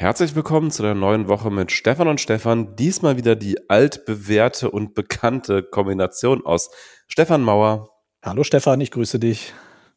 Herzlich 0.00 0.36
willkommen 0.36 0.70
zu 0.70 0.84
der 0.84 0.94
neuen 0.94 1.26
Woche 1.26 1.50
mit 1.50 1.72
Stefan 1.72 2.06
und 2.06 2.20
Stefan. 2.20 2.76
Diesmal 2.76 3.16
wieder 3.16 3.34
die 3.34 3.68
altbewährte 3.68 4.70
und 4.70 4.94
bekannte 4.94 5.64
Kombination 5.64 6.46
aus 6.46 6.70
Stefan 7.08 7.42
Mauer. 7.42 7.90
Hallo 8.22 8.44
Stefan, 8.44 8.80
ich 8.80 8.92
grüße 8.92 9.18
dich. 9.18 9.54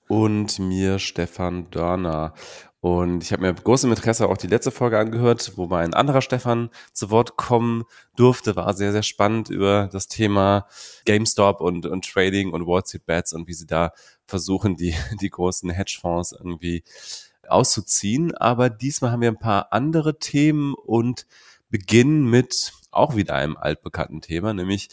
Und 0.07 0.57
mir 0.57 0.97
Stefan 0.97 1.69
Dörner. 1.69 2.33
Und 2.79 3.21
ich 3.21 3.31
habe 3.31 3.43
mir 3.43 3.49
mit 3.49 3.63
großem 3.63 3.91
Interesse 3.91 4.27
auch 4.27 4.37
die 4.37 4.47
letzte 4.47 4.71
Folge 4.71 4.97
angehört, 4.97 5.51
wo 5.55 5.67
mal 5.67 5.83
ein 5.83 5.93
anderer 5.93 6.23
Stefan 6.23 6.71
zu 6.93 7.11
Wort 7.11 7.37
kommen 7.37 7.83
durfte. 8.15 8.55
War 8.55 8.73
sehr, 8.73 8.93
sehr 8.93 9.03
spannend 9.03 9.51
über 9.51 9.87
das 9.91 10.07
Thema 10.07 10.65
GameStop 11.05 11.61
und, 11.61 11.85
und 11.85 12.11
Trading 12.11 12.49
und 12.53 12.65
Wall 12.65 12.81
Street 12.83 13.05
Bets 13.05 13.33
und 13.33 13.47
wie 13.47 13.53
sie 13.53 13.67
da 13.67 13.91
versuchen, 14.25 14.75
die, 14.77 14.95
die 15.21 15.29
großen 15.29 15.69
Hedgefonds 15.69 16.31
irgendwie 16.31 16.83
auszuziehen. 17.51 18.35
Aber 18.35 18.69
diesmal 18.69 19.11
haben 19.11 19.21
wir 19.21 19.29
ein 19.29 19.39
paar 19.39 19.71
andere 19.71 20.19
Themen 20.19 20.73
und 20.73 21.25
beginnen 21.69 22.29
mit 22.29 22.73
auch 22.91 23.15
wieder 23.15 23.35
einem 23.35 23.57
altbekannten 23.57 24.21
Thema, 24.21 24.53
nämlich 24.53 24.89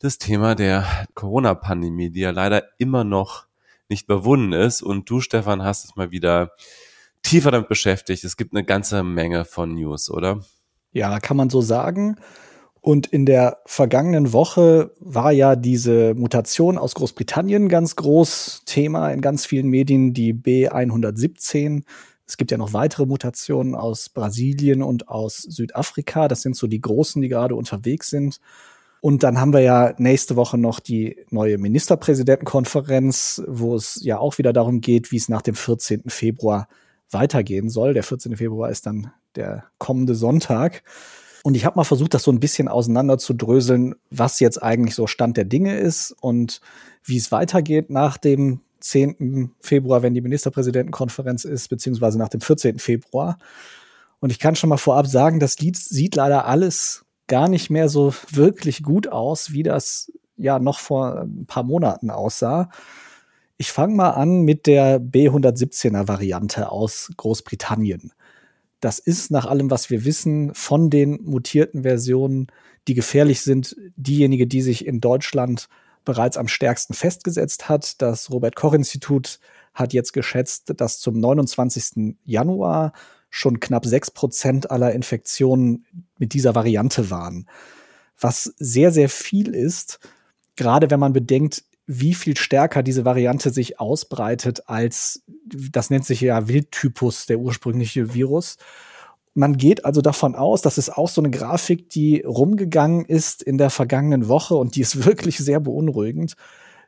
das 0.00 0.18
Thema 0.18 0.54
der 0.54 0.86
Corona-Pandemie, 1.14 2.10
die 2.10 2.20
ja 2.20 2.30
leider 2.30 2.64
immer 2.78 3.04
noch 3.04 3.46
nicht 3.88 4.04
überwunden 4.04 4.52
ist. 4.52 4.82
Und 4.82 5.10
du, 5.10 5.20
Stefan, 5.20 5.62
hast 5.62 5.84
es 5.84 5.96
mal 5.96 6.10
wieder 6.10 6.52
tiefer 7.22 7.50
damit 7.50 7.68
beschäftigt. 7.68 8.24
Es 8.24 8.36
gibt 8.36 8.54
eine 8.54 8.64
ganze 8.64 9.02
Menge 9.02 9.44
von 9.44 9.74
News, 9.74 10.10
oder? 10.10 10.40
Ja, 10.92 11.20
kann 11.20 11.36
man 11.36 11.50
so 11.50 11.60
sagen. 11.60 12.16
Und 12.80 13.06
in 13.06 13.26
der 13.26 13.58
vergangenen 13.66 14.32
Woche 14.32 14.92
war 15.00 15.32
ja 15.32 15.54
diese 15.54 16.14
Mutation 16.14 16.78
aus 16.78 16.94
Großbritannien 16.94 17.68
ganz 17.68 17.94
groß 17.96 18.62
Thema 18.64 19.10
in 19.10 19.20
ganz 19.20 19.44
vielen 19.44 19.68
Medien, 19.68 20.14
die 20.14 20.32
B117. 20.32 21.82
Es 22.26 22.36
gibt 22.38 22.50
ja 22.50 22.58
noch 22.58 22.72
weitere 22.72 23.04
Mutationen 23.06 23.74
aus 23.74 24.08
Brasilien 24.08 24.82
und 24.82 25.08
aus 25.08 25.38
Südafrika. 25.38 26.28
Das 26.28 26.42
sind 26.42 26.56
so 26.56 26.66
die 26.68 26.80
großen, 26.80 27.20
die 27.20 27.28
gerade 27.28 27.54
unterwegs 27.54 28.08
sind. 28.08 28.40
Und 29.02 29.22
dann 29.22 29.40
haben 29.40 29.52
wir 29.52 29.60
ja 29.60 29.94
nächste 29.98 30.36
Woche 30.36 30.56
noch 30.56 30.78
die 30.78 31.16
neue 31.30 31.58
Ministerpräsidentenkonferenz, 31.58 33.42
wo 33.46 33.74
es 33.74 34.00
ja 34.02 34.18
auch 34.18 34.38
wieder 34.38 34.52
darum 34.52 34.80
geht, 34.80 35.10
wie 35.10 35.16
es 35.16 35.28
nach 35.28 35.42
dem 35.42 35.54
14. 35.54 36.04
Februar 36.08 36.68
weitergehen 37.10 37.68
soll. 37.68 37.94
Der 37.94 38.04
14. 38.04 38.36
Februar 38.36 38.70
ist 38.70 38.86
dann 38.86 39.10
der 39.36 39.64
kommende 39.78 40.14
Sonntag. 40.14 40.82
Und 41.42 41.56
ich 41.56 41.64
habe 41.64 41.76
mal 41.76 41.84
versucht, 41.84 42.14
das 42.14 42.22
so 42.22 42.30
ein 42.30 42.40
bisschen 42.40 42.68
auseinander 42.68 43.18
zu 43.18 43.32
dröseln, 43.32 43.94
was 44.10 44.40
jetzt 44.40 44.62
eigentlich 44.62 44.94
so 44.94 45.06
Stand 45.06 45.36
der 45.36 45.44
Dinge 45.44 45.78
ist 45.78 46.14
und 46.20 46.60
wie 47.02 47.16
es 47.16 47.32
weitergeht 47.32 47.90
nach 47.90 48.18
dem 48.18 48.60
10. 48.80 49.52
Februar, 49.60 50.02
wenn 50.02 50.14
die 50.14 50.20
Ministerpräsidentenkonferenz 50.20 51.44
ist, 51.44 51.68
beziehungsweise 51.68 52.18
nach 52.18 52.28
dem 52.28 52.40
14. 52.40 52.78
Februar. 52.78 53.38
Und 54.20 54.30
ich 54.30 54.38
kann 54.38 54.56
schon 54.56 54.68
mal 54.68 54.76
vorab 54.76 55.06
sagen, 55.06 55.40
das 55.40 55.58
Lied 55.58 55.76
sieht 55.76 56.14
leider 56.14 56.46
alles 56.46 57.04
gar 57.26 57.48
nicht 57.48 57.70
mehr 57.70 57.88
so 57.88 58.12
wirklich 58.30 58.82
gut 58.82 59.08
aus, 59.08 59.52
wie 59.52 59.62
das 59.62 60.12
ja 60.36 60.58
noch 60.58 60.78
vor 60.78 61.22
ein 61.22 61.46
paar 61.46 61.62
Monaten 61.62 62.10
aussah. 62.10 62.70
Ich 63.56 63.72
fange 63.72 63.94
mal 63.94 64.10
an 64.10 64.42
mit 64.42 64.66
der 64.66 65.00
B117er 65.00 66.08
Variante 66.08 66.70
aus 66.70 67.10
Großbritannien. 67.16 68.12
Das 68.80 68.98
ist 68.98 69.30
nach 69.30 69.46
allem, 69.46 69.70
was 69.70 69.90
wir 69.90 70.04
wissen, 70.04 70.54
von 70.54 70.90
den 70.90 71.22
mutierten 71.22 71.82
Versionen, 71.82 72.48
die 72.88 72.94
gefährlich 72.94 73.42
sind, 73.42 73.76
diejenige, 73.96 74.46
die 74.46 74.62
sich 74.62 74.86
in 74.86 75.00
Deutschland 75.00 75.68
bereits 76.04 76.36
am 76.36 76.48
stärksten 76.48 76.94
festgesetzt 76.94 77.68
hat. 77.68 78.00
Das 78.00 78.30
Robert 78.30 78.56
Koch 78.56 78.72
Institut 78.72 79.38
hat 79.74 79.92
jetzt 79.92 80.12
geschätzt, 80.12 80.72
dass 80.76 80.98
zum 80.98 81.20
29. 81.20 82.16
Januar 82.24 82.92
schon 83.28 83.60
knapp 83.60 83.86
sechs 83.86 84.10
Prozent 84.10 84.70
aller 84.70 84.92
Infektionen 84.92 85.86
mit 86.18 86.32
dieser 86.32 86.54
Variante 86.54 87.10
waren. 87.10 87.48
Was 88.18 88.52
sehr, 88.56 88.90
sehr 88.90 89.08
viel 89.08 89.54
ist, 89.54 90.00
gerade 90.56 90.90
wenn 90.90 91.00
man 91.00 91.12
bedenkt, 91.12 91.64
wie 91.92 92.14
viel 92.14 92.36
stärker 92.36 92.84
diese 92.84 93.04
Variante 93.04 93.50
sich 93.50 93.80
ausbreitet 93.80 94.68
als, 94.68 95.24
das 95.44 95.90
nennt 95.90 96.06
sich 96.06 96.20
ja 96.20 96.46
Wildtypus, 96.46 97.26
der 97.26 97.40
ursprüngliche 97.40 98.14
Virus. 98.14 98.58
Man 99.34 99.56
geht 99.56 99.84
also 99.84 100.00
davon 100.00 100.36
aus, 100.36 100.62
das 100.62 100.78
ist 100.78 100.90
auch 100.90 101.08
so 101.08 101.20
eine 101.20 101.32
Grafik, 101.32 101.88
die 101.90 102.20
rumgegangen 102.20 103.04
ist 103.04 103.42
in 103.42 103.58
der 103.58 103.70
vergangenen 103.70 104.28
Woche 104.28 104.54
und 104.54 104.76
die 104.76 104.82
ist 104.82 105.04
wirklich 105.04 105.38
sehr 105.38 105.58
beunruhigend. 105.58 106.34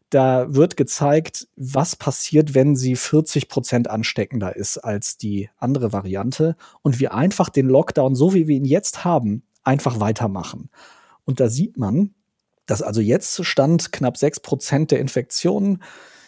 Da 0.09 0.55
wird 0.55 0.77
gezeigt, 0.77 1.49
was 1.57 1.97
passiert, 1.97 2.55
wenn 2.55 2.77
sie 2.77 2.95
40 2.95 3.49
Prozent 3.49 3.91
ansteckender 3.91 4.55
ist 4.55 4.79
als 4.79 5.17
die 5.17 5.51
andere 5.57 5.93
Variante 5.93 6.55
und 6.83 7.01
wir 7.01 7.13
einfach 7.13 7.49
den 7.49 7.67
Lockdown, 7.67 8.15
so 8.15 8.35
wie 8.35 8.47
wir 8.47 8.55
ihn 8.55 8.67
jetzt 8.67 9.05
haben, 9.05 9.43
einfach 9.65 9.99
weitermachen. 9.99 10.71
Und 11.25 11.41
da 11.41 11.49
sieht 11.49 11.77
man, 11.77 12.15
dass 12.67 12.83
also 12.83 13.01
jetzt 13.01 13.45
stand 13.45 13.93
knapp 13.93 14.17
sechs 14.17 14.41
Prozent 14.41 14.91
der 14.91 15.01
Infektionen. 15.01 15.83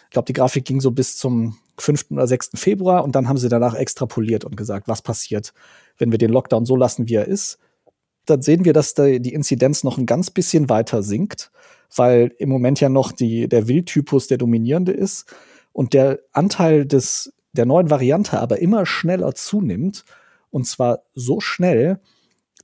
Ich 0.05 0.11
glaube, 0.11 0.27
die 0.27 0.33
Grafik 0.33 0.65
ging 0.65 0.81
so 0.81 0.91
bis 0.91 1.17
zum 1.17 1.56
5. 1.78 2.11
oder 2.11 2.27
6. 2.27 2.50
Februar 2.55 3.05
und 3.05 3.15
dann 3.15 3.28
haben 3.28 3.39
sie 3.39 3.49
danach 3.49 3.75
extrapoliert 3.75 4.44
und 4.44 4.56
gesagt, 4.56 4.89
was 4.89 5.03
passiert, 5.03 5.53
wenn 5.99 6.11
wir 6.11 6.19
den 6.19 6.31
Lockdown 6.31 6.67
so 6.67 6.77
lassen, 6.77 7.09
wie 7.09 7.15
er 7.15 7.27
ist. 7.27 7.59
Dann 8.27 8.43
sehen 8.43 8.65
wir, 8.65 8.73
dass 8.73 8.94
die 8.94 9.34
Inzidenz 9.34 9.84
noch 9.84 9.99
ein 9.99 10.06
ganz 10.06 10.31
bisschen 10.31 10.69
weiter 10.69 11.03
sinkt, 11.03 11.50
weil 11.94 12.33
im 12.39 12.49
Moment 12.49 12.81
ja 12.81 12.89
noch 12.89 13.12
die, 13.12 13.49
der 13.49 13.69
Wildtypus 13.69 14.28
der 14.28 14.39
dominierende 14.39 14.93
ist 14.93 15.27
und 15.73 15.93
der 15.93 16.21
Anteil 16.33 16.87
des, 16.87 17.34
der 17.53 17.67
neuen 17.67 17.91
Variante 17.91 18.41
aber 18.41 18.61
immer 18.61 18.87
schneller 18.87 19.34
zunimmt. 19.34 20.05
Und 20.50 20.67
zwar 20.67 21.03
so 21.15 21.41
schnell, 21.41 22.00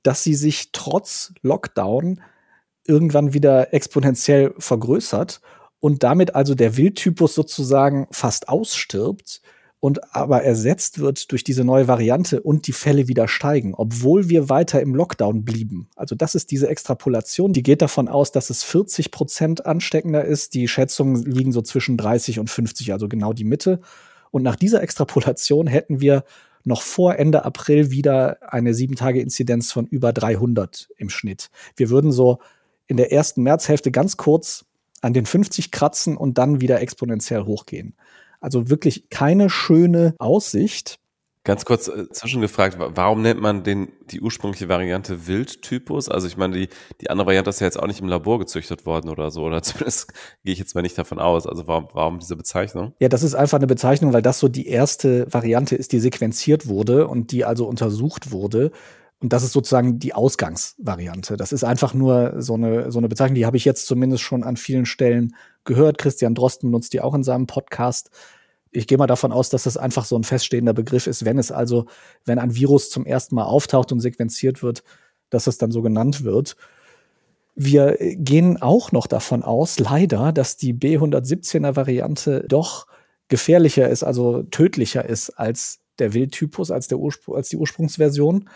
dass 0.03 0.22
sie 0.22 0.34
sich 0.34 0.70
trotz 0.72 1.34
Lockdown 1.42 2.20
irgendwann 2.90 3.32
wieder 3.32 3.72
exponentiell 3.72 4.52
vergrößert 4.58 5.40
und 5.78 6.02
damit 6.02 6.34
also 6.34 6.56
der 6.56 6.76
Wildtypus 6.76 7.34
sozusagen 7.34 8.08
fast 8.10 8.48
ausstirbt 8.48 9.40
und 9.78 10.14
aber 10.14 10.42
ersetzt 10.42 10.98
wird 10.98 11.30
durch 11.32 11.44
diese 11.44 11.64
neue 11.64 11.88
Variante 11.88 12.42
und 12.42 12.66
die 12.66 12.72
Fälle 12.72 13.08
wieder 13.08 13.28
steigen, 13.28 13.74
obwohl 13.74 14.28
wir 14.28 14.50
weiter 14.50 14.82
im 14.82 14.94
Lockdown 14.94 15.44
blieben. 15.44 15.88
Also 15.96 16.14
das 16.14 16.34
ist 16.34 16.50
diese 16.50 16.68
Extrapolation, 16.68 17.54
die 17.54 17.62
geht 17.62 17.80
davon 17.80 18.08
aus, 18.08 18.32
dass 18.32 18.50
es 18.50 18.64
40 18.64 19.10
Prozent 19.10 19.64
ansteckender 19.64 20.24
ist. 20.24 20.52
Die 20.52 20.68
Schätzungen 20.68 21.22
liegen 21.24 21.52
so 21.52 21.62
zwischen 21.62 21.96
30 21.96 22.40
und 22.40 22.50
50, 22.50 22.92
also 22.92 23.08
genau 23.08 23.32
die 23.32 23.44
Mitte. 23.44 23.80
Und 24.30 24.42
nach 24.42 24.56
dieser 24.56 24.82
Extrapolation 24.82 25.66
hätten 25.66 26.00
wir 26.00 26.24
noch 26.64 26.82
vor 26.82 27.16
Ende 27.16 27.44
April 27.44 27.90
wieder 27.90 28.36
eine 28.52 28.74
sieben 28.74 28.96
Tage 28.96 29.20
Inzidenz 29.20 29.72
von 29.72 29.86
über 29.86 30.12
300 30.12 30.90
im 30.98 31.08
Schnitt. 31.08 31.50
Wir 31.76 31.90
würden 31.90 32.12
so 32.12 32.38
in 32.90 32.96
der 32.96 33.12
ersten 33.12 33.42
Märzhälfte 33.44 33.92
ganz 33.92 34.16
kurz 34.16 34.64
an 35.00 35.14
den 35.14 35.24
50 35.24 35.70
kratzen 35.70 36.16
und 36.16 36.38
dann 36.38 36.60
wieder 36.60 36.80
exponentiell 36.80 37.44
hochgehen. 37.44 37.94
Also 38.40 38.68
wirklich 38.68 39.08
keine 39.10 39.48
schöne 39.48 40.14
Aussicht. 40.18 40.98
Ganz 41.44 41.64
kurz 41.64 41.86
äh, 41.86 42.10
zwischengefragt, 42.10 42.76
warum 42.78 43.22
nennt 43.22 43.40
man 43.40 43.62
den, 43.62 43.92
die 44.10 44.20
ursprüngliche 44.20 44.68
Variante 44.68 45.28
Wildtypus? 45.28 46.08
Also 46.08 46.26
ich 46.26 46.36
meine, 46.36 46.54
die, 46.54 46.68
die 47.00 47.10
andere 47.10 47.28
Variante 47.28 47.48
ist 47.48 47.60
ja 47.60 47.66
jetzt 47.66 47.78
auch 47.78 47.86
nicht 47.86 48.00
im 48.00 48.08
Labor 48.08 48.40
gezüchtet 48.40 48.84
worden 48.84 49.08
oder 49.08 49.30
so, 49.30 49.44
oder 49.44 49.62
zumindest 49.62 50.12
gehe 50.42 50.52
ich 50.52 50.58
jetzt 50.58 50.74
mal 50.74 50.82
nicht 50.82 50.98
davon 50.98 51.20
aus. 51.20 51.46
Also 51.46 51.68
warum, 51.68 51.88
warum 51.92 52.18
diese 52.18 52.36
Bezeichnung? 52.36 52.92
Ja, 52.98 53.08
das 53.08 53.22
ist 53.22 53.36
einfach 53.36 53.58
eine 53.58 53.68
Bezeichnung, 53.68 54.12
weil 54.12 54.20
das 54.20 54.40
so 54.40 54.48
die 54.48 54.66
erste 54.66 55.32
Variante 55.32 55.76
ist, 55.76 55.92
die 55.92 56.00
sequenziert 56.00 56.66
wurde 56.66 57.06
und 57.06 57.30
die 57.30 57.44
also 57.44 57.66
untersucht 57.66 58.32
wurde. 58.32 58.72
Und 59.20 59.34
das 59.34 59.42
ist 59.42 59.53
sozusagen 59.53 59.98
die 59.98 60.14
Ausgangsvariante. 60.14 61.36
Das 61.36 61.53
ist 61.53 61.62
einfach 61.62 61.92
nur 61.92 62.34
so 62.38 62.54
eine, 62.54 62.91
so 62.91 62.98
eine 62.98 63.08
Bezeichnung, 63.08 63.34
die 63.34 63.44
habe 63.44 63.58
ich 63.58 63.66
jetzt 63.66 63.86
zumindest 63.86 64.22
schon 64.22 64.42
an 64.42 64.56
vielen 64.56 64.86
Stellen 64.86 65.36
gehört. 65.64 65.98
Christian 65.98 66.34
Drosten 66.34 66.70
benutzt 66.70 66.94
die 66.94 67.03
auch 67.03 67.14
in 67.14 67.22
seinem 67.22 67.47
Podcast. 67.47 68.10
Ich 68.70 68.86
gehe 68.86 68.97
mal 68.97 69.06
davon 69.06 69.30
aus, 69.30 69.50
dass 69.50 69.64
das 69.64 69.76
einfach 69.76 70.06
so 70.06 70.16
ein 70.16 70.25
feststehender 70.25 70.72
Begriff 70.72 71.06
ist, 71.06 71.25
wenn 71.26 71.38
es 71.38 71.53
also, 71.53 71.84
wenn 72.25 72.38
ein 72.38 72.54
Virus 72.54 72.88
zum 72.88 73.04
ersten 73.04 73.34
Mal 73.34 73.44
auftaucht 73.44 73.92
und 73.92 74.00
sequenziert 74.00 74.62
wird, 74.62 74.84
dass 75.28 75.47
es 75.47 75.59
dann 75.59 75.71
so 75.71 75.83
genannt 75.83 76.24
wird. 76.24 76.56
Wir 77.54 77.97
gehen 77.98 78.62
auch 78.62 78.91
noch 78.91 79.06
davon 79.06 79.42
aus, 79.42 79.78
leider, 79.78 80.33
dass 80.33 80.56
die 80.56 80.72
B117er 80.72 81.77
Variante 81.77 82.44
doch 82.48 82.86
gefährlicher 83.28 83.89
ist, 83.89 84.03
also 84.03 84.44
tödlicher 84.44 85.04
ist 85.04 85.30
als 85.30 85.80
der 85.98 86.15
Wildtypus, 86.15 86.71
als, 86.71 86.89
der 86.89 86.98
Urspr 86.98 87.34
als 87.34 87.50
die 87.50 87.56
Ursprungsversion. 87.56 88.48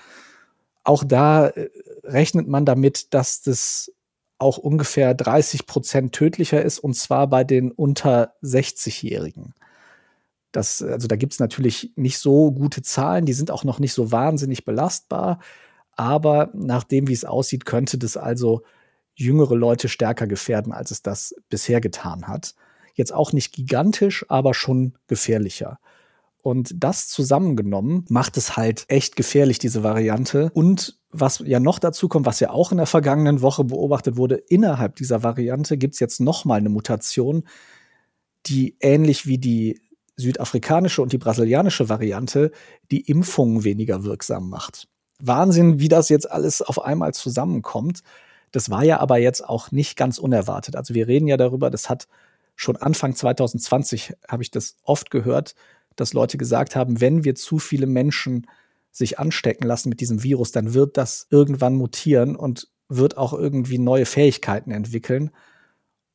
Auch 0.84 1.02
da 1.04 1.48
äh, 1.48 1.70
rechnet 2.04 2.46
man 2.46 2.64
damit, 2.64 3.12
dass 3.14 3.42
das 3.42 3.90
auch 4.38 4.58
ungefähr 4.58 5.14
30 5.14 5.66
Prozent 5.66 6.12
tödlicher 6.12 6.62
ist, 6.62 6.78
und 6.78 6.94
zwar 6.94 7.26
bei 7.28 7.44
den 7.44 7.72
unter 7.72 8.34
60-Jährigen. 8.42 9.54
Das, 10.52 10.82
also 10.82 11.08
da 11.08 11.16
gibt 11.16 11.32
es 11.32 11.40
natürlich 11.40 11.92
nicht 11.96 12.18
so 12.18 12.52
gute 12.52 12.82
Zahlen, 12.82 13.26
die 13.26 13.32
sind 13.32 13.50
auch 13.50 13.64
noch 13.64 13.78
nicht 13.78 13.92
so 13.92 14.12
wahnsinnig 14.12 14.64
belastbar, 14.64 15.40
aber 15.92 16.50
nach 16.52 16.84
dem, 16.84 17.08
wie 17.08 17.12
es 17.12 17.24
aussieht, 17.24 17.64
könnte 17.64 17.98
das 17.98 18.16
also 18.16 18.62
jüngere 19.14 19.54
Leute 19.54 19.88
stärker 19.88 20.26
gefährden, 20.26 20.72
als 20.72 20.90
es 20.90 21.02
das 21.02 21.34
bisher 21.48 21.80
getan 21.80 22.28
hat. 22.28 22.54
Jetzt 22.94 23.12
auch 23.12 23.32
nicht 23.32 23.52
gigantisch, 23.52 24.24
aber 24.28 24.54
schon 24.54 24.94
gefährlicher. 25.06 25.78
Und 26.44 26.74
das 26.76 27.08
zusammengenommen 27.08 28.04
macht 28.10 28.36
es 28.36 28.54
halt 28.54 28.84
echt 28.88 29.16
gefährlich, 29.16 29.58
diese 29.58 29.82
Variante. 29.82 30.50
Und 30.52 30.98
was 31.10 31.38
ja 31.38 31.58
noch 31.58 31.78
dazu 31.78 32.06
kommt, 32.06 32.26
was 32.26 32.38
ja 32.38 32.50
auch 32.50 32.70
in 32.70 32.76
der 32.76 32.86
vergangenen 32.86 33.40
Woche 33.40 33.64
beobachtet 33.64 34.18
wurde, 34.18 34.34
innerhalb 34.34 34.96
dieser 34.96 35.22
Variante 35.22 35.78
gibt 35.78 35.94
es 35.94 36.00
jetzt 36.00 36.20
noch 36.20 36.44
mal 36.44 36.56
eine 36.56 36.68
Mutation, 36.68 37.44
die 38.44 38.76
ähnlich 38.80 39.26
wie 39.26 39.38
die 39.38 39.80
südafrikanische 40.16 41.00
und 41.00 41.14
die 41.14 41.18
brasilianische 41.18 41.88
Variante 41.88 42.50
die 42.90 43.00
Impfungen 43.00 43.64
weniger 43.64 44.04
wirksam 44.04 44.50
macht. 44.50 44.86
Wahnsinn, 45.20 45.80
wie 45.80 45.88
das 45.88 46.10
jetzt 46.10 46.30
alles 46.30 46.60
auf 46.60 46.84
einmal 46.84 47.14
zusammenkommt. 47.14 48.02
Das 48.52 48.68
war 48.68 48.84
ja 48.84 49.00
aber 49.00 49.16
jetzt 49.16 49.48
auch 49.48 49.72
nicht 49.72 49.96
ganz 49.96 50.18
unerwartet. 50.18 50.76
Also 50.76 50.92
wir 50.92 51.08
reden 51.08 51.26
ja 51.26 51.38
darüber, 51.38 51.70
das 51.70 51.88
hat 51.88 52.06
schon 52.54 52.76
Anfang 52.76 53.16
2020, 53.16 54.12
habe 54.28 54.42
ich 54.42 54.50
das 54.50 54.76
oft 54.82 55.10
gehört, 55.10 55.54
dass 55.96 56.12
Leute 56.12 56.38
gesagt 56.38 56.76
haben, 56.76 57.00
wenn 57.00 57.24
wir 57.24 57.34
zu 57.34 57.58
viele 57.58 57.86
Menschen 57.86 58.46
sich 58.90 59.18
anstecken 59.18 59.66
lassen 59.66 59.88
mit 59.88 60.00
diesem 60.00 60.22
Virus, 60.22 60.52
dann 60.52 60.72
wird 60.74 60.96
das 60.96 61.26
irgendwann 61.30 61.74
mutieren 61.74 62.36
und 62.36 62.68
wird 62.88 63.16
auch 63.16 63.32
irgendwie 63.32 63.78
neue 63.78 64.06
Fähigkeiten 64.06 64.70
entwickeln. 64.70 65.30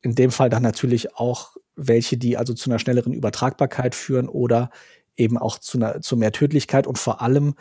In 0.02 0.14
dem 0.14 0.30
Fall 0.30 0.48
dann 0.48 0.62
natürlich 0.62 1.14
auch 1.16 1.56
welche, 1.76 2.16
die 2.16 2.36
also 2.36 2.54
zu 2.54 2.70
einer 2.70 2.78
schnelleren 2.78 3.12
Übertragbarkeit 3.12 3.94
führen 3.94 4.28
oder 4.28 4.70
eben 5.16 5.36
auch 5.36 5.58
zu, 5.58 5.78
einer, 5.78 6.00
zu 6.00 6.16
mehr 6.16 6.32
Tödlichkeit 6.32 6.86
und 6.86 6.98
vor 6.98 7.20
allem 7.20 7.54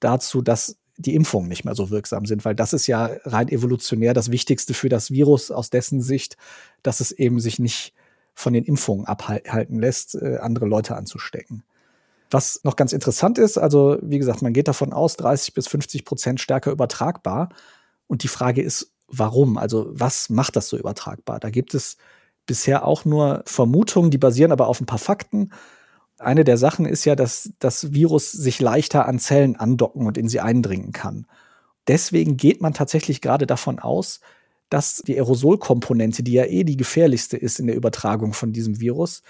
dazu, 0.00 0.40
dass 0.40 0.78
die 0.96 1.14
Impfungen 1.14 1.48
nicht 1.48 1.64
mehr 1.64 1.74
so 1.74 1.90
wirksam 1.90 2.26
sind, 2.26 2.44
weil 2.44 2.54
das 2.54 2.72
ist 2.72 2.86
ja 2.86 3.10
rein 3.24 3.48
evolutionär 3.48 4.14
das 4.14 4.30
Wichtigste 4.30 4.74
für 4.74 4.88
das 4.88 5.10
Virus 5.10 5.50
aus 5.50 5.70
dessen 5.70 6.00
Sicht, 6.00 6.36
dass 6.82 7.00
es 7.00 7.12
eben 7.12 7.40
sich 7.40 7.58
nicht 7.58 7.94
von 8.34 8.52
den 8.52 8.64
Impfungen 8.64 9.06
abhalten 9.06 9.78
lässt, 9.78 10.14
äh, 10.14 10.38
andere 10.40 10.66
Leute 10.66 10.96
anzustecken. 10.96 11.64
Was 12.30 12.60
noch 12.64 12.76
ganz 12.76 12.92
interessant 12.92 13.38
ist, 13.38 13.58
also 13.58 13.98
wie 14.00 14.18
gesagt, 14.18 14.40
man 14.40 14.54
geht 14.54 14.68
davon 14.68 14.92
aus, 14.92 15.16
30 15.16 15.52
bis 15.52 15.68
50 15.68 16.04
Prozent 16.04 16.40
stärker 16.40 16.70
übertragbar. 16.70 17.50
Und 18.06 18.22
die 18.22 18.28
Frage 18.28 18.62
ist, 18.62 18.92
warum? 19.06 19.58
Also 19.58 19.88
was 19.90 20.30
macht 20.30 20.56
das 20.56 20.68
so 20.68 20.78
übertragbar? 20.78 21.40
Da 21.40 21.50
gibt 21.50 21.74
es 21.74 21.98
bisher 22.46 22.86
auch 22.86 23.04
nur 23.04 23.42
Vermutungen, 23.46 24.10
die 24.10 24.18
basieren 24.18 24.50
aber 24.50 24.66
auf 24.66 24.80
ein 24.80 24.86
paar 24.86 24.98
Fakten. 24.98 25.50
Eine 26.18 26.44
der 26.44 26.56
Sachen 26.56 26.86
ist 26.86 27.04
ja, 27.04 27.16
dass 27.16 27.50
das 27.58 27.92
Virus 27.92 28.32
sich 28.32 28.60
leichter 28.60 29.06
an 29.06 29.18
Zellen 29.18 29.56
andocken 29.56 30.06
und 30.06 30.16
in 30.16 30.28
sie 30.28 30.40
eindringen 30.40 30.92
kann. 30.92 31.26
Deswegen 31.86 32.36
geht 32.36 32.60
man 32.60 32.74
tatsächlich 32.74 33.20
gerade 33.20 33.46
davon 33.46 33.78
aus, 33.78 34.20
dass 34.72 35.02
die 35.06 35.16
Aerosolkomponente, 35.16 36.22
die 36.22 36.32
ja 36.32 36.46
eh 36.46 36.64
die 36.64 36.78
gefährlichste 36.78 37.36
ist 37.36 37.60
in 37.60 37.66
der 37.66 37.76
Übertragung 37.76 38.32
von 38.32 38.54
diesem 38.54 38.80
Virus, 38.80 39.22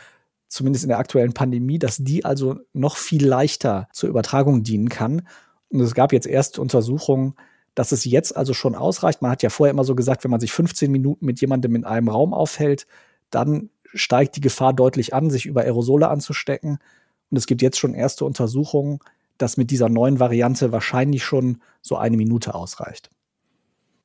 zumindest 0.46 0.84
in 0.84 0.88
der 0.88 0.98
aktuellen 0.98 1.32
Pandemie, 1.32 1.80
dass 1.80 1.96
die 1.96 2.24
also 2.24 2.60
noch 2.72 2.96
viel 2.96 3.26
leichter 3.26 3.88
zur 3.92 4.08
Übertragung 4.08 4.62
dienen 4.62 4.88
kann. 4.88 5.26
Und 5.68 5.80
es 5.80 5.94
gab 5.94 6.12
jetzt 6.12 6.28
erst 6.28 6.60
Untersuchungen, 6.60 7.34
dass 7.74 7.90
es 7.90 8.04
jetzt 8.04 8.36
also 8.36 8.54
schon 8.54 8.76
ausreicht. 8.76 9.20
Man 9.20 9.32
hat 9.32 9.42
ja 9.42 9.50
vorher 9.50 9.72
immer 9.72 9.82
so 9.82 9.96
gesagt, 9.96 10.22
wenn 10.22 10.30
man 10.30 10.38
sich 10.38 10.52
15 10.52 10.92
Minuten 10.92 11.26
mit 11.26 11.40
jemandem 11.40 11.74
in 11.74 11.84
einem 11.84 12.08
Raum 12.08 12.34
aufhält, 12.34 12.86
dann 13.30 13.70
steigt 13.94 14.36
die 14.36 14.42
Gefahr 14.42 14.72
deutlich 14.72 15.12
an, 15.12 15.28
sich 15.28 15.46
über 15.46 15.62
Aerosole 15.62 16.06
anzustecken. 16.06 16.78
Und 17.30 17.36
es 17.36 17.48
gibt 17.48 17.62
jetzt 17.62 17.80
schon 17.80 17.94
erste 17.94 18.24
Untersuchungen, 18.26 19.00
dass 19.38 19.56
mit 19.56 19.72
dieser 19.72 19.88
neuen 19.88 20.20
Variante 20.20 20.70
wahrscheinlich 20.70 21.24
schon 21.24 21.60
so 21.80 21.96
eine 21.96 22.16
Minute 22.16 22.54
ausreicht. 22.54 23.10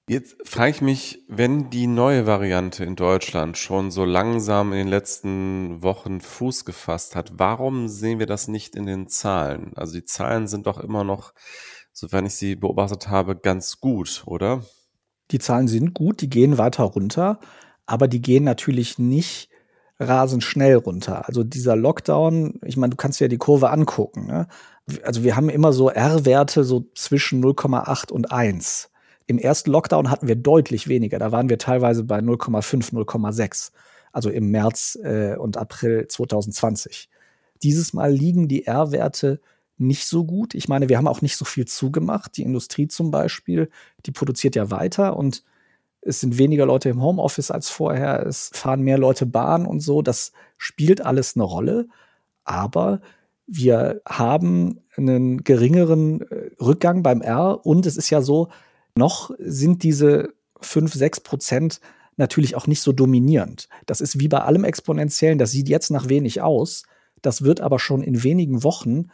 Jetzt 0.09 0.37
frage 0.47 0.71
ich 0.71 0.81
mich, 0.81 1.25
wenn 1.27 1.69
die 1.69 1.85
neue 1.85 2.25
Variante 2.25 2.85
in 2.85 2.95
Deutschland 2.95 3.57
schon 3.57 3.91
so 3.91 4.05
langsam 4.05 4.71
in 4.71 4.77
den 4.77 4.87
letzten 4.87 5.83
Wochen 5.83 6.21
Fuß 6.21 6.63
gefasst 6.63 7.13
hat, 7.13 7.33
warum 7.35 7.89
sehen 7.89 8.17
wir 8.17 8.25
das 8.25 8.47
nicht 8.47 8.77
in 8.77 8.85
den 8.85 9.09
Zahlen? 9.09 9.73
Also 9.75 9.95
die 9.95 10.05
Zahlen 10.05 10.47
sind 10.47 10.65
doch 10.65 10.79
immer 10.79 11.03
noch, 11.03 11.33
sofern 11.91 12.25
ich 12.25 12.35
sie 12.35 12.55
beobachtet 12.55 13.09
habe, 13.09 13.35
ganz 13.35 13.81
gut, 13.81 14.23
oder? 14.25 14.63
Die 15.31 15.39
Zahlen 15.39 15.67
sind 15.67 15.93
gut, 15.93 16.21
die 16.21 16.29
gehen 16.29 16.57
weiter 16.57 16.85
runter, 16.85 17.41
aber 17.85 18.07
die 18.07 18.21
gehen 18.21 18.45
natürlich 18.45 18.97
nicht 18.97 19.49
rasend 19.99 20.41
schnell 20.41 20.75
runter. 20.75 21.27
Also 21.27 21.43
dieser 21.43 21.75
Lockdown, 21.75 22.61
ich 22.63 22.77
meine, 22.77 22.91
du 22.91 22.97
kannst 22.97 23.19
dir 23.19 23.25
ja 23.25 23.29
die 23.29 23.37
Kurve 23.37 23.71
angucken. 23.71 24.27
Ne? 24.27 24.47
Also 25.03 25.25
wir 25.25 25.35
haben 25.35 25.49
immer 25.49 25.73
so 25.73 25.89
R-Werte 25.89 26.63
so 26.63 26.85
zwischen 26.95 27.43
0,8 27.43 28.09
und 28.09 28.31
1 28.31 28.89
im 29.27 29.37
ersten 29.37 29.71
Lockdown 29.71 30.09
hatten 30.09 30.27
wir 30.27 30.35
deutlich 30.35 30.87
weniger. 30.87 31.19
Da 31.19 31.31
waren 31.31 31.49
wir 31.49 31.57
teilweise 31.57 32.03
bei 32.05 32.19
0,5, 32.19 32.93
0,6. 32.93 33.71
Also 34.13 34.29
im 34.29 34.49
März 34.49 34.97
äh, 35.03 35.35
und 35.35 35.57
April 35.57 36.07
2020. 36.07 37.09
Dieses 37.61 37.93
Mal 37.93 38.11
liegen 38.11 38.47
die 38.47 38.65
R-Werte 38.65 39.41
nicht 39.77 40.05
so 40.05 40.23
gut. 40.23 40.55
Ich 40.55 40.69
meine, 40.69 40.89
wir 40.89 40.97
haben 40.97 41.07
auch 41.07 41.21
nicht 41.21 41.35
so 41.35 41.45
viel 41.45 41.65
zugemacht. 41.65 42.37
Die 42.37 42.43
Industrie 42.43 42.87
zum 42.87 43.11
Beispiel, 43.11 43.69
die 44.05 44.11
produziert 44.11 44.55
ja 44.55 44.71
weiter 44.71 45.17
und 45.17 45.43
es 46.01 46.21
sind 46.21 46.37
weniger 46.37 46.65
Leute 46.65 46.89
im 46.89 47.01
Homeoffice 47.01 47.51
als 47.51 47.69
vorher. 47.69 48.25
Es 48.25 48.49
fahren 48.53 48.81
mehr 48.81 48.97
Leute 48.97 49.25
Bahn 49.25 49.65
und 49.65 49.81
so. 49.81 50.01
Das 50.01 50.31
spielt 50.57 51.05
alles 51.05 51.35
eine 51.35 51.43
Rolle. 51.43 51.87
Aber 52.45 53.01
wir 53.45 54.01
haben 54.07 54.79
einen 54.95 55.43
geringeren 55.43 56.21
äh, 56.21 56.51
Rückgang 56.61 57.03
beim 57.03 57.21
R 57.21 57.65
und 57.65 57.85
es 57.85 57.97
ist 57.97 58.09
ja 58.09 58.21
so, 58.21 58.47
noch 58.97 59.31
sind 59.39 59.83
diese 59.83 60.33
5, 60.61 60.93
6 60.93 61.19
Prozent 61.21 61.79
natürlich 62.17 62.55
auch 62.55 62.67
nicht 62.67 62.81
so 62.81 62.91
dominierend. 62.91 63.69
Das 63.85 64.01
ist 64.01 64.19
wie 64.19 64.27
bei 64.27 64.39
allem 64.39 64.63
Exponentiellen, 64.63 65.37
das 65.37 65.51
sieht 65.51 65.69
jetzt 65.69 65.91
nach 65.91 66.09
wenig 66.09 66.41
aus, 66.41 66.83
das 67.21 67.43
wird 67.43 67.61
aber 67.61 67.79
schon 67.79 68.01
in 68.01 68.23
wenigen 68.23 68.63
Wochen 68.63 69.09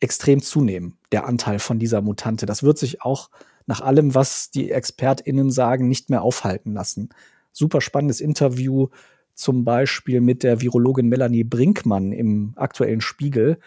extrem 0.00 0.42
zunehmen, 0.42 0.98
der 1.12 1.26
Anteil 1.26 1.58
von 1.58 1.78
dieser 1.78 2.02
Mutante. 2.02 2.44
Das 2.44 2.62
wird 2.62 2.78
sich 2.78 3.02
auch 3.02 3.30
nach 3.66 3.80
allem, 3.80 4.14
was 4.14 4.50
die 4.50 4.70
ExpertInnen 4.70 5.50
sagen, 5.50 5.88
nicht 5.88 6.10
mehr 6.10 6.22
aufhalten 6.22 6.72
lassen. 6.72 7.10
Super 7.52 7.80
spannendes 7.80 8.20
Interview 8.20 8.88
zum 9.34 9.64
Beispiel 9.64 10.20
mit 10.20 10.42
der 10.42 10.60
Virologin 10.60 11.08
Melanie 11.08 11.44
Brinkmann 11.44 12.12
im 12.12 12.52
aktuellen 12.56 13.00
Spiegel. 13.00 13.58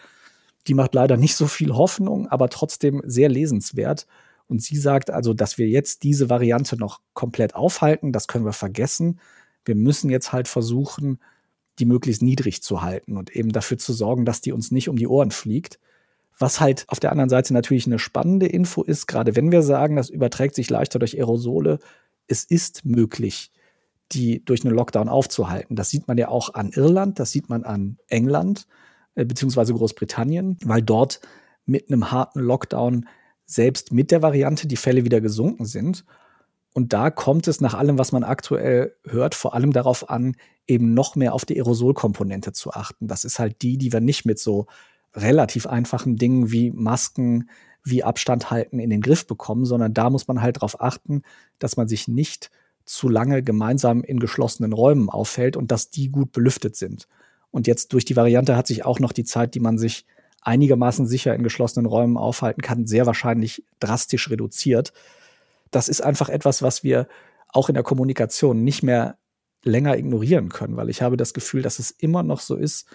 Die 0.66 0.74
macht 0.74 0.94
leider 0.94 1.16
nicht 1.16 1.36
so 1.36 1.46
viel 1.46 1.72
Hoffnung, 1.72 2.28
aber 2.28 2.50
trotzdem 2.50 3.02
sehr 3.04 3.28
lesenswert. 3.28 4.06
Und 4.48 4.62
sie 4.62 4.76
sagt 4.76 5.10
also, 5.10 5.34
dass 5.34 5.58
wir 5.58 5.68
jetzt 5.68 6.02
diese 6.02 6.30
Variante 6.30 6.76
noch 6.76 7.00
komplett 7.14 7.54
aufhalten, 7.54 8.12
das 8.12 8.28
können 8.28 8.44
wir 8.44 8.52
vergessen. 8.52 9.20
Wir 9.64 9.74
müssen 9.74 10.10
jetzt 10.10 10.32
halt 10.32 10.48
versuchen, 10.48 11.18
die 11.78 11.84
möglichst 11.84 12.22
niedrig 12.22 12.62
zu 12.62 12.82
halten 12.82 13.16
und 13.16 13.34
eben 13.34 13.52
dafür 13.52 13.78
zu 13.78 13.92
sorgen, 13.92 14.24
dass 14.24 14.40
die 14.40 14.52
uns 14.52 14.70
nicht 14.70 14.88
um 14.88 14.96
die 14.96 15.08
Ohren 15.08 15.30
fliegt. 15.30 15.78
Was 16.38 16.60
halt 16.60 16.84
auf 16.88 17.00
der 17.00 17.12
anderen 17.12 17.30
Seite 17.30 17.52
natürlich 17.54 17.86
eine 17.86 17.98
spannende 17.98 18.46
Info 18.46 18.82
ist, 18.82 19.06
gerade 19.06 19.36
wenn 19.36 19.52
wir 19.52 19.62
sagen, 19.62 19.96
das 19.96 20.10
überträgt 20.10 20.54
sich 20.54 20.70
leichter 20.70 20.98
durch 20.98 21.16
Aerosole, 21.16 21.78
es 22.28 22.44
ist 22.44 22.84
möglich, 22.84 23.52
die 24.12 24.44
durch 24.44 24.64
einen 24.64 24.74
Lockdown 24.74 25.08
aufzuhalten. 25.08 25.76
Das 25.76 25.90
sieht 25.90 26.08
man 26.08 26.18
ja 26.18 26.28
auch 26.28 26.54
an 26.54 26.70
Irland, 26.70 27.18
das 27.18 27.32
sieht 27.32 27.48
man 27.48 27.64
an 27.64 27.98
England 28.08 28.66
äh, 29.14 29.24
beziehungsweise 29.24 29.74
Großbritannien, 29.74 30.58
weil 30.64 30.82
dort 30.82 31.20
mit 31.64 31.90
einem 31.90 32.10
harten 32.10 32.40
Lockdown 32.40 33.06
selbst 33.46 33.92
mit 33.92 34.10
der 34.10 34.22
Variante 34.22 34.66
die 34.66 34.76
Fälle 34.76 35.04
wieder 35.04 35.20
gesunken 35.20 35.64
sind. 35.64 36.04
Und 36.74 36.92
da 36.92 37.10
kommt 37.10 37.48
es 37.48 37.60
nach 37.60 37.74
allem, 37.74 37.98
was 37.98 38.12
man 38.12 38.24
aktuell 38.24 38.94
hört, 39.06 39.34
vor 39.34 39.54
allem 39.54 39.72
darauf 39.72 40.10
an, 40.10 40.36
eben 40.66 40.92
noch 40.92 41.16
mehr 41.16 41.32
auf 41.32 41.44
die 41.44 41.56
Aerosolkomponente 41.56 42.52
zu 42.52 42.72
achten. 42.72 43.06
Das 43.06 43.24
ist 43.24 43.38
halt 43.38 43.62
die, 43.62 43.78
die 43.78 43.92
wir 43.92 44.00
nicht 44.00 44.26
mit 44.26 44.38
so 44.38 44.66
relativ 45.14 45.66
einfachen 45.66 46.16
Dingen 46.16 46.50
wie 46.50 46.70
Masken, 46.70 47.48
wie 47.82 48.04
Abstand 48.04 48.50
halten 48.50 48.78
in 48.78 48.90
den 48.90 49.00
Griff 49.00 49.26
bekommen, 49.26 49.64
sondern 49.64 49.94
da 49.94 50.10
muss 50.10 50.28
man 50.28 50.42
halt 50.42 50.56
darauf 50.56 50.80
achten, 50.80 51.22
dass 51.58 51.76
man 51.76 51.88
sich 51.88 52.08
nicht 52.08 52.50
zu 52.84 53.08
lange 53.08 53.42
gemeinsam 53.42 54.02
in 54.02 54.20
geschlossenen 54.20 54.72
Räumen 54.72 55.08
auffällt 55.08 55.56
und 55.56 55.70
dass 55.70 55.90
die 55.90 56.10
gut 56.10 56.32
belüftet 56.32 56.76
sind. 56.76 57.08
Und 57.50 57.66
jetzt 57.66 57.92
durch 57.92 58.04
die 58.04 58.16
Variante 58.16 58.56
hat 58.56 58.66
sich 58.66 58.84
auch 58.84 59.00
noch 59.00 59.12
die 59.12 59.24
Zeit, 59.24 59.54
die 59.54 59.60
man 59.60 59.78
sich 59.78 60.04
einigermaßen 60.46 61.06
sicher 61.06 61.34
in 61.34 61.42
geschlossenen 61.42 61.86
Räumen 61.86 62.16
aufhalten 62.16 62.62
kann, 62.62 62.86
sehr 62.86 63.04
wahrscheinlich 63.04 63.64
drastisch 63.80 64.30
reduziert. 64.30 64.92
Das 65.72 65.88
ist 65.88 66.02
einfach 66.02 66.28
etwas, 66.28 66.62
was 66.62 66.84
wir 66.84 67.08
auch 67.48 67.68
in 67.68 67.74
der 67.74 67.82
Kommunikation 67.82 68.62
nicht 68.62 68.82
mehr 68.82 69.18
länger 69.64 69.96
ignorieren 69.96 70.48
können, 70.48 70.76
weil 70.76 70.88
ich 70.88 71.02
habe 71.02 71.16
das 71.16 71.34
Gefühl, 71.34 71.62
dass 71.62 71.80
es 71.80 71.90
immer 71.90 72.22
noch 72.22 72.40
so 72.40 72.54
ist, 72.54 72.86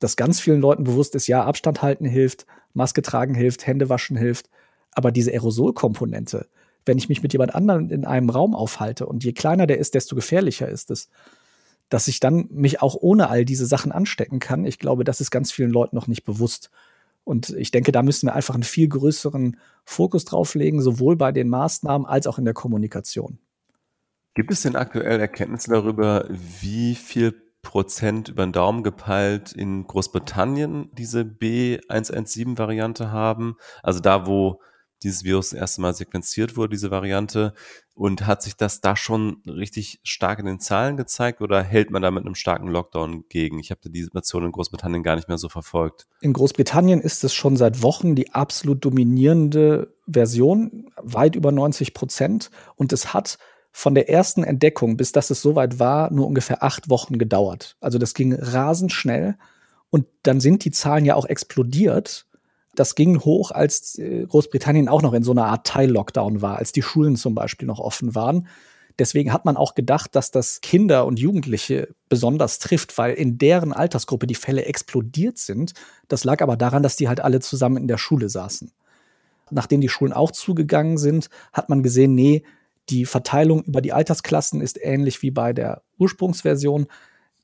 dass 0.00 0.16
ganz 0.16 0.40
vielen 0.40 0.60
Leuten 0.60 0.82
bewusst 0.82 1.14
ist, 1.14 1.28
ja, 1.28 1.44
Abstand 1.44 1.82
halten 1.82 2.04
hilft, 2.04 2.46
Maske 2.74 3.02
tragen 3.02 3.34
hilft, 3.34 3.66
Hände 3.66 3.88
waschen 3.88 4.16
hilft, 4.16 4.50
aber 4.90 5.12
diese 5.12 5.30
Aerosolkomponente, 5.30 6.48
wenn 6.84 6.98
ich 6.98 7.08
mich 7.08 7.22
mit 7.22 7.32
jemand 7.32 7.54
anderem 7.54 7.90
in 7.90 8.04
einem 8.04 8.30
Raum 8.30 8.56
aufhalte 8.56 9.06
und 9.06 9.22
je 9.22 9.32
kleiner 9.32 9.68
der 9.68 9.78
ist, 9.78 9.94
desto 9.94 10.16
gefährlicher 10.16 10.68
ist 10.68 10.90
es, 10.90 11.08
dass 11.88 12.08
ich 12.08 12.18
dann 12.18 12.48
mich 12.50 12.82
auch 12.82 12.96
ohne 12.98 13.30
all 13.30 13.44
diese 13.44 13.66
Sachen 13.66 13.92
anstecken 13.92 14.40
kann. 14.40 14.64
Ich 14.64 14.78
glaube, 14.78 15.04
das 15.04 15.20
ist 15.20 15.30
ganz 15.30 15.52
vielen 15.52 15.70
Leuten 15.70 15.96
noch 15.96 16.06
nicht 16.06 16.24
bewusst. 16.24 16.70
Und 17.28 17.50
ich 17.50 17.70
denke, 17.70 17.92
da 17.92 18.02
müssen 18.02 18.26
wir 18.26 18.34
einfach 18.34 18.54
einen 18.54 18.62
viel 18.62 18.88
größeren 18.88 19.58
Fokus 19.84 20.24
drauf 20.24 20.54
legen, 20.54 20.80
sowohl 20.80 21.14
bei 21.14 21.30
den 21.30 21.50
Maßnahmen 21.50 22.06
als 22.06 22.26
auch 22.26 22.38
in 22.38 22.46
der 22.46 22.54
Kommunikation. 22.54 23.38
Gibt 24.32 24.50
es 24.50 24.62
denn 24.62 24.76
aktuell 24.76 25.20
Erkenntnisse 25.20 25.70
darüber, 25.70 26.26
wie 26.30 26.94
viel 26.94 27.34
Prozent 27.60 28.30
über 28.30 28.46
den 28.46 28.52
Daumen 28.52 28.82
gepeilt 28.82 29.52
in 29.52 29.86
Großbritannien 29.86 30.88
diese 30.94 31.20
B117-Variante 31.20 33.12
haben. 33.12 33.56
Also 33.82 34.00
da, 34.00 34.26
wo 34.26 34.62
dieses 35.02 35.24
Virus 35.24 35.50
das 35.50 35.60
erste 35.60 35.80
Mal 35.80 35.94
sequenziert 35.94 36.56
wurde, 36.56 36.70
diese 36.70 36.90
Variante. 36.90 37.54
Und 37.94 38.26
hat 38.26 38.42
sich 38.42 38.56
das 38.56 38.80
da 38.80 38.94
schon 38.94 39.42
richtig 39.46 40.00
stark 40.04 40.38
in 40.38 40.46
den 40.46 40.60
Zahlen 40.60 40.96
gezeigt 40.96 41.40
oder 41.40 41.62
hält 41.62 41.90
man 41.90 42.02
da 42.02 42.10
mit 42.10 42.24
einem 42.24 42.36
starken 42.36 42.68
Lockdown 42.68 43.24
gegen? 43.28 43.58
Ich 43.58 43.70
habe 43.70 43.90
die 43.90 44.02
Situation 44.02 44.44
in 44.44 44.52
Großbritannien 44.52 45.02
gar 45.02 45.16
nicht 45.16 45.28
mehr 45.28 45.38
so 45.38 45.48
verfolgt. 45.48 46.06
In 46.20 46.32
Großbritannien 46.32 47.00
ist 47.00 47.24
es 47.24 47.34
schon 47.34 47.56
seit 47.56 47.82
Wochen 47.82 48.14
die 48.14 48.32
absolut 48.32 48.84
dominierende 48.84 49.94
Version, 50.06 50.90
weit 50.96 51.34
über 51.34 51.50
90 51.50 51.92
Prozent. 51.92 52.50
Und 52.76 52.92
es 52.92 53.12
hat 53.12 53.38
von 53.72 53.94
der 53.94 54.08
ersten 54.08 54.44
Entdeckung 54.44 54.96
bis 54.96 55.12
dass 55.12 55.30
es 55.30 55.42
soweit 55.42 55.78
war, 55.78 56.12
nur 56.12 56.26
ungefähr 56.26 56.62
acht 56.62 56.88
Wochen 56.90 57.18
gedauert. 57.18 57.76
Also 57.80 57.98
das 57.98 58.14
ging 58.14 58.32
rasend 58.32 58.92
schnell. 58.92 59.36
Und 59.90 60.06
dann 60.22 60.40
sind 60.40 60.64
die 60.64 60.70
Zahlen 60.70 61.04
ja 61.04 61.14
auch 61.14 61.26
explodiert 61.26 62.27
das 62.78 62.94
ging 62.94 63.20
hoch, 63.20 63.50
als 63.50 63.98
äh, 63.98 64.24
Großbritannien 64.26 64.88
auch 64.88 65.02
noch 65.02 65.12
in 65.12 65.22
so 65.22 65.32
einer 65.32 65.46
Art 65.46 65.66
Teil-Lockdown 65.66 66.42
war, 66.42 66.56
als 66.56 66.72
die 66.72 66.82
Schulen 66.82 67.16
zum 67.16 67.34
Beispiel 67.34 67.66
noch 67.66 67.80
offen 67.80 68.14
waren. 68.14 68.46
Deswegen 68.98 69.32
hat 69.32 69.44
man 69.44 69.56
auch 69.56 69.74
gedacht, 69.74 70.14
dass 70.16 70.30
das 70.30 70.60
Kinder 70.60 71.06
und 71.06 71.20
Jugendliche 71.20 71.94
besonders 72.08 72.58
trifft, 72.58 72.98
weil 72.98 73.14
in 73.14 73.38
deren 73.38 73.72
Altersgruppe 73.72 74.26
die 74.26 74.34
Fälle 74.34 74.64
explodiert 74.64 75.38
sind. 75.38 75.72
Das 76.08 76.24
lag 76.24 76.42
aber 76.42 76.56
daran, 76.56 76.82
dass 76.82 76.96
die 76.96 77.08
halt 77.08 77.20
alle 77.20 77.40
zusammen 77.40 77.76
in 77.76 77.88
der 77.88 77.98
Schule 77.98 78.28
saßen. 78.28 78.72
Nachdem 79.50 79.80
die 79.80 79.88
Schulen 79.88 80.12
auch 80.12 80.32
zugegangen 80.32 80.98
sind, 80.98 81.30
hat 81.52 81.68
man 81.68 81.82
gesehen, 81.82 82.14
nee, 82.14 82.42
die 82.90 83.04
Verteilung 83.04 83.62
über 83.64 83.80
die 83.80 83.92
Altersklassen 83.92 84.60
ist 84.60 84.78
ähnlich 84.82 85.22
wie 85.22 85.30
bei 85.30 85.52
der 85.52 85.82
Ursprungsversion. 85.98 86.86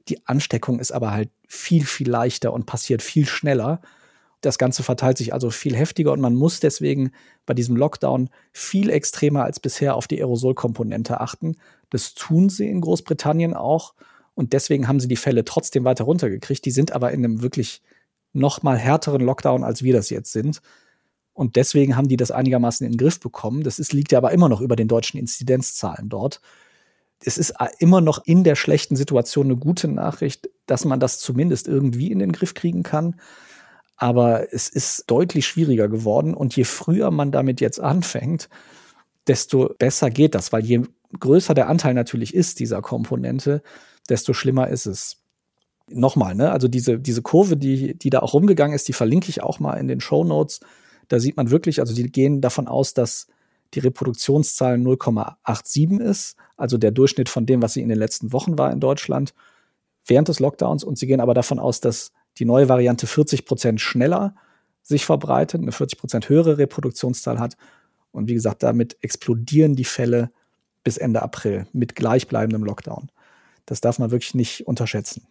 Die 0.09 0.27
Ansteckung 0.27 0.81
ist 0.81 0.93
aber 0.93 1.13
halt 1.13 1.31
viel, 1.47 1.85
viel 1.85 2.11
leichter 2.11 2.53
und 2.53 2.67
passiert 2.67 3.03
viel 3.03 3.27
schneller. 3.27 3.81
Das 4.45 4.59
Ganze 4.59 4.83
verteilt 4.83 5.17
sich 5.17 5.33
also 5.33 5.51
viel 5.51 5.75
heftiger 5.75 6.13
und 6.13 6.21
man 6.21 6.35
muss 6.35 6.61
deswegen 6.61 7.13
bei 7.47 7.55
diesem 7.55 7.77
Lockdown 7.77 8.29
viel 8.53 8.91
extremer 8.91 9.45
als 9.45 9.59
bisher 9.59 9.95
auf 9.95 10.07
die 10.07 10.19
Aerosolkomponente 10.21 11.21
achten. 11.21 11.57
Das 11.89 12.15
tun 12.15 12.51
sie 12.51 12.69
in 12.69 12.83
Großbritannien 12.83 13.55
auch 13.55 13.95
und 14.35 14.53
deswegen 14.53 14.87
haben 14.87 15.01
sie 15.01 15.09
die 15.09 15.17
Fälle 15.17 15.45
trotzdem 15.45 15.85
weiter 15.85 16.05
runtergekriegt. 16.05 16.65
Die 16.65 16.73
sind 16.73 16.93
aber 16.93 17.13
in 17.13 17.25
einem 17.25 17.41
wirklich 17.41 17.81
noch 18.35 18.63
mal 18.63 18.77
härteren 18.77 19.23
Lockdown, 19.23 19.65
als 19.65 19.83
wir 19.83 19.95
das 19.95 20.11
jetzt 20.11 20.33
sind. 20.33 20.61
Und 21.33 21.57
deswegen 21.57 21.97
haben 21.97 22.09
die 22.09 22.17
das 22.17 22.31
einigermaßen 22.31 22.85
in 22.85 22.93
den 22.93 22.99
Griff 22.99 23.21
bekommen. 23.21 23.63
Das 23.63 23.79
ist, 23.79 23.93
liegt 23.93 24.13
ja 24.13 24.19
aber 24.19 24.33
immer 24.33 24.49
noch 24.49 24.61
über 24.61 24.77
den 24.77 24.89
deutschen 24.89 25.19
Inzidenzzahlen 25.19 26.09
dort. 26.09 26.41
Es 27.25 27.39
ist 27.39 27.55
immer 27.79 28.01
noch 28.01 28.27
in 28.27 28.45
der 28.45 28.57
schlechten 28.57 28.97
Situation 28.97 29.47
eine 29.47 29.57
gute 29.57 29.89
Nachricht, 29.89 30.51
dass 30.67 30.85
man 30.85 31.01
das 31.01 31.19
zumindest 31.19 31.67
irgendwie 31.67 32.11
in 32.11 32.19
den 32.19 32.33
Griff 32.33 32.55
kriegen 32.55 32.83
kann. 32.83 33.17
Aber 33.97 34.53
es 34.53 34.69
ist 34.69 35.05
deutlich 35.07 35.47
schwieriger 35.47 35.89
geworden 35.89 36.35
und 36.35 36.57
je 36.57 36.65
früher 36.65 37.11
man 37.11 37.31
damit 37.31 37.61
jetzt 37.61 37.81
anfängt, 37.81 38.49
desto 39.27 39.75
besser 39.79 40.11
geht 40.11 40.35
das, 40.35 40.53
weil 40.53 40.65
je 40.65 40.83
größer 41.19 41.55
der 41.55 41.69
Anteil 41.69 41.95
natürlich 41.95 42.35
ist 42.35 42.61
dieser 42.61 42.83
Komponente, 42.83 43.63
desto 44.09 44.33
schlimmer 44.33 44.69
ist 44.69 44.87
es. 44.87 45.21
Nochmal, 45.89 46.35
ne? 46.35 46.51
Also 46.51 46.67
diese, 46.67 46.99
diese 46.99 47.21
Kurve, 47.21 47.59
die, 47.59 47.99
die 47.99 48.09
da 48.09 48.21
auch 48.21 48.33
rumgegangen 48.33 48.75
ist, 48.75 48.89
die 48.89 48.95
verlinke 48.95 49.29
ich 49.29 49.43
auch 49.43 49.61
mal 49.61 49.75
in 49.75 49.87
den 49.87 50.01
Show 50.01 50.25
Notes. 50.25 50.61
Da 51.09 51.21
sieht 51.21 51.37
man 51.37 51.51
wirklich, 51.51 51.79
also 51.79 51.95
die 51.95 52.11
gehen 52.11 52.41
davon 52.41 52.69
aus, 52.69 52.95
dass 52.95 53.27
die 53.75 53.81
Reproduktionszahl 53.81 54.77
0,87 54.77 56.01
ist, 56.01 56.37
also 56.57 56.79
der 56.79 56.91
Durchschnitt 56.91 57.29
von 57.29 57.45
dem, 57.45 57.61
was 57.61 57.75
sie 57.75 57.83
in 57.83 57.91
den 57.91 57.99
letzten 57.99 58.33
Wochen 58.33 58.57
war 58.57 58.73
in 58.73 58.81
Deutschland 58.81 59.35
während 60.07 60.29
des 60.29 60.41
Lockdowns. 60.41 60.85
Und 60.85 60.99
sie 60.99 61.07
gehen 61.07 61.21
aber 61.21 61.35
davon 61.35 61.59
aus, 61.59 61.81
dass 61.81 62.13
die 62.39 62.45
neue 62.45 62.69
Variante 62.69 63.07
40 63.07 63.45
Prozent 63.45 63.81
schneller 63.81 64.35
sich 64.83 65.07
verbreitet, 65.07 65.63
eine 65.63 65.73
40 65.73 65.99
Prozent 65.99 66.29
höhere 66.29 66.59
Reproduktionszahl 66.59 67.39
hat. 67.39 67.57
Und 68.13 68.29
wie 68.29 68.35
gesagt, 68.35 68.63
damit 68.63 68.97
explodieren 69.01 69.77
die 69.77 69.85
Fälle 69.85 70.31
bis 70.85 70.99
Ende 70.99 71.23
April 71.23 71.67
mit 71.73 71.97
gleichbleibendem 71.97 72.65
Lockdown. 72.65 73.11
Das 73.67 73.81
darf 73.81 73.99
man 73.99 74.11
wirklich 74.11 74.35
nicht 74.35 74.67
unterschätzen. 74.67 75.27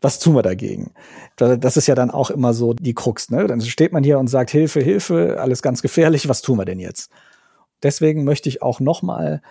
Was 0.00 0.18
tun 0.18 0.34
wir 0.34 0.42
dagegen? 0.42 0.92
Das 1.36 1.76
ist 1.76 1.86
ja 1.86 1.94
dann 1.94 2.10
auch 2.10 2.30
immer 2.30 2.54
so 2.54 2.74
die 2.74 2.94
Krux. 2.94 3.30
Ne? 3.30 3.46
Dann 3.46 3.60
steht 3.60 3.92
man 3.92 4.04
hier 4.04 4.18
und 4.18 4.28
sagt, 4.28 4.50
Hilfe, 4.50 4.80
Hilfe, 4.80 5.38
alles 5.40 5.62
ganz 5.62 5.82
gefährlich, 5.82 6.28
was 6.28 6.42
tun 6.42 6.58
wir 6.58 6.64
denn 6.64 6.80
jetzt? 6.80 7.10
Deswegen 7.82 8.24
möchte 8.24 8.48
ich 8.48 8.62
auch 8.62 8.80
noch 8.80 9.02
mal 9.02 9.42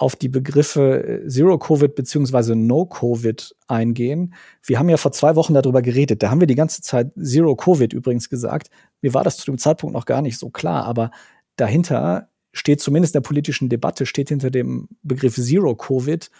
auf 0.00 0.16
die 0.16 0.30
Begriffe 0.30 1.24
äh, 1.24 1.28
Zero-Covid 1.28 1.94
beziehungsweise 1.94 2.56
No-Covid 2.56 3.54
eingehen. 3.68 4.32
Wir 4.62 4.78
haben 4.78 4.88
ja 4.88 4.96
vor 4.96 5.12
zwei 5.12 5.36
Wochen 5.36 5.52
darüber 5.52 5.82
geredet. 5.82 6.22
Da 6.22 6.30
haben 6.30 6.40
wir 6.40 6.46
die 6.46 6.54
ganze 6.54 6.80
Zeit 6.80 7.12
Zero-Covid 7.22 7.92
übrigens 7.92 8.30
gesagt. 8.30 8.70
Mir 9.02 9.12
war 9.12 9.24
das 9.24 9.36
zu 9.36 9.44
dem 9.44 9.58
Zeitpunkt 9.58 9.94
noch 9.94 10.06
gar 10.06 10.22
nicht 10.22 10.38
so 10.38 10.48
klar, 10.48 10.86
aber 10.86 11.10
dahinter 11.56 12.30
steht 12.54 12.80
zumindest 12.80 13.14
in 13.14 13.20
der 13.20 13.28
politischen 13.28 13.68
Debatte, 13.68 14.06
steht 14.06 14.30
hinter 14.30 14.50
dem 14.50 14.88
Begriff 15.02 15.34
Zero-Covid 15.34 16.30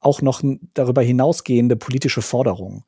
auch 0.00 0.20
noch 0.20 0.42
darüber 0.74 1.02
hinausgehende 1.02 1.76
politische 1.76 2.22
Forderungen, 2.22 2.82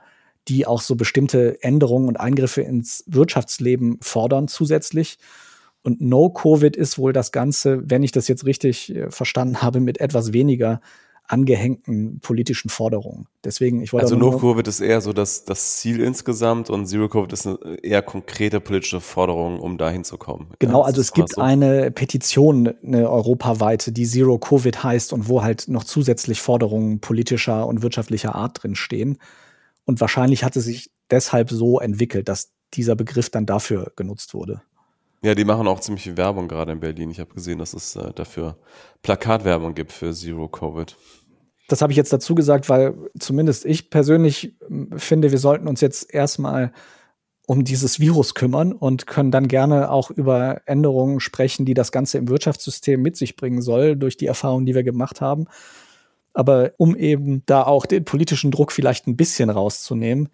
die 0.49 0.67
auch 0.67 0.81
so 0.81 0.97
bestimmte 0.97 1.63
Änderungen 1.63 2.09
und 2.09 2.17
Eingriffe 2.17 2.63
ins 2.63 3.05
Wirtschaftsleben 3.07 3.99
fordern 4.01 4.49
zusätzlich. 4.49 5.19
Und 5.89 6.03
No-Covid 6.03 6.77
ist 6.77 6.99
wohl 6.99 7.15
das 7.15 7.33
Ganze, 7.33 7.81
wenn 7.83 8.03
ich 8.03 8.13
das 8.13 8.29
jetzt 8.29 8.45
richtig 8.45 8.95
äh, 8.95 9.11
verstanden 9.11 9.63
habe, 9.63 9.81
mit 9.81 10.01
etwas 10.01 10.35
weniger 10.35 10.83
angehängten 11.27 12.21
politischen 12.21 12.69
Forderungen. 12.69 13.27
Deswegen, 13.43 13.81
ich 13.81 13.95
wollte. 13.95 14.05
Also 14.05 14.17
No-Covid 14.17 14.69
ist 14.69 14.81
eher 14.81 15.01
so 15.01 15.15
das, 15.15 15.47
das 15.47 15.79
Ziel 15.79 16.01
insgesamt 16.01 16.69
und 16.69 16.85
Zero-Covid 16.85 17.33
ist 17.33 17.47
eine 17.47 17.59
eher 17.83 18.03
konkrete 18.03 18.61
politische 18.61 19.01
Forderung, 19.01 19.61
um 19.61 19.79
da 19.79 19.89
hinzukommen. 19.89 20.49
Genau, 20.59 20.81
ja, 20.81 20.85
also 20.85 21.01
es 21.01 21.15
gibt 21.15 21.31
so. 21.31 21.41
eine 21.41 21.91
Petition, 21.91 22.75
eine 22.85 23.09
europaweite, 23.09 23.91
die 23.91 24.05
Zero-Covid 24.05 24.85
heißt 24.85 25.15
und 25.15 25.27
wo 25.27 25.43
halt 25.43 25.69
noch 25.69 25.85
zusätzlich 25.85 26.43
Forderungen 26.43 27.01
politischer 27.01 27.67
und 27.67 27.81
wirtschaftlicher 27.81 28.35
Art 28.35 28.63
drin 28.63 28.75
stehen. 28.75 29.17
Und 29.87 30.03
wahrscheinlich 30.03 30.45
hat 30.45 30.55
es 30.55 30.67
sich 30.67 30.91
deshalb 31.11 31.49
so 31.49 31.81
entwickelt, 31.81 32.29
dass 32.29 32.51
dieser 32.75 32.95
Begriff 32.95 33.31
dann 33.31 33.47
dafür 33.47 33.93
genutzt 33.97 34.35
wurde. 34.35 34.61
Ja, 35.23 35.35
die 35.35 35.45
machen 35.45 35.67
auch 35.67 35.81
ziemlich 35.81 36.05
viel 36.05 36.17
Werbung 36.17 36.47
gerade 36.47 36.73
in 36.73 36.81
Berlin. 36.81 37.11
Ich 37.11 37.19
habe 37.19 37.35
gesehen, 37.35 37.59
dass 37.59 37.75
es 37.75 37.97
äh, 37.97 38.13
dafür 38.15 38.57
Plakatwerbung 39.03 39.75
gibt 39.75 39.93
für 39.93 40.13
Zero 40.13 40.49
Covid. 40.49 40.97
Das 41.69 41.83
habe 41.83 41.93
ich 41.93 41.97
jetzt 41.97 42.13
dazu 42.13 42.35
gesagt, 42.35 42.69
weil 42.69 42.95
zumindest 43.19 43.67
ich 43.67 43.91
persönlich 43.91 44.57
finde, 44.97 45.31
wir 45.33 45.39
sollten 45.39 45.69
uns 45.69 45.81
jetzt 45.81 46.13
erstmal 46.15 46.73
um 47.47 47.65
dieses 47.65 47.99
Virus 47.99 48.35
kümmern 48.35 48.73
und 48.73 49.07
können 49.07 49.31
dann 49.31 49.49
gerne 49.49 49.91
auch 49.91 50.11
über 50.11 50.61
Änderungen 50.67 51.19
sprechen, 51.19 51.65
die 51.65 51.75
das 51.75 51.93
Ganze 51.93 52.19
im 52.19 52.29
Wirtschaftssystem 52.29 53.01
mit 53.01 53.17
sich 53.17 53.37
bringen 53.37 53.63
soll, 53.63 53.97
durch 53.97 54.17
die 54.17 54.27
Erfahrungen, 54.27 54.67
die 54.67 54.75
wir 54.75 54.83
gemacht 54.83 55.21
haben. 55.21 55.47
Aber 56.35 56.73
um 56.77 56.95
eben 56.95 57.43
da 57.47 57.63
auch 57.65 57.87
den 57.87 58.05
politischen 58.05 58.51
Druck 58.51 58.71
vielleicht 58.71 59.07
ein 59.07 59.17
bisschen 59.17 59.51
rauszunehmen, 59.51 60.29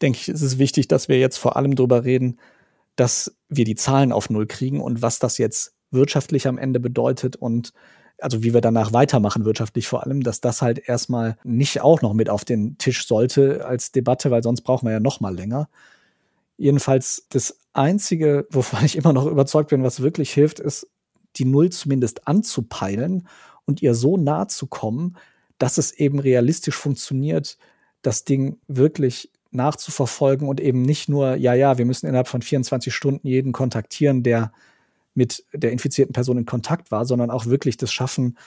denke 0.00 0.18
ich, 0.20 0.28
ist 0.28 0.40
es 0.40 0.58
wichtig, 0.58 0.88
dass 0.88 1.08
wir 1.08 1.18
jetzt 1.18 1.36
vor 1.36 1.56
allem 1.56 1.74
darüber 1.74 2.04
reden, 2.04 2.38
dass 3.02 3.36
wir 3.48 3.64
die 3.64 3.74
Zahlen 3.74 4.12
auf 4.12 4.30
Null 4.30 4.46
kriegen 4.46 4.80
und 4.80 5.02
was 5.02 5.18
das 5.18 5.36
jetzt 5.36 5.74
wirtschaftlich 5.90 6.46
am 6.46 6.56
Ende 6.56 6.78
bedeutet 6.78 7.34
und 7.34 7.72
also 8.18 8.44
wie 8.44 8.54
wir 8.54 8.60
danach 8.60 8.92
weitermachen 8.92 9.44
wirtschaftlich 9.44 9.88
vor 9.88 10.04
allem, 10.04 10.22
dass 10.22 10.40
das 10.40 10.62
halt 10.62 10.88
erstmal 10.88 11.36
nicht 11.42 11.80
auch 11.80 12.00
noch 12.00 12.14
mit 12.14 12.30
auf 12.30 12.44
den 12.44 12.78
Tisch 12.78 13.08
sollte 13.08 13.66
als 13.66 13.90
Debatte, 13.90 14.30
weil 14.30 14.44
sonst 14.44 14.60
brauchen 14.60 14.86
wir 14.86 14.92
ja 14.92 15.00
noch 15.00 15.18
mal 15.18 15.34
länger. 15.34 15.68
Jedenfalls 16.56 17.26
das 17.30 17.58
einzige, 17.72 18.46
wovon 18.50 18.84
ich 18.84 18.94
immer 18.94 19.12
noch 19.12 19.26
überzeugt 19.26 19.70
bin, 19.70 19.82
was 19.82 20.00
wirklich 20.00 20.32
hilft, 20.32 20.60
ist 20.60 20.86
die 21.34 21.44
Null 21.44 21.70
zumindest 21.70 22.28
anzupeilen 22.28 23.26
und 23.64 23.82
ihr 23.82 23.96
so 23.96 24.16
nah 24.16 24.46
zu 24.46 24.68
kommen, 24.68 25.16
dass 25.58 25.76
es 25.76 25.90
eben 25.90 26.20
realistisch 26.20 26.76
funktioniert, 26.76 27.58
das 28.02 28.22
Ding 28.22 28.60
wirklich 28.68 29.31
nachzuverfolgen 29.54 30.48
und 30.48 30.60
eben 30.60 30.82
nicht 30.82 31.08
nur, 31.08 31.36
ja, 31.36 31.54
ja, 31.54 31.78
wir 31.78 31.84
müssen 31.84 32.06
innerhalb 32.06 32.28
von 32.28 32.42
24 32.42 32.94
Stunden 32.94 33.26
jeden 33.26 33.52
kontaktieren, 33.52 34.22
der 34.22 34.52
mit 35.14 35.44
der 35.52 35.72
infizierten 35.72 36.12
Person 36.12 36.38
in 36.38 36.46
Kontakt 36.46 36.90
war, 36.90 37.04
sondern 37.04 37.30
auch 37.30 37.46
wirklich 37.46 37.76
das 37.76 37.92
schaffen, 37.92 38.38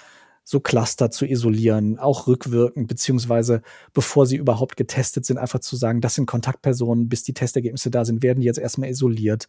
so 0.44 0.60
Cluster 0.60 1.10
zu 1.10 1.26
isolieren, 1.26 1.98
auch 1.98 2.28
rückwirkend, 2.28 2.88
beziehungsweise 2.88 3.64
bevor 3.94 4.28
sie 4.28 4.36
überhaupt 4.36 4.78
getestet 4.78 5.26
sind, 5.26 5.40
einfach 5.40 5.60
zu 5.60 5.76
sagen, 5.76 6.02
das 6.02 6.16
sind 6.16 6.28
Kontaktpersonen, 6.28 7.10
bis 7.10 7.24
die 7.24 7.34
Testergebnisse 7.34 7.90
da 7.90 8.06
sind, 8.06 8.22
werden 8.22 8.42
die 8.42 8.46
jetzt 8.46 8.60
erstmal 8.60 8.90
isoliert. 8.90 9.48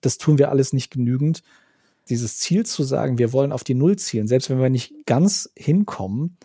Das 0.00 0.16
tun 0.16 0.38
wir 0.38 0.48
alles 0.48 0.72
nicht 0.72 0.90
genügend. 0.90 1.42
Dieses 2.08 2.38
Ziel 2.38 2.64
zu 2.64 2.82
sagen, 2.82 3.18
wir 3.18 3.34
wollen 3.34 3.52
auf 3.52 3.64
die 3.64 3.74
Null 3.74 3.96
zielen, 3.96 4.28
selbst 4.28 4.48
wenn 4.48 4.58
wir 4.58 4.70
nicht 4.70 5.04
ganz 5.04 5.50
hinkommen, 5.54 6.38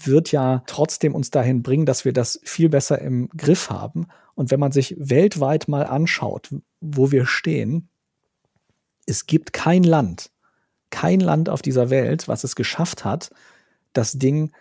wird 0.00 0.32
ja 0.32 0.62
trotzdem 0.66 1.14
uns 1.14 1.30
dahin 1.30 1.62
bringen, 1.62 1.86
dass 1.86 2.04
wir 2.04 2.12
das 2.12 2.40
viel 2.44 2.68
besser 2.68 3.00
im 3.00 3.28
Griff 3.36 3.70
haben. 3.70 4.06
Und 4.34 4.50
wenn 4.50 4.60
man 4.60 4.72
sich 4.72 4.94
weltweit 4.98 5.68
mal 5.68 5.84
anschaut, 5.84 6.54
wo 6.80 7.10
wir 7.10 7.26
stehen, 7.26 7.88
es 9.06 9.26
gibt 9.26 9.52
kein 9.52 9.82
Land, 9.82 10.30
kein 10.90 11.20
Land 11.20 11.48
auf 11.48 11.62
dieser 11.62 11.90
Welt, 11.90 12.28
was 12.28 12.44
es 12.44 12.54
geschafft 12.54 13.04
hat, 13.04 13.30
das 13.92 14.12
Ding 14.12 14.52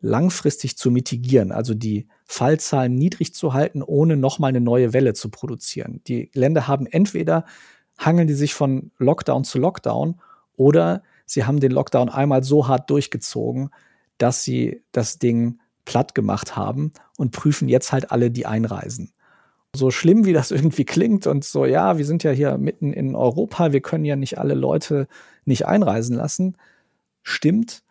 langfristig 0.00 0.76
zu 0.78 0.90
mitigieren, 0.90 1.52
also 1.52 1.74
die 1.74 2.06
Fallzahlen 2.24 2.94
niedrig 2.94 3.34
zu 3.34 3.52
halten, 3.52 3.82
ohne 3.82 4.16
nochmal 4.16 4.50
eine 4.50 4.60
neue 4.60 4.92
Welle 4.92 5.14
zu 5.14 5.30
produzieren. 5.30 6.00
Die 6.06 6.30
Länder 6.34 6.68
haben 6.68 6.86
entweder 6.86 7.44
hangeln 7.98 8.28
die 8.28 8.34
sich 8.34 8.54
von 8.54 8.90
Lockdown 8.98 9.44
zu 9.44 9.58
Lockdown 9.58 10.20
oder 10.56 11.02
sie 11.24 11.44
haben 11.44 11.60
den 11.60 11.72
Lockdown 11.72 12.08
einmal 12.08 12.44
so 12.44 12.68
hart 12.68 12.90
durchgezogen, 12.90 13.70
dass 14.18 14.42
sie 14.42 14.82
das 14.92 15.18
Ding 15.18 15.60
platt 15.84 16.14
gemacht 16.14 16.56
haben 16.56 16.92
und 17.16 17.32
prüfen 17.32 17.68
jetzt 17.68 17.92
halt 17.92 18.10
alle, 18.10 18.30
die 18.30 18.46
einreisen. 18.46 19.12
So 19.74 19.90
schlimm, 19.90 20.24
wie 20.24 20.32
das 20.32 20.50
irgendwie 20.52 20.84
klingt 20.84 21.26
und 21.26 21.44
so, 21.44 21.64
ja, 21.64 21.98
wir 21.98 22.04
sind 22.04 22.22
ja 22.22 22.30
hier 22.30 22.58
mitten 22.58 22.92
in 22.92 23.14
Europa, 23.14 23.72
wir 23.72 23.80
können 23.80 24.04
ja 24.04 24.16
nicht 24.16 24.38
alle 24.38 24.54
Leute 24.54 25.08
nicht 25.44 25.66
einreisen 25.66 26.16
lassen, 26.16 26.56
stimmt. 27.22 27.82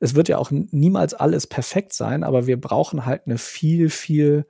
Es 0.00 0.16
wird 0.16 0.28
ja 0.28 0.38
auch 0.38 0.50
niemals 0.50 1.14
alles 1.14 1.46
perfekt 1.46 1.92
sein, 1.92 2.24
aber 2.24 2.48
wir 2.48 2.60
brauchen 2.60 3.06
halt 3.06 3.22
eine 3.26 3.38
viel, 3.38 3.88
viel 3.88 4.46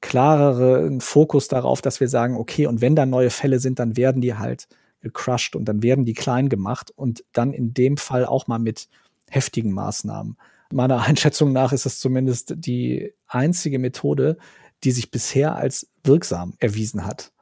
klareren 0.00 1.00
Fokus 1.00 1.46
darauf, 1.46 1.80
dass 1.80 2.00
wir 2.00 2.08
sagen, 2.08 2.36
okay, 2.36 2.66
und 2.66 2.80
wenn 2.80 2.96
da 2.96 3.06
neue 3.06 3.30
Fälle 3.30 3.60
sind, 3.60 3.78
dann 3.78 3.96
werden 3.96 4.20
die 4.20 4.34
halt 4.34 4.66
gecrushed 5.00 5.54
und 5.54 5.66
dann 5.66 5.82
werden 5.82 6.04
die 6.04 6.14
klein 6.14 6.48
gemacht 6.48 6.90
und 6.94 7.24
dann 7.32 7.52
in 7.52 7.72
dem 7.72 7.96
Fall 7.96 8.26
auch 8.26 8.48
mal 8.48 8.58
mit 8.58 8.88
heftigen 9.30 9.72
Maßnahmen. 9.72 10.36
Meiner 10.72 11.02
Einschätzung 11.06 11.52
nach 11.52 11.72
ist 11.72 11.86
es 11.86 12.00
zumindest 12.00 12.54
die 12.56 13.12
einzige 13.26 13.78
Methode, 13.78 14.36
die 14.84 14.92
sich 14.92 15.10
bisher 15.10 15.56
als 15.56 15.88
wirksam 16.04 16.54
erwiesen 16.58 17.06
hat. 17.06 17.32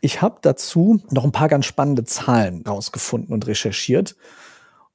Ich 0.00 0.22
habe 0.22 0.38
dazu 0.40 1.00
noch 1.10 1.24
ein 1.24 1.32
paar 1.32 1.48
ganz 1.48 1.66
spannende 1.66 2.04
Zahlen 2.04 2.62
rausgefunden 2.66 3.34
und 3.34 3.46
recherchiert. 3.46 4.16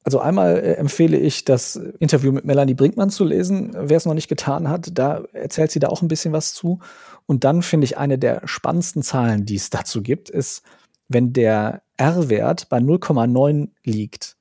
Also 0.04 0.20
einmal 0.20 0.58
äh, 0.58 0.74
empfehle 0.74 1.18
ich, 1.18 1.46
das 1.46 1.76
Interview 1.76 2.32
mit 2.32 2.46
Melanie 2.46 2.76
Brinkmann 2.76 3.10
zu 3.10 3.24
lesen, 3.24 3.76
wer 3.76 3.98
es 3.98 4.06
noch 4.06 4.14
nicht 4.14 4.28
getan 4.28 4.70
hat. 4.70 4.90
Da 4.94 5.24
erzählt 5.34 5.72
sie 5.72 5.80
da 5.80 5.90
auch 5.90 6.02
ein 6.02 6.08
bisschen 6.08 6.32
was 6.32 6.54
zu. 6.54 6.80
Und 7.26 7.44
dann 7.44 7.62
finde 7.62 7.86
ich 7.86 7.98
eine 7.98 8.18
der 8.18 8.42
spannendsten 8.46 9.02
Zahlen, 9.02 9.46
die 9.46 9.56
es 9.56 9.70
dazu 9.70 10.02
gibt, 10.02 10.30
ist, 10.30 10.64
wenn 11.08 11.34
der 11.34 11.82
R-Wert 11.98 12.70
bei 12.70 12.78
0,9 12.78 13.70
liegt, 13.84 14.38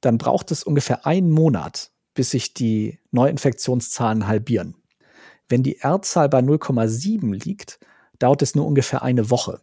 dann 0.00 0.18
braucht 0.18 0.50
es 0.50 0.64
ungefähr 0.64 1.06
einen 1.06 1.30
Monat, 1.30 1.90
bis 2.14 2.30
sich 2.30 2.54
die 2.54 2.98
Neuinfektionszahlen 3.10 4.26
halbieren. 4.26 4.76
Wenn 5.48 5.62
die 5.62 5.78
R-Zahl 5.80 6.28
bei 6.28 6.38
0,7 6.38 7.44
liegt, 7.44 7.78
dauert 8.18 8.42
es 8.42 8.54
nur 8.54 8.66
ungefähr 8.66 9.02
eine 9.02 9.30
Woche. 9.30 9.60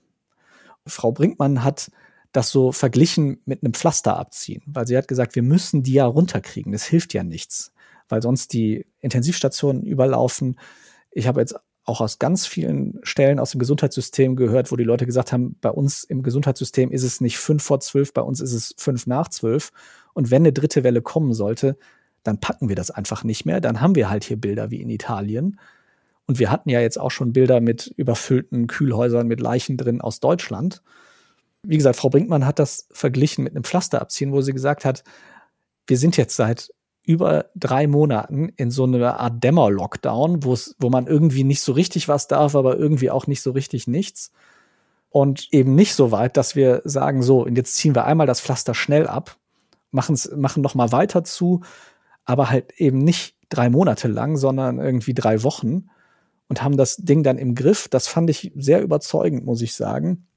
Frau 0.86 1.12
Brinkmann 1.12 1.63
hat 1.63 1.91
das 2.31 2.50
so 2.50 2.72
verglichen 2.72 3.41
mit 3.46 3.63
einem 3.63 3.74
Pflaster 3.74 4.17
abziehen, 4.17 4.62
weil 4.65 4.88
sie 4.88 4.98
hat 4.98 5.08
gesagt, 5.08 5.36
wir 5.36 5.43
müssen 5.43 5.84
die 5.84 5.93
ja 5.93 6.05
runterkriegen. 6.05 6.72
Das 6.72 6.84
hilft 6.84 7.13
ja 7.13 7.24
nichts, 7.24 7.74
weil 8.10 8.22
sonst 8.22 8.53
die 8.53 8.86
Intensivstationen 9.00 9.84
überlaufen. 9.84 10.60
Ich 11.12 11.27
habe 11.27 11.41
jetzt 11.41 11.55
auch 11.84 12.00
aus 12.00 12.20
ganz 12.20 12.46
vielen 12.46 13.00
Stellen 13.03 13.39
aus 13.39 13.51
dem 13.51 13.60
Gesundheitssystem 13.60 14.36
gehört, 14.36 14.72
wo 14.72 14.75
die 14.75 14.84
Leute 14.84 15.05
gesagt 15.05 15.34
haben, 15.34 15.58
bei 15.62 15.70
uns 15.70 16.03
im 16.03 16.24
Gesundheitssystem 16.24 16.91
ist 16.91 17.03
es 17.03 17.22
nicht 17.22 17.38
fünf 17.38 17.63
vor 17.63 17.79
zwölf, 17.79 18.13
bei 18.13 18.22
uns 18.22 18.39
ist 18.39 18.53
es 18.53 18.75
fünf 18.77 19.08
nach 19.08 19.27
zwölf. 19.29 19.72
Und 20.13 20.29
wenn 20.31 20.43
eine 20.43 20.53
dritte 20.53 20.84
Welle 20.84 21.01
kommen 21.01 21.34
sollte, 21.34 21.77
dann 22.24 22.40
packen 22.40 22.70
wir 22.70 22.75
das 22.75 22.92
einfach 22.92 23.24
nicht 23.24 23.46
mehr. 23.46 23.62
Dann 23.62 23.82
haben 23.82 23.96
wir 23.96 24.10
halt 24.10 24.24
hier 24.24 24.38
Bilder 24.38 24.72
wie 24.72 24.82
in 24.82 24.90
Italien. 24.90 25.60
Und 26.28 26.40
wir 26.40 26.51
hatten 26.51 26.70
ja 26.70 26.80
jetzt 26.80 27.00
auch 27.00 27.12
schon 27.12 27.34
Bilder 27.34 27.62
mit 27.62 27.94
überfüllten 27.98 28.68
Kühlhäusern 28.68 29.28
mit 29.28 29.40
Leichen 29.40 29.78
drin 29.78 30.01
aus 30.01 30.20
Deutschland 30.20 30.82
wie 31.63 31.78
gesagt, 31.78 31.98
Frau 31.98 32.10
Brinkmann 32.10 32.46
hat 32.46 32.60
das 32.60 32.88
verglichen 32.92 33.44
mit 33.44 33.54
einem 33.54 33.63
Pflaster 33.63 34.01
abziehen, 34.01 34.32
wo 34.32 34.42
sie 34.42 34.54
gesagt 34.54 34.86
hat, 34.86 35.04
wir 35.88 35.98
sind 35.98 36.18
jetzt 36.18 36.36
seit 36.36 36.74
über 37.04 37.46
drei 37.56 37.88
Monaten 37.88 38.50
in 38.58 38.72
so 38.72 38.84
einer 38.84 39.20
Art 39.20 39.44
Dämmer-Lockdown, 39.44 40.44
wo 40.44 40.90
man 40.90 41.08
irgendwie 41.08 41.44
nicht 41.44 41.62
so 41.62 41.72
richtig 41.72 42.08
was 42.08 42.28
darf, 42.28 42.56
aber 42.56 42.78
irgendwie 42.78 43.12
auch 43.12 43.28
nicht 43.28 43.42
so 43.42 43.51
richtig 43.51 43.88
nichts. 43.88 44.32
Und 45.10 45.50
eben 45.51 45.75
nicht 45.75 45.94
so 45.94 46.12
weit, 46.12 46.38
dass 46.38 46.56
wir 46.56 46.82
sagen, 46.86 47.22
so, 47.22 47.44
und 47.44 47.58
jetzt 47.58 47.75
ziehen 47.75 47.96
wir 47.96 48.06
einmal 48.06 48.28
das 48.28 48.40
Pflaster 48.40 48.74
schnell 48.74 49.08
ab, 49.08 49.38
machen's, 49.92 50.32
machen 50.36 50.62
noch 50.62 50.75
mal 50.75 50.92
weiter 50.92 51.24
zu, 51.24 51.62
aber 52.25 52.50
halt 52.50 52.74
eben 52.77 53.00
nicht 53.00 53.36
drei 53.50 53.70
Monate 53.70 54.07
lang, 54.07 54.38
sondern 54.38 54.79
irgendwie 54.79 55.14
drei 55.14 55.44
Wochen 55.44 55.90
und 56.48 56.64
haben 56.64 56.77
das 56.77 56.98
Ding 56.98 57.24
dann 57.24 57.38
im 57.38 57.55
Griff. 57.55 57.88
Das 57.90 58.07
fand 58.07 58.29
ich 58.29 58.51
sehr 58.55 58.81
überzeugend, 58.81 59.46
muss 59.46 59.62
ich 59.62 59.74
sagen 59.74 60.27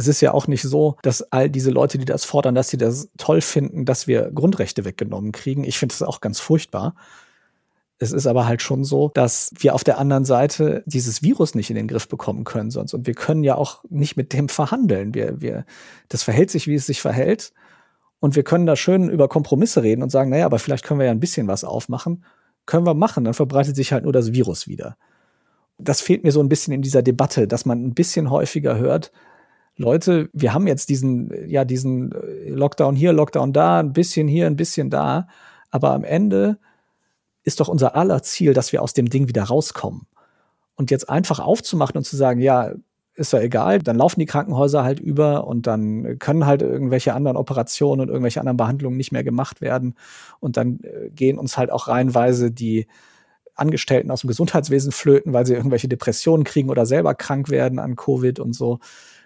es 0.00 0.08
ist 0.08 0.20
ja 0.22 0.32
auch 0.32 0.48
nicht 0.48 0.62
so, 0.62 0.96
dass 1.02 1.30
all 1.30 1.50
diese 1.50 1.70
Leute, 1.70 1.98
die 1.98 2.06
das 2.06 2.24
fordern, 2.24 2.54
dass 2.54 2.70
sie 2.70 2.78
das 2.78 3.10
toll 3.18 3.40
finden, 3.40 3.84
dass 3.84 4.06
wir 4.06 4.30
Grundrechte 4.30 4.84
weggenommen 4.84 5.30
kriegen. 5.30 5.62
Ich 5.62 5.78
finde 5.78 5.92
das 5.92 6.02
auch 6.02 6.20
ganz 6.20 6.40
furchtbar. 6.40 6.94
Es 7.98 8.12
ist 8.12 8.26
aber 8.26 8.46
halt 8.46 8.62
schon 8.62 8.82
so, 8.82 9.10
dass 9.12 9.52
wir 9.58 9.74
auf 9.74 9.84
der 9.84 9.98
anderen 9.98 10.24
Seite 10.24 10.82
dieses 10.86 11.22
Virus 11.22 11.54
nicht 11.54 11.68
in 11.68 11.76
den 11.76 11.86
Griff 11.86 12.08
bekommen 12.08 12.44
können 12.44 12.70
sonst. 12.70 12.94
Und 12.94 13.06
wir 13.06 13.12
können 13.12 13.44
ja 13.44 13.56
auch 13.56 13.84
nicht 13.90 14.16
mit 14.16 14.32
dem 14.32 14.48
verhandeln. 14.48 15.12
Wir, 15.12 15.42
wir, 15.42 15.66
das 16.08 16.22
verhält 16.22 16.50
sich, 16.50 16.66
wie 16.66 16.76
es 16.76 16.86
sich 16.86 17.02
verhält. 17.02 17.52
Und 18.20 18.36
wir 18.36 18.44
können 18.44 18.66
da 18.66 18.76
schön 18.76 19.08
über 19.08 19.28
Kompromisse 19.28 19.82
reden 19.82 20.02
und 20.02 20.10
sagen, 20.10 20.30
naja, 20.30 20.46
aber 20.46 20.58
vielleicht 20.58 20.84
können 20.84 21.00
wir 21.00 21.06
ja 21.06 21.12
ein 21.12 21.20
bisschen 21.20 21.48
was 21.48 21.64
aufmachen. 21.64 22.24
Können 22.66 22.86
wir 22.86 22.94
machen, 22.94 23.24
dann 23.24 23.34
verbreitet 23.34 23.74
sich 23.76 23.92
halt 23.92 24.04
nur 24.04 24.12
das 24.12 24.32
Virus 24.32 24.68
wieder. 24.68 24.96
Das 25.78 26.02
fehlt 26.02 26.22
mir 26.22 26.32
so 26.32 26.40
ein 26.40 26.48
bisschen 26.48 26.74
in 26.74 26.82
dieser 26.82 27.02
Debatte, 27.02 27.48
dass 27.48 27.64
man 27.64 27.82
ein 27.82 27.94
bisschen 27.94 28.30
häufiger 28.30 28.76
hört, 28.76 29.10
Leute, 29.80 30.28
wir 30.34 30.52
haben 30.52 30.66
jetzt 30.66 30.90
diesen, 30.90 31.48
ja, 31.48 31.64
diesen 31.64 32.12
äh, 32.12 32.50
Lockdown 32.50 32.94
hier, 32.94 33.14
Lockdown 33.14 33.54
da, 33.54 33.80
ein 33.80 33.94
bisschen 33.94 34.28
hier, 34.28 34.46
ein 34.46 34.56
bisschen 34.56 34.90
da, 34.90 35.26
aber 35.70 35.92
am 35.92 36.04
Ende 36.04 36.58
ist 37.44 37.60
doch 37.60 37.68
unser 37.68 37.96
aller 37.96 38.22
Ziel, 38.22 38.52
dass 38.52 38.72
wir 38.72 38.82
aus 38.82 38.92
dem 38.92 39.08
Ding 39.08 39.26
wieder 39.28 39.44
rauskommen. 39.44 40.06
Und 40.74 40.90
jetzt 40.90 41.08
einfach 41.08 41.38
aufzumachen 41.40 41.96
und 41.96 42.04
zu 42.04 42.14
sagen, 42.14 42.40
ja, 42.40 42.74
ist 43.14 43.32
ja 43.32 43.40
egal, 43.40 43.80
dann 43.80 43.96
laufen 43.96 44.20
die 44.20 44.26
Krankenhäuser 44.26 44.84
halt 44.84 45.00
über 45.00 45.46
und 45.46 45.66
dann 45.66 46.18
können 46.18 46.46
halt 46.46 46.62
irgendwelche 46.62 47.12
anderen 47.12 47.36
Operationen 47.36 48.00
und 48.00 48.08
irgendwelche 48.08 48.40
anderen 48.40 48.56
Behandlungen 48.56 48.96
nicht 48.96 49.12
mehr 49.12 49.24
gemacht 49.24 49.60
werden. 49.60 49.94
Und 50.38 50.56
dann 50.56 50.80
äh, 50.82 51.10
gehen 51.10 51.38
uns 51.38 51.58
halt 51.58 51.70
auch 51.70 51.88
reihenweise 51.88 52.50
die 52.50 52.86
Angestellten 53.54 54.10
aus 54.10 54.22
dem 54.22 54.28
Gesundheitswesen 54.28 54.92
flöten, 54.92 55.32
weil 55.32 55.46
sie 55.46 55.54
irgendwelche 55.54 55.88
Depressionen 55.88 56.44
kriegen 56.44 56.70
oder 56.70 56.86
selber 56.86 57.14
krank 57.14 57.50
werden 57.50 57.78
an 57.78 57.96
Covid 57.96 58.40
und 58.40 58.54
so. 58.54 58.78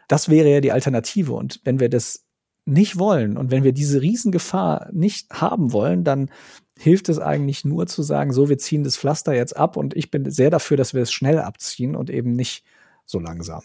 Das 0.08 0.28
wäre 0.28 0.50
ja 0.50 0.60
die 0.60 0.72
Alternative. 0.72 1.32
Und 1.32 1.60
wenn 1.64 1.78
wir 1.78 1.88
das 1.88 2.24
nicht 2.66 2.98
wollen 2.98 3.36
und 3.36 3.50
wenn 3.50 3.62
wir 3.62 3.72
diese 3.72 4.00
Riesengefahr 4.00 4.88
nicht 4.92 5.30
haben 5.30 5.72
wollen, 5.72 6.02
dann 6.02 6.30
hilft 6.78 7.08
es 7.08 7.18
eigentlich 7.18 7.64
nur 7.64 7.86
zu 7.86 8.02
sagen, 8.02 8.32
so, 8.32 8.48
wir 8.48 8.58
ziehen 8.58 8.84
das 8.84 8.96
Pflaster 8.96 9.34
jetzt 9.34 9.56
ab 9.56 9.76
und 9.76 9.94
ich 9.94 10.10
bin 10.10 10.30
sehr 10.30 10.50
dafür, 10.50 10.76
dass 10.76 10.94
wir 10.94 11.02
es 11.02 11.12
schnell 11.12 11.38
abziehen 11.38 11.94
und 11.94 12.10
eben 12.10 12.32
nicht 12.32 12.64
so 13.04 13.20
langsam. 13.20 13.62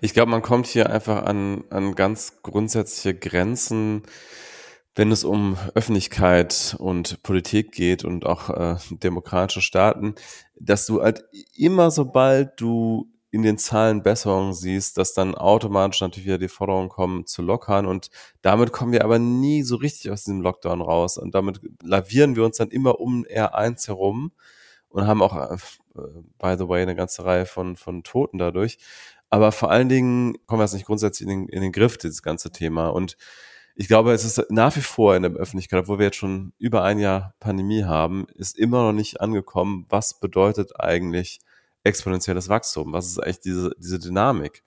Ich 0.00 0.12
glaube, 0.12 0.30
man 0.30 0.42
kommt 0.42 0.66
hier 0.66 0.90
einfach 0.90 1.24
an, 1.24 1.64
an 1.70 1.94
ganz 1.94 2.42
grundsätzliche 2.42 3.14
Grenzen, 3.14 4.02
wenn 4.94 5.10
es 5.10 5.24
um 5.24 5.56
Öffentlichkeit 5.74 6.76
und 6.78 7.22
Politik 7.22 7.72
geht 7.72 8.04
und 8.04 8.26
auch 8.26 8.50
äh, 8.50 8.76
demokratische 8.90 9.62
Staaten, 9.62 10.14
dass 10.58 10.86
du 10.86 11.02
halt 11.02 11.24
immer 11.56 11.90
sobald 11.90 12.60
du 12.60 13.10
in 13.30 13.42
den 13.42 13.58
Zahlen 13.58 14.04
Besserungen 14.04 14.52
siehst, 14.52 14.96
dass 14.96 15.12
dann 15.12 15.34
automatisch 15.34 16.00
natürlich 16.00 16.26
wieder 16.26 16.38
die 16.38 16.48
Forderungen 16.48 16.88
kommen 16.88 17.26
zu 17.26 17.42
lockern 17.42 17.86
und 17.86 18.10
damit 18.42 18.70
kommen 18.70 18.92
wir 18.92 19.04
aber 19.04 19.18
nie 19.18 19.64
so 19.64 19.74
richtig 19.76 20.12
aus 20.12 20.22
diesem 20.22 20.40
Lockdown 20.40 20.80
raus 20.80 21.18
und 21.18 21.34
damit 21.34 21.60
lavieren 21.82 22.36
wir 22.36 22.44
uns 22.44 22.58
dann 22.58 22.68
immer 22.70 23.00
um 23.00 23.24
R1 23.24 23.88
herum 23.88 24.30
und 24.88 25.08
haben 25.08 25.22
auch, 25.22 25.34
äh, 25.34 25.56
by 26.38 26.54
the 26.56 26.68
way, 26.68 26.82
eine 26.82 26.94
ganze 26.94 27.24
Reihe 27.24 27.46
von, 27.46 27.74
von 27.74 28.04
Toten 28.04 28.38
dadurch. 28.38 28.78
Aber 29.34 29.50
vor 29.50 29.72
allen 29.72 29.88
Dingen 29.88 30.36
kommen 30.46 30.60
wir 30.60 30.64
jetzt 30.64 30.74
nicht 30.74 30.86
grundsätzlich 30.86 31.28
in 31.28 31.46
den, 31.46 31.48
in 31.48 31.60
den 31.60 31.72
Griff, 31.72 31.98
dieses 31.98 32.22
ganze 32.22 32.52
Thema. 32.52 32.90
Und 32.90 33.16
ich 33.74 33.88
glaube, 33.88 34.12
es 34.12 34.24
ist 34.24 34.48
nach 34.48 34.76
wie 34.76 34.80
vor 34.80 35.16
in 35.16 35.24
der 35.24 35.32
Öffentlichkeit, 35.32 35.80
obwohl 35.80 35.98
wir 35.98 36.06
jetzt 36.06 36.18
schon 36.18 36.52
über 36.56 36.84
ein 36.84 37.00
Jahr 37.00 37.34
Pandemie 37.40 37.82
haben, 37.82 38.28
ist 38.36 38.56
immer 38.56 38.84
noch 38.84 38.92
nicht 38.92 39.20
angekommen, 39.20 39.86
was 39.88 40.20
bedeutet 40.20 40.78
eigentlich 40.78 41.40
exponentielles 41.82 42.48
Wachstum? 42.48 42.92
Was 42.92 43.06
ist 43.06 43.18
eigentlich 43.18 43.40
diese, 43.40 43.74
diese 43.76 43.98
Dynamik? 43.98 44.62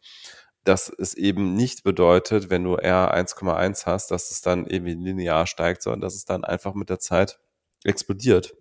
Dass 0.66 0.90
es 0.90 1.14
eben 1.14 1.54
nicht 1.54 1.86
bedeutet, 1.86 2.50
wenn 2.50 2.66
du 2.66 2.76
R 2.76 3.16
1,1 3.16 3.86
hast, 3.86 4.12
dass 4.12 4.32
es 4.32 4.42
dann 4.42 4.68
irgendwie 4.68 4.96
linear 4.96 5.48
steigt, 5.48 5.82
sondern 5.82 6.02
dass 6.02 6.14
es 6.14 6.26
dann 6.26 6.44
einfach 6.44 6.74
mit 6.74 6.90
der 6.90 7.00
Zeit 7.00 7.40
explodiert. 7.86 8.54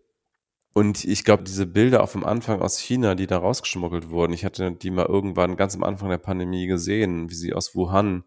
Und 0.77 1.07
ich 1.07 1.25
glaube, 1.25 1.43
diese 1.43 1.65
Bilder 1.65 2.03
auf 2.03 2.13
dem 2.13 2.23
Anfang 2.23 2.61
aus 2.61 2.79
China, 2.79 3.15
die 3.15 3.27
da 3.27 3.39
rausgeschmuggelt 3.39 4.11
wurden, 4.11 4.35
ich 4.35 4.45
hatte 4.45 4.73
die 4.73 4.91
mal 4.91 5.07
irgendwann 5.07 5.57
ganz 5.57 5.75
am 5.75 5.83
Anfang 5.83 6.11
der 6.11 6.19
Pandemie 6.19 6.67
gesehen, 6.67 7.31
wie 7.31 7.35
sie 7.35 7.55
aus 7.55 7.75
Wuhan, 7.75 8.25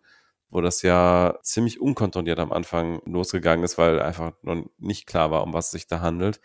wo 0.49 0.59
das 0.59 0.81
ja 0.81 1.38
ziemlich 1.43 1.79
unkontrolliert 1.79 2.39
am 2.39 2.51
Anfang 2.51 3.03
losgegangen 3.05 3.63
ist, 3.63 3.77
weil 3.77 4.01
einfach 4.01 4.31
noch 4.41 4.65
nicht 4.79 5.05
klar 5.05 5.29
war, 5.29 5.43
um 5.43 5.53
was 5.53 5.67
es 5.67 5.71
sich 5.73 5.85
da 5.85 5.99
handelt, 5.99 6.41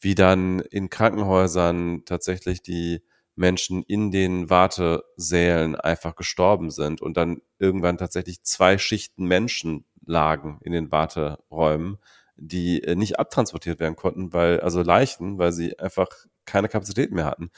wie 0.00 0.16
dann 0.16 0.58
in 0.58 0.90
Krankenhäusern 0.90 2.02
tatsächlich 2.04 2.60
die 2.62 3.04
Menschen 3.36 3.84
in 3.84 4.10
den 4.10 4.50
Wartesälen 4.50 5.76
einfach 5.76 6.16
gestorben 6.16 6.72
sind 6.72 7.00
und 7.00 7.16
dann 7.16 7.40
irgendwann 7.60 7.98
tatsächlich 7.98 8.42
zwei 8.42 8.78
Schichten 8.78 9.26
Menschen 9.26 9.84
lagen 10.04 10.58
in 10.62 10.72
den 10.72 10.90
Warteräumen, 10.90 11.98
die 12.36 12.82
äh, 12.82 12.94
nicht 12.94 13.18
abtransportiert 13.18 13.80
werden 13.80 13.96
konnten, 13.96 14.32
weil, 14.32 14.60
also 14.60 14.82
Leichen, 14.82 15.38
weil 15.38 15.52
sie 15.52 15.78
einfach 15.78 16.08
keine 16.44 16.68
Kapazität 16.68 17.12
mehr 17.12 17.24
hatten. 17.24 17.50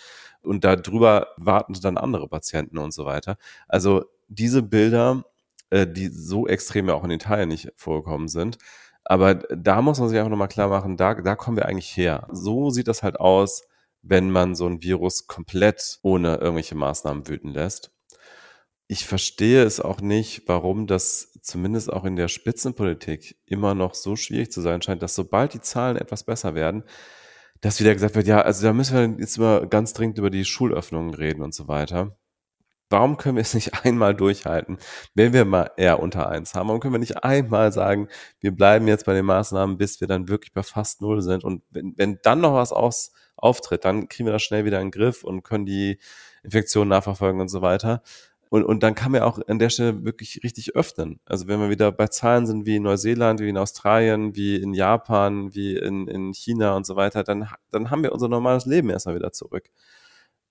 Und 0.42 0.64
darüber 0.64 1.28
warten 1.36 1.74
dann 1.80 1.98
andere 1.98 2.28
Patienten 2.28 2.78
und 2.78 2.92
so 2.92 3.04
weiter. 3.04 3.36
Also 3.66 4.04
diese 4.28 4.62
Bilder, 4.62 5.24
äh, 5.70 5.86
die 5.86 6.08
so 6.08 6.46
extrem 6.46 6.88
ja 6.88 6.94
auch 6.94 7.04
in 7.04 7.10
Italien 7.10 7.48
nicht 7.48 7.72
vorgekommen 7.76 8.28
sind, 8.28 8.58
aber 9.04 9.36
da 9.36 9.80
muss 9.82 9.98
man 9.98 10.08
sich 10.08 10.18
einfach 10.18 10.30
nochmal 10.30 10.48
klar 10.48 10.68
machen, 10.68 10.96
da, 10.96 11.14
da 11.14 11.34
kommen 11.34 11.56
wir 11.56 11.66
eigentlich 11.66 11.96
her. 11.96 12.28
So 12.30 12.70
sieht 12.70 12.88
das 12.88 13.02
halt 13.02 13.18
aus, 13.18 13.62
wenn 14.02 14.30
man 14.30 14.54
so 14.54 14.66
ein 14.66 14.82
Virus 14.82 15.26
komplett 15.26 15.98
ohne 16.02 16.36
irgendwelche 16.36 16.74
Maßnahmen 16.74 17.26
wüten 17.26 17.48
lässt. 17.48 17.90
Ich 18.90 19.06
verstehe 19.06 19.64
es 19.64 19.80
auch 19.80 20.00
nicht, 20.00 20.44
warum 20.46 20.86
das 20.86 21.38
zumindest 21.42 21.92
auch 21.92 22.04
in 22.04 22.16
der 22.16 22.28
Spitzenpolitik 22.28 23.36
immer 23.44 23.74
noch 23.74 23.94
so 23.94 24.16
schwierig 24.16 24.50
zu 24.50 24.62
sein 24.62 24.80
scheint, 24.80 25.02
dass 25.02 25.14
sobald 25.14 25.52
die 25.52 25.60
Zahlen 25.60 25.98
etwas 25.98 26.24
besser 26.24 26.54
werden, 26.54 26.84
dass 27.60 27.80
wieder 27.80 27.92
gesagt 27.94 28.14
wird, 28.14 28.26
ja, 28.26 28.40
also 28.40 28.66
da 28.66 28.72
müssen 28.72 28.96
wir 28.96 29.20
jetzt 29.20 29.36
immer 29.36 29.66
ganz 29.66 29.92
dringend 29.92 30.18
über 30.18 30.30
die 30.30 30.44
Schulöffnungen 30.46 31.12
reden 31.14 31.42
und 31.42 31.54
so 31.54 31.68
weiter. 31.68 32.16
Warum 32.90 33.18
können 33.18 33.36
wir 33.36 33.42
es 33.42 33.52
nicht 33.54 33.72
einmal 33.84 34.14
durchhalten, 34.14 34.78
wenn 35.14 35.34
wir 35.34 35.44
mal 35.44 35.70
eher 35.76 36.00
unter 36.00 36.28
eins 36.30 36.54
haben? 36.54 36.68
Warum 36.68 36.80
können 36.80 36.94
wir 36.94 36.98
nicht 36.98 37.22
einmal 37.24 37.72
sagen, 37.72 38.08
wir 38.40 38.52
bleiben 38.52 38.88
jetzt 38.88 39.04
bei 39.04 39.12
den 39.12 39.26
Maßnahmen, 39.26 39.76
bis 39.76 40.00
wir 40.00 40.08
dann 40.08 40.28
wirklich 40.28 40.54
bei 40.54 40.62
fast 40.62 41.02
null 41.02 41.20
sind? 41.20 41.44
Und 41.44 41.62
wenn, 41.70 41.92
wenn 41.98 42.20
dann 42.22 42.40
noch 42.40 42.54
was 42.54 42.72
aus, 42.72 43.12
auftritt, 43.36 43.84
dann 43.84 44.08
kriegen 44.08 44.26
wir 44.26 44.32
das 44.32 44.42
schnell 44.42 44.64
wieder 44.64 44.80
in 44.80 44.86
den 44.86 44.90
Griff 44.92 45.24
und 45.24 45.42
können 45.42 45.66
die 45.66 45.98
Infektionen 46.42 46.88
nachverfolgen 46.88 47.40
und 47.40 47.48
so 47.48 47.62
weiter. 47.62 48.02
Und, 48.50 48.64
und 48.64 48.82
dann 48.82 48.94
kann 48.94 49.12
man 49.12 49.22
auch 49.22 49.38
an 49.46 49.58
der 49.58 49.70
Stelle 49.70 50.04
wirklich 50.04 50.40
richtig 50.42 50.74
öffnen. 50.74 51.20
Also 51.26 51.48
wenn 51.48 51.60
wir 51.60 51.70
wieder 51.70 51.92
bei 51.92 52.08
Zahlen 52.08 52.46
sind 52.46 52.66
wie 52.66 52.76
in 52.76 52.82
Neuseeland, 52.82 53.40
wie 53.40 53.48
in 53.48 53.58
Australien, 53.58 54.34
wie 54.34 54.56
in 54.56 54.74
Japan, 54.74 55.54
wie 55.54 55.76
in, 55.76 56.08
in 56.08 56.32
China 56.32 56.76
und 56.76 56.86
so 56.86 56.96
weiter, 56.96 57.24
dann, 57.24 57.48
dann 57.70 57.90
haben 57.90 58.02
wir 58.02 58.12
unser 58.12 58.28
normales 58.28 58.64
Leben 58.66 58.90
erstmal 58.90 59.16
wieder 59.16 59.32
zurück. 59.32 59.70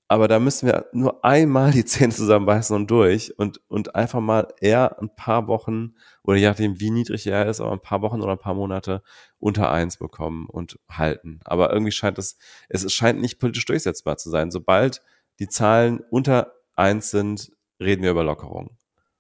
Aber 0.09 0.29
da 0.29 0.39
müssen 0.39 0.67
wir 0.67 0.85
nur 0.93 1.25
einmal 1.25 1.71
die 1.71 1.83
Zähne 1.83 2.13
zusammenbeißen 2.13 2.75
und 2.75 2.89
durch 2.89 3.37
und, 3.37 3.59
und 3.67 3.95
einfach 3.95 4.21
mal 4.21 4.47
eher 4.61 4.99
ein 5.01 5.13
paar 5.13 5.47
Wochen 5.47 5.95
oder 6.23 6.37
je 6.37 6.47
nachdem, 6.47 6.79
wie 6.79 6.91
niedrig 6.91 7.27
er 7.27 7.47
ist, 7.47 7.59
aber 7.59 7.73
ein 7.73 7.81
paar 7.81 8.01
Wochen 8.01 8.21
oder 8.21 8.31
ein 8.31 8.39
paar 8.39 8.53
Monate 8.53 9.03
unter 9.37 9.69
eins 9.69 9.97
bekommen 9.97 10.47
und 10.47 10.79
halten. 10.89 11.41
Aber 11.43 11.73
irgendwie 11.73 11.91
scheint 11.91 12.17
es, 12.19 12.37
es 12.69 12.91
scheint 12.93 13.19
nicht 13.19 13.39
politisch 13.39 13.65
durchsetzbar 13.65 14.17
zu 14.17 14.29
sein. 14.29 14.49
Sobald 14.49 15.01
die 15.39 15.49
Zahlen 15.49 15.99
unter 16.09 16.53
eins 16.75 17.11
sind, 17.11 17.51
reden 17.79 18.03
wir 18.03 18.11
über 18.11 18.23
Lockerung. 18.23 18.71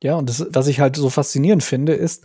Ja, 0.01 0.15
und 0.15 0.29
das, 0.29 0.45
was 0.49 0.67
ich 0.67 0.79
halt 0.79 0.95
so 0.95 1.09
faszinierend 1.09 1.63
finde, 1.63 1.93
ist, 1.93 2.23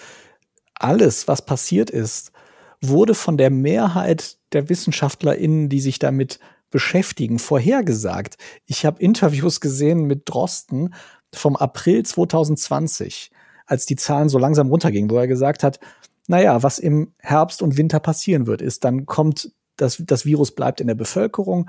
alles, 0.75 1.29
was 1.29 1.45
passiert 1.45 1.91
ist, 1.91 2.33
wurde 2.81 3.15
von 3.15 3.37
der 3.37 3.51
Mehrheit 3.51 4.39
der 4.53 4.69
WissenschaftlerInnen, 4.69 5.69
die 5.69 5.81
sich 5.81 5.99
damit 5.99 6.41
beschäftigen, 6.71 7.39
vorhergesagt. 7.39 8.37
Ich 8.67 8.85
habe 8.85 9.01
Interviews 9.01 9.61
gesehen 9.61 10.07
mit 10.07 10.23
Drosten 10.29 10.95
vom 11.33 11.57
April 11.57 12.05
2020, 12.05 13.31
als 13.67 13.87
die 13.87 13.97
Zahlen 13.97 14.29
so 14.29 14.39
langsam 14.39 14.69
runtergingen, 14.69 15.11
wo 15.11 15.17
er 15.17 15.29
gesagt 15.29 15.63
hat, 15.63 15.79
naja, 16.27 16.63
was 16.63 16.79
im 16.79 17.15
Herbst 17.19 17.63
und 17.63 17.77
Winter 17.77 18.01
passieren 18.01 18.47
wird, 18.47 18.63
ist, 18.63 18.85
dann 18.85 19.07
kommt 19.07 19.53
das, 19.77 20.03
das 20.05 20.25
Virus 20.25 20.53
bleibt 20.53 20.81
in 20.81 20.87
der 20.87 20.95
Bevölkerung, 20.95 21.69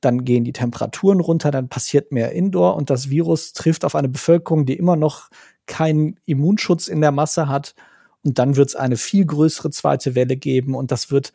dann 0.00 0.24
gehen 0.24 0.44
die 0.44 0.52
Temperaturen 0.52 1.20
runter, 1.20 1.50
dann 1.50 1.68
passiert 1.68 2.12
mehr 2.12 2.32
Indoor 2.32 2.76
und 2.76 2.90
das 2.90 3.10
Virus 3.10 3.52
trifft 3.52 3.84
auf 3.84 3.94
eine 3.94 4.08
Bevölkerung, 4.08 4.66
die 4.66 4.76
immer 4.76 4.96
noch 4.96 5.28
keinen 5.66 6.18
Immunschutz 6.26 6.88
in 6.88 7.00
der 7.00 7.12
Masse 7.12 7.48
hat. 7.48 7.74
Und 8.22 8.38
dann 8.38 8.56
wird 8.56 8.70
es 8.70 8.76
eine 8.76 8.96
viel 8.96 9.24
größere 9.24 9.70
zweite 9.70 10.14
Welle 10.14 10.36
geben 10.36 10.74
und 10.74 10.90
das 10.90 11.10
wird 11.10 11.32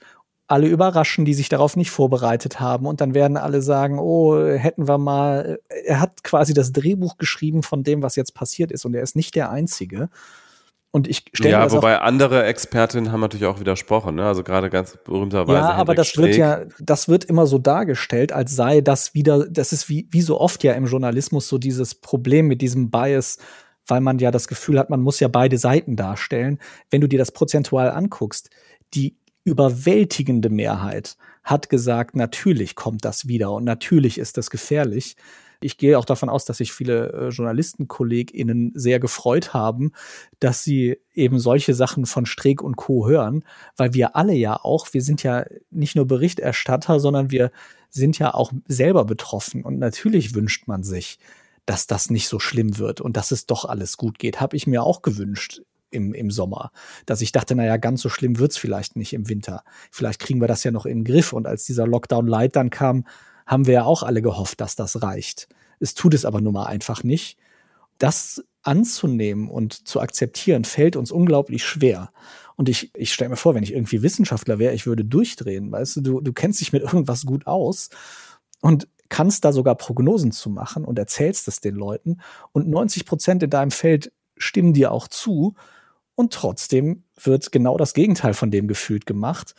alle 0.47 0.67
überraschen, 0.67 1.25
die 1.25 1.33
sich 1.33 1.49
darauf 1.49 1.75
nicht 1.75 1.89
vorbereitet 1.89 2.59
haben. 2.59 2.85
Und 2.85 3.01
dann 3.01 3.15
werden 3.15 3.37
alle 3.37 3.61
sagen, 3.61 3.97
oh, 3.97 4.37
hätten 4.37 4.87
wir 4.87 4.99
mal, 4.99 5.59
er 5.85 5.99
hat 5.99 6.23
quasi 6.23 6.53
das 6.53 6.71
Drehbuch 6.71 7.17
geschrieben 7.17 7.63
von 7.63 7.83
dem, 7.83 8.03
was 8.03 8.15
jetzt 8.15 8.35
passiert 8.35 8.71
ist. 8.71 8.85
Und 8.85 8.93
er 8.93 9.01
ist 9.01 9.15
nicht 9.15 9.35
der 9.35 9.49
Einzige. 9.49 10.09
Und 10.95 11.09
ich 11.09 11.25
stelle 11.33 11.49
Ja, 11.49 11.71
wobei 11.73 11.99
andere 11.99 12.45
Expertinnen 12.45 13.11
haben 13.11 13.19
natürlich 13.19 13.47
auch 13.47 13.59
widersprochen, 13.59 14.15
ne? 14.15 14.23
Also 14.25 14.43
gerade 14.43 14.69
ganz 14.69 14.97
berühmterweise. 15.03 15.57
Ja, 15.59 15.73
aber 15.73 15.93
das 15.93 16.07
Streeck. 16.07 16.27
wird 16.27 16.37
ja, 16.37 16.61
das 16.79 17.09
wird 17.09 17.25
immer 17.25 17.47
so 17.47 17.57
dargestellt, 17.57 18.31
als 18.31 18.55
sei 18.55 18.79
das 18.79 19.13
wieder, 19.13 19.45
das 19.49 19.73
ist 19.73 19.89
wie, 19.89 20.07
wie 20.11 20.21
so 20.21 20.39
oft 20.39 20.63
ja 20.63 20.71
im 20.71 20.85
Journalismus 20.85 21.49
so 21.49 21.57
dieses 21.57 21.95
Problem 21.95 22.47
mit 22.47 22.61
diesem 22.61 22.91
Bias, 22.91 23.39
weil 23.85 23.99
man 23.99 24.19
ja 24.19 24.31
das 24.31 24.47
Gefühl 24.47 24.79
hat, 24.79 24.89
man 24.89 25.01
muss 25.01 25.19
ja 25.19 25.27
beide 25.27 25.57
Seiten 25.57 25.97
darstellen. 25.97 26.59
Wenn 26.89 27.01
du 27.01 27.09
dir 27.09 27.19
das 27.19 27.33
prozentual 27.33 27.91
anguckst, 27.91 28.49
die 28.93 29.17
überwältigende 29.43 30.49
Mehrheit 30.49 31.17
hat 31.43 31.67
gesagt, 31.67 32.15
natürlich 32.15 32.75
kommt 32.75 33.03
das 33.03 33.27
wieder 33.27 33.51
und 33.51 33.65
natürlich 33.65 34.17
ist 34.17 34.37
das 34.37 34.49
gefährlich. 34.49 35.17
Ich 35.65 35.77
gehe 35.77 35.97
auch 35.97 36.05
davon 36.05 36.29
aus, 36.29 36.45
dass 36.45 36.57
sich 36.57 36.71
viele 36.71 37.11
äh, 37.11 37.29
JournalistenkollegInnen 37.29 38.73
sehr 38.75 38.99
gefreut 38.99 39.55
haben, 39.55 39.93
dass 40.39 40.63
sie 40.63 40.99
eben 41.13 41.39
solche 41.39 41.73
Sachen 41.73 42.05
von 42.05 42.27
Streeck 42.27 42.61
und 42.61 42.75
Co. 42.75 43.07
hören, 43.07 43.43
weil 43.75 43.95
wir 43.95 44.15
alle 44.15 44.33
ja 44.33 44.59
auch, 44.61 44.93
wir 44.93 45.01
sind 45.01 45.23
ja 45.23 45.43
nicht 45.71 45.95
nur 45.95 46.05
Berichterstatter, 46.05 46.99
sondern 46.99 47.31
wir 47.31 47.51
sind 47.89 48.19
ja 48.19 48.35
auch 48.35 48.51
selber 48.67 49.05
betroffen. 49.05 49.63
Und 49.63 49.79
natürlich 49.79 50.35
wünscht 50.35 50.67
man 50.67 50.83
sich, 50.83 51.17
dass 51.65 51.87
das 51.87 52.11
nicht 52.11 52.27
so 52.27 52.39
schlimm 52.39 52.77
wird 52.77 53.01
und 53.01 53.17
dass 53.17 53.31
es 53.31 53.47
doch 53.47 53.65
alles 53.65 53.97
gut 53.97 54.19
geht. 54.19 54.39
Habe 54.39 54.55
ich 54.55 54.67
mir 54.67 54.83
auch 54.83 55.01
gewünscht 55.01 55.63
im, 55.89 56.13
im 56.13 56.29
Sommer. 56.29 56.71
Dass 57.07 57.21
ich 57.21 57.31
dachte, 57.31 57.55
naja, 57.55 57.77
ganz 57.77 58.01
so 58.01 58.09
schlimm 58.09 58.37
wird's 58.37 58.57
vielleicht 58.57 58.95
nicht 58.97 59.13
im 59.13 59.29
Winter. 59.29 59.63
Vielleicht 59.89 60.19
kriegen 60.19 60.41
wir 60.41 60.47
das 60.47 60.63
ja 60.63 60.69
noch 60.69 60.85
in 60.85 60.99
den 60.99 61.05
Griff. 61.05 61.33
Und 61.33 61.47
als 61.47 61.65
dieser 61.65 61.87
Lockdown 61.87 62.27
Light 62.27 62.55
dann 62.55 62.69
kam, 62.69 63.05
haben 63.45 63.67
wir 63.67 63.73
ja 63.73 63.83
auch 63.83 64.03
alle 64.03 64.21
gehofft, 64.21 64.61
dass 64.61 64.75
das 64.75 65.01
reicht. 65.01 65.47
Es 65.79 65.93
tut 65.93 66.13
es 66.13 66.25
aber 66.25 66.41
nun 66.41 66.53
mal 66.53 66.65
einfach 66.65 67.03
nicht. 67.03 67.37
Das 67.97 68.43
anzunehmen 68.63 69.49
und 69.49 69.87
zu 69.87 70.01
akzeptieren, 70.01 70.65
fällt 70.65 70.95
uns 70.95 71.11
unglaublich 71.11 71.63
schwer. 71.63 72.11
Und 72.55 72.67
ich, 72.67 72.91
ich 72.95 73.13
stelle 73.13 73.29
mir 73.29 73.35
vor, 73.35 73.53
wenn 73.53 73.63
ich 73.63 73.73
irgendwie 73.73 74.01
Wissenschaftler 74.01 74.59
wäre, 74.59 74.73
ich 74.73 74.87
würde 74.87 75.05
durchdrehen, 75.05 75.71
weißt 75.71 75.97
du, 75.97 76.01
du, 76.01 76.21
du 76.21 76.33
kennst 76.33 76.61
dich 76.61 76.73
mit 76.73 76.81
irgendwas 76.81 77.25
gut 77.25 77.45
aus 77.47 77.89
und 78.61 78.87
kannst 79.09 79.45
da 79.45 79.53
sogar 79.53 79.75
Prognosen 79.75 80.31
zu 80.31 80.49
machen 80.49 80.83
und 80.83 80.97
erzählst 80.97 81.47
es 81.47 81.59
den 81.59 81.75
Leuten 81.75 82.21
und 82.53 82.67
90 82.67 83.05
Prozent 83.05 83.43
in 83.43 83.49
deinem 83.49 83.71
Feld 83.71 84.11
stimmen 84.37 84.73
dir 84.73 84.91
auch 84.91 85.07
zu 85.07 85.53
und 86.15 86.33
trotzdem 86.33 87.03
wird 87.21 87.51
genau 87.51 87.77
das 87.77 87.93
Gegenteil 87.93 88.33
von 88.33 88.49
dem 88.49 88.67
gefühlt 88.67 89.05
gemacht. 89.05 89.53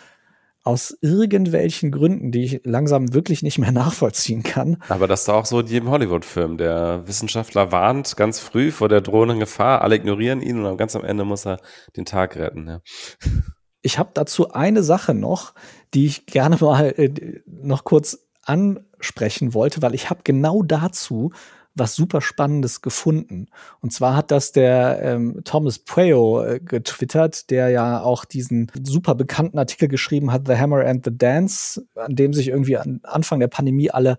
Aus 0.66 0.98
irgendwelchen 1.00 1.92
Gründen, 1.92 2.32
die 2.32 2.44
ich 2.44 2.60
langsam 2.64 3.14
wirklich 3.14 3.42
nicht 3.42 3.58
mehr 3.58 3.70
nachvollziehen 3.84 4.42
kann. 4.42 4.78
Aber 4.88 5.06
das 5.06 5.22
ist 5.22 5.28
auch 5.28 5.46
so 5.46 5.60
in 5.60 5.68
jedem 5.68 5.90
Hollywood-Film. 5.90 6.58
Der 6.58 7.06
Wissenschaftler 7.06 7.70
warnt 7.70 8.16
ganz 8.16 8.40
früh 8.40 8.72
vor 8.72 8.88
der 8.88 9.00
drohenden 9.00 9.38
Gefahr, 9.38 9.82
alle 9.82 9.94
ignorieren 9.94 10.42
ihn 10.42 10.64
und 10.64 10.76
ganz 10.76 10.96
am 10.96 11.04
Ende 11.04 11.24
muss 11.24 11.46
er 11.46 11.60
den 11.96 12.04
Tag 12.04 12.34
retten. 12.36 12.66
Ja. 12.66 12.80
Ich 13.82 13.98
habe 13.98 14.10
dazu 14.12 14.50
eine 14.50 14.82
Sache 14.82 15.14
noch, 15.14 15.54
die 15.94 16.06
ich 16.06 16.26
gerne 16.26 16.56
mal 16.60 16.92
äh, 16.96 17.42
noch 17.46 17.84
kurz 17.84 18.26
ansprechen 18.42 19.54
wollte, 19.54 19.82
weil 19.82 19.94
ich 19.94 20.10
habe 20.10 20.22
genau 20.24 20.62
dazu 20.62 21.32
was 21.76 21.94
super 21.94 22.20
Spannendes 22.20 22.80
gefunden. 22.80 23.48
Und 23.80 23.92
zwar 23.92 24.16
hat 24.16 24.30
das 24.30 24.52
der 24.52 25.00
ähm, 25.02 25.42
Thomas 25.44 25.78
Pueo 25.78 26.42
äh, 26.42 26.60
getwittert, 26.60 27.50
der 27.50 27.68
ja 27.68 28.00
auch 28.00 28.24
diesen 28.24 28.70
super 28.82 29.14
bekannten 29.14 29.58
Artikel 29.58 29.88
geschrieben 29.88 30.32
hat, 30.32 30.46
The 30.46 30.56
Hammer 30.56 30.84
and 30.86 31.04
the 31.04 31.16
Dance, 31.16 31.86
an 31.94 32.16
dem 32.16 32.32
sich 32.32 32.48
irgendwie 32.48 32.76
an 32.76 33.00
Anfang 33.04 33.40
der 33.40 33.48
Pandemie 33.48 33.90
alle 33.90 34.18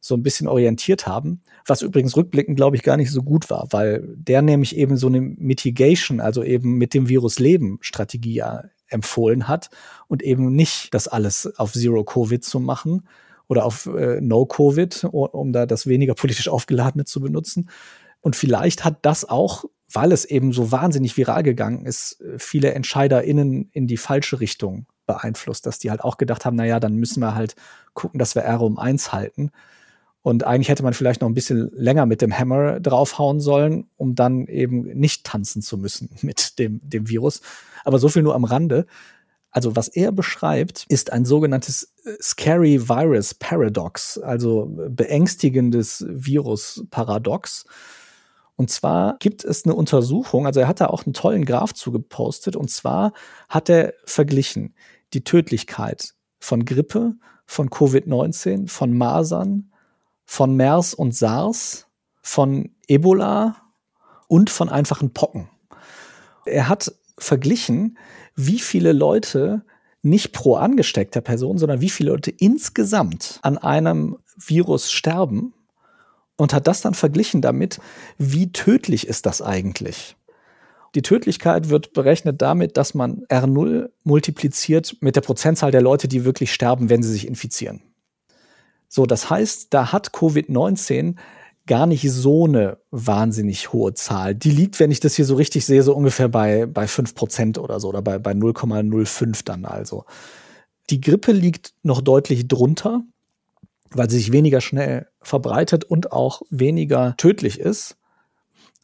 so 0.00 0.14
ein 0.14 0.22
bisschen 0.22 0.48
orientiert 0.48 1.06
haben. 1.06 1.42
Was 1.66 1.82
übrigens 1.82 2.16
rückblickend, 2.16 2.56
glaube 2.56 2.76
ich, 2.76 2.82
gar 2.82 2.96
nicht 2.96 3.10
so 3.10 3.22
gut 3.22 3.50
war, 3.50 3.66
weil 3.70 4.04
der 4.16 4.40
nämlich 4.40 4.76
eben 4.76 4.96
so 4.96 5.08
eine 5.08 5.20
Mitigation, 5.20 6.20
also 6.20 6.42
eben 6.42 6.78
mit 6.78 6.94
dem 6.94 7.08
Virus 7.08 7.38
leben 7.38 7.78
Strategie 7.80 8.34
ja 8.34 8.64
empfohlen 8.88 9.48
hat 9.48 9.70
und 10.06 10.22
eben 10.22 10.54
nicht 10.54 10.94
das 10.94 11.08
alles 11.08 11.58
auf 11.58 11.72
Zero 11.72 12.04
Covid 12.04 12.44
zu 12.44 12.60
machen, 12.60 13.02
oder 13.48 13.64
auf 13.64 13.86
äh, 13.86 14.20
No-Covid, 14.20 15.04
um 15.04 15.52
da 15.52 15.66
das 15.66 15.86
weniger 15.86 16.14
politisch 16.14 16.48
aufgeladene 16.48 17.04
zu 17.04 17.20
benutzen. 17.20 17.70
Und 18.20 18.36
vielleicht 18.36 18.84
hat 18.84 18.98
das 19.02 19.28
auch, 19.28 19.64
weil 19.92 20.12
es 20.12 20.24
eben 20.24 20.52
so 20.52 20.72
wahnsinnig 20.72 21.16
viral 21.16 21.42
gegangen 21.42 21.86
ist, 21.86 22.22
viele 22.38 22.72
EntscheiderInnen 22.74 23.70
in 23.72 23.86
die 23.86 23.96
falsche 23.96 24.40
Richtung 24.40 24.86
beeinflusst, 25.06 25.66
dass 25.66 25.78
die 25.78 25.90
halt 25.90 26.02
auch 26.02 26.16
gedacht 26.16 26.44
haben, 26.44 26.56
naja, 26.56 26.80
dann 26.80 26.96
müssen 26.96 27.20
wir 27.20 27.34
halt 27.34 27.54
gucken, 27.94 28.18
dass 28.18 28.34
wir 28.34 28.42
R 28.42 28.60
um 28.60 28.78
eins 28.78 29.12
halten. 29.12 29.50
Und 30.22 30.42
eigentlich 30.42 30.68
hätte 30.68 30.82
man 30.82 30.92
vielleicht 30.92 31.20
noch 31.20 31.28
ein 31.28 31.34
bisschen 31.34 31.70
länger 31.72 32.04
mit 32.04 32.20
dem 32.20 32.36
Hammer 32.36 32.80
draufhauen 32.80 33.38
sollen, 33.38 33.86
um 33.96 34.16
dann 34.16 34.48
eben 34.48 34.82
nicht 34.98 35.22
tanzen 35.22 35.62
zu 35.62 35.78
müssen 35.78 36.10
mit 36.22 36.58
dem, 36.58 36.80
dem 36.82 37.08
Virus. 37.08 37.42
Aber 37.84 38.00
so 38.00 38.08
viel 38.08 38.24
nur 38.24 38.34
am 38.34 38.42
Rande. 38.42 38.86
Also 39.56 39.74
was 39.74 39.88
er 39.88 40.12
beschreibt, 40.12 40.84
ist 40.90 41.14
ein 41.14 41.24
sogenanntes 41.24 41.90
äh, 42.04 42.10
Scary 42.20 42.90
Virus 42.90 43.32
Paradox, 43.32 44.18
also 44.18 44.66
beängstigendes 44.70 46.04
Virus 46.06 46.84
Paradox. 46.90 47.64
Und 48.56 48.70
zwar 48.70 49.16
gibt 49.18 49.44
es 49.44 49.64
eine 49.64 49.74
Untersuchung, 49.74 50.44
also 50.44 50.60
er 50.60 50.68
hat 50.68 50.82
da 50.82 50.88
auch 50.88 51.06
einen 51.06 51.14
tollen 51.14 51.46
Graph 51.46 51.72
zugepostet, 51.72 52.54
und 52.54 52.70
zwar 52.70 53.14
hat 53.48 53.70
er 53.70 53.94
verglichen 54.04 54.74
die 55.14 55.24
Tödlichkeit 55.24 56.12
von 56.38 56.66
Grippe, 56.66 57.14
von 57.46 57.70
Covid-19, 57.70 58.68
von 58.68 58.92
Masern, 58.92 59.72
von 60.26 60.54
MERS 60.54 60.92
und 60.92 61.14
SARS, 61.14 61.86
von 62.20 62.74
Ebola 62.88 63.56
und 64.28 64.50
von 64.50 64.68
einfachen 64.68 65.14
Pocken. 65.14 65.48
Er 66.44 66.68
hat 66.68 66.92
verglichen, 67.18 67.98
wie 68.34 68.58
viele 68.58 68.92
Leute 68.92 69.64
nicht 70.02 70.32
pro 70.32 70.56
angesteckter 70.56 71.20
Person, 71.20 71.58
sondern 71.58 71.80
wie 71.80 71.90
viele 71.90 72.10
Leute 72.10 72.30
insgesamt 72.30 73.40
an 73.42 73.58
einem 73.58 74.18
Virus 74.36 74.92
sterben 74.92 75.52
und 76.36 76.52
hat 76.52 76.66
das 76.66 76.82
dann 76.82 76.94
verglichen 76.94 77.40
damit, 77.40 77.80
wie 78.18 78.52
tödlich 78.52 79.06
ist 79.06 79.26
das 79.26 79.42
eigentlich. 79.42 80.16
Die 80.94 81.02
Tödlichkeit 81.02 81.68
wird 81.68 81.92
berechnet 81.92 82.40
damit, 82.40 82.76
dass 82.76 82.94
man 82.94 83.24
R0 83.26 83.90
multipliziert 84.04 84.96
mit 85.00 85.16
der 85.16 85.20
Prozentzahl 85.20 85.70
der 85.70 85.82
Leute, 85.82 86.08
die 86.08 86.24
wirklich 86.24 86.52
sterben, 86.52 86.88
wenn 86.88 87.02
sie 87.02 87.12
sich 87.12 87.26
infizieren. 87.26 87.82
So, 88.88 89.04
das 89.04 89.28
heißt, 89.28 89.74
da 89.74 89.92
hat 89.92 90.10
Covid-19 90.10 91.16
gar 91.66 91.86
nicht 91.86 92.10
so 92.10 92.44
eine 92.44 92.78
wahnsinnig 92.90 93.72
hohe 93.72 93.94
Zahl. 93.94 94.34
Die 94.34 94.50
liegt, 94.50 94.78
wenn 94.80 94.90
ich 94.90 95.00
das 95.00 95.14
hier 95.16 95.24
so 95.24 95.34
richtig 95.34 95.66
sehe, 95.66 95.82
so 95.82 95.94
ungefähr 95.94 96.28
bei, 96.28 96.66
bei 96.66 96.84
5% 96.84 97.58
oder 97.58 97.80
so 97.80 97.88
oder 97.88 98.02
bei, 98.02 98.18
bei 98.18 98.32
0,05 98.32 99.44
dann 99.44 99.64
also. 99.64 100.04
Die 100.90 101.00
Grippe 101.00 101.32
liegt 101.32 101.74
noch 101.82 102.00
deutlich 102.00 102.46
drunter, 102.46 103.02
weil 103.90 104.08
sie 104.08 104.18
sich 104.18 104.32
weniger 104.32 104.60
schnell 104.60 105.08
verbreitet 105.20 105.84
und 105.84 106.12
auch 106.12 106.42
weniger 106.50 107.16
tödlich 107.16 107.58
ist. 107.58 107.96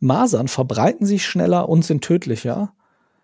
Masern 0.00 0.48
verbreiten 0.48 1.06
sich 1.06 1.24
schneller 1.24 1.68
und 1.68 1.84
sind 1.84 2.02
tödlicher. 2.02 2.74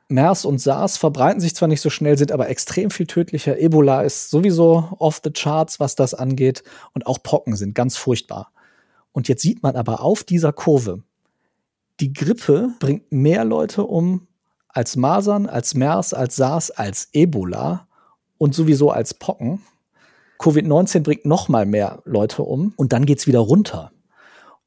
MERS 0.09 0.45
und 0.45 0.59
SARS 0.59 0.97
verbreiten 0.97 1.41
sich 1.41 1.55
zwar 1.55 1.69
nicht 1.69 1.81
so 1.81 1.91
schnell, 1.91 2.17
sind 2.17 2.33
aber 2.33 2.49
extrem 2.49 2.91
viel 2.91 3.07
tödlicher. 3.07 3.59
Ebola 3.59 4.03
ist 4.03 4.31
sowieso 4.31 4.89
off 4.99 5.21
the 5.23 5.31
charts, 5.31 5.81
was 5.81 5.97
das 5.97 6.15
angeht. 6.15 6.63
Und 6.95 7.07
auch 7.07 7.23
Pocken 7.23 7.57
sind 7.57 7.75
ganz 7.75 7.97
furchtbar. 7.97 8.53
Und 9.13 9.29
jetzt 9.29 9.43
sieht 9.43 9.63
man 9.63 9.77
aber 9.77 10.03
auf 10.03 10.25
dieser 10.25 10.53
Kurve, 10.53 11.03
die 12.01 12.13
Grippe 12.13 12.71
bringt 12.79 13.11
mehr 13.11 13.45
Leute 13.45 13.85
um 13.85 14.29
als 14.69 14.97
Masern, 14.97 15.47
als 15.47 15.75
MERS, 15.75 16.15
als 16.15 16.37
SARS, 16.37 16.71
als 16.71 17.09
Ebola 17.13 17.89
und 18.37 18.55
sowieso 18.55 18.91
als 18.91 19.15
Pocken. 19.15 19.63
Covid-19 20.39 21.01
bringt 21.01 21.25
noch 21.25 21.49
mal 21.49 21.67
mehr 21.67 22.01
Leute 22.05 22.43
um 22.43 22.73
und 22.77 22.93
dann 22.93 23.07
geht's 23.07 23.27
wieder 23.27 23.41
runter. 23.41 23.91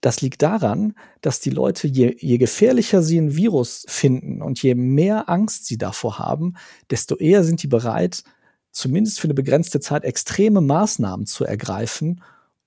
Das 0.01 0.19
liegt 0.21 0.41
daran, 0.41 0.95
dass 1.21 1.39
die 1.39 1.51
Leute, 1.51 1.87
je, 1.87 2.17
je 2.19 2.37
gefährlicher 2.39 3.03
sie 3.03 3.19
ein 3.19 3.35
Virus 3.35 3.85
finden 3.87 4.41
und 4.41 4.61
je 4.61 4.75
mehr 4.75 5.29
Angst 5.29 5.67
sie 5.67 5.77
davor 5.77 6.19
haben, 6.19 6.55
desto 6.89 7.15
eher 7.15 7.43
sind 7.43 7.63
die 7.63 7.67
bereit, 7.67 8.23
zumindest 8.71 9.19
für 9.19 9.27
eine 9.27 9.35
begrenzte 9.35 9.79
Zeit 9.79 10.03
extreme 10.03 10.59
Maßnahmen 10.59 11.27
zu 11.27 11.45
ergreifen, 11.45 12.21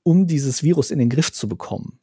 um 0.05 0.29
dieses 0.29 0.63
Virus 0.63 0.93
in 0.93 1.01
den 1.01 1.09
Griff 1.09 1.33
zu 1.33 1.49
bekommen. 1.49 1.99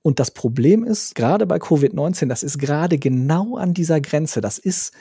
Und 0.00 0.18
das 0.18 0.30
Problem 0.30 0.84
ist, 0.84 1.14
gerade 1.14 1.46
bei 1.46 1.56
Covid-19, 1.56 2.28
das 2.28 2.42
ist 2.42 2.58
gerade 2.58 2.98
genau 2.98 3.56
an 3.56 3.74
dieser 3.74 4.00
Grenze. 4.00 4.40
Das 4.40 4.58
ist 4.58 4.92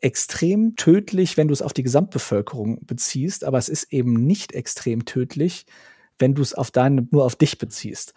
extrem 0.00 0.76
tödlich, 0.76 1.36
wenn 1.36 1.48
du 1.48 1.54
es 1.54 1.62
auf 1.62 1.72
die 1.72 1.82
Gesamtbevölkerung 1.82 2.84
beziehst, 2.84 3.44
aber 3.44 3.58
es 3.58 3.68
ist 3.68 3.92
eben 3.92 4.14
nicht 4.26 4.52
extrem 4.52 5.04
tödlich, 5.04 5.66
wenn 6.18 6.34
du 6.34 6.42
es 6.42 6.54
auf 6.54 6.70
deine, 6.70 7.06
nur 7.10 7.24
auf 7.24 7.36
dich 7.36 7.58
beziehst. 7.58 8.14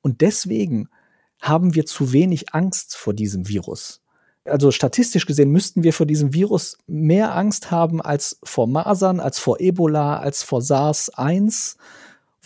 Und 0.00 0.20
deswegen 0.22 0.88
haben 1.40 1.74
wir 1.74 1.86
zu 1.86 2.12
wenig 2.12 2.54
Angst 2.54 2.96
vor 2.96 3.14
diesem 3.14 3.48
Virus. 3.48 4.02
Also 4.44 4.70
statistisch 4.70 5.26
gesehen 5.26 5.50
müssten 5.50 5.82
wir 5.82 5.92
vor 5.92 6.06
diesem 6.06 6.32
Virus 6.32 6.78
mehr 6.86 7.34
Angst 7.34 7.70
haben 7.70 8.00
als 8.00 8.38
vor 8.44 8.66
Masern, 8.66 9.20
als 9.20 9.38
vor 9.38 9.60
Ebola, 9.60 10.18
als 10.18 10.42
vor 10.42 10.62
SARS-1 10.62 11.76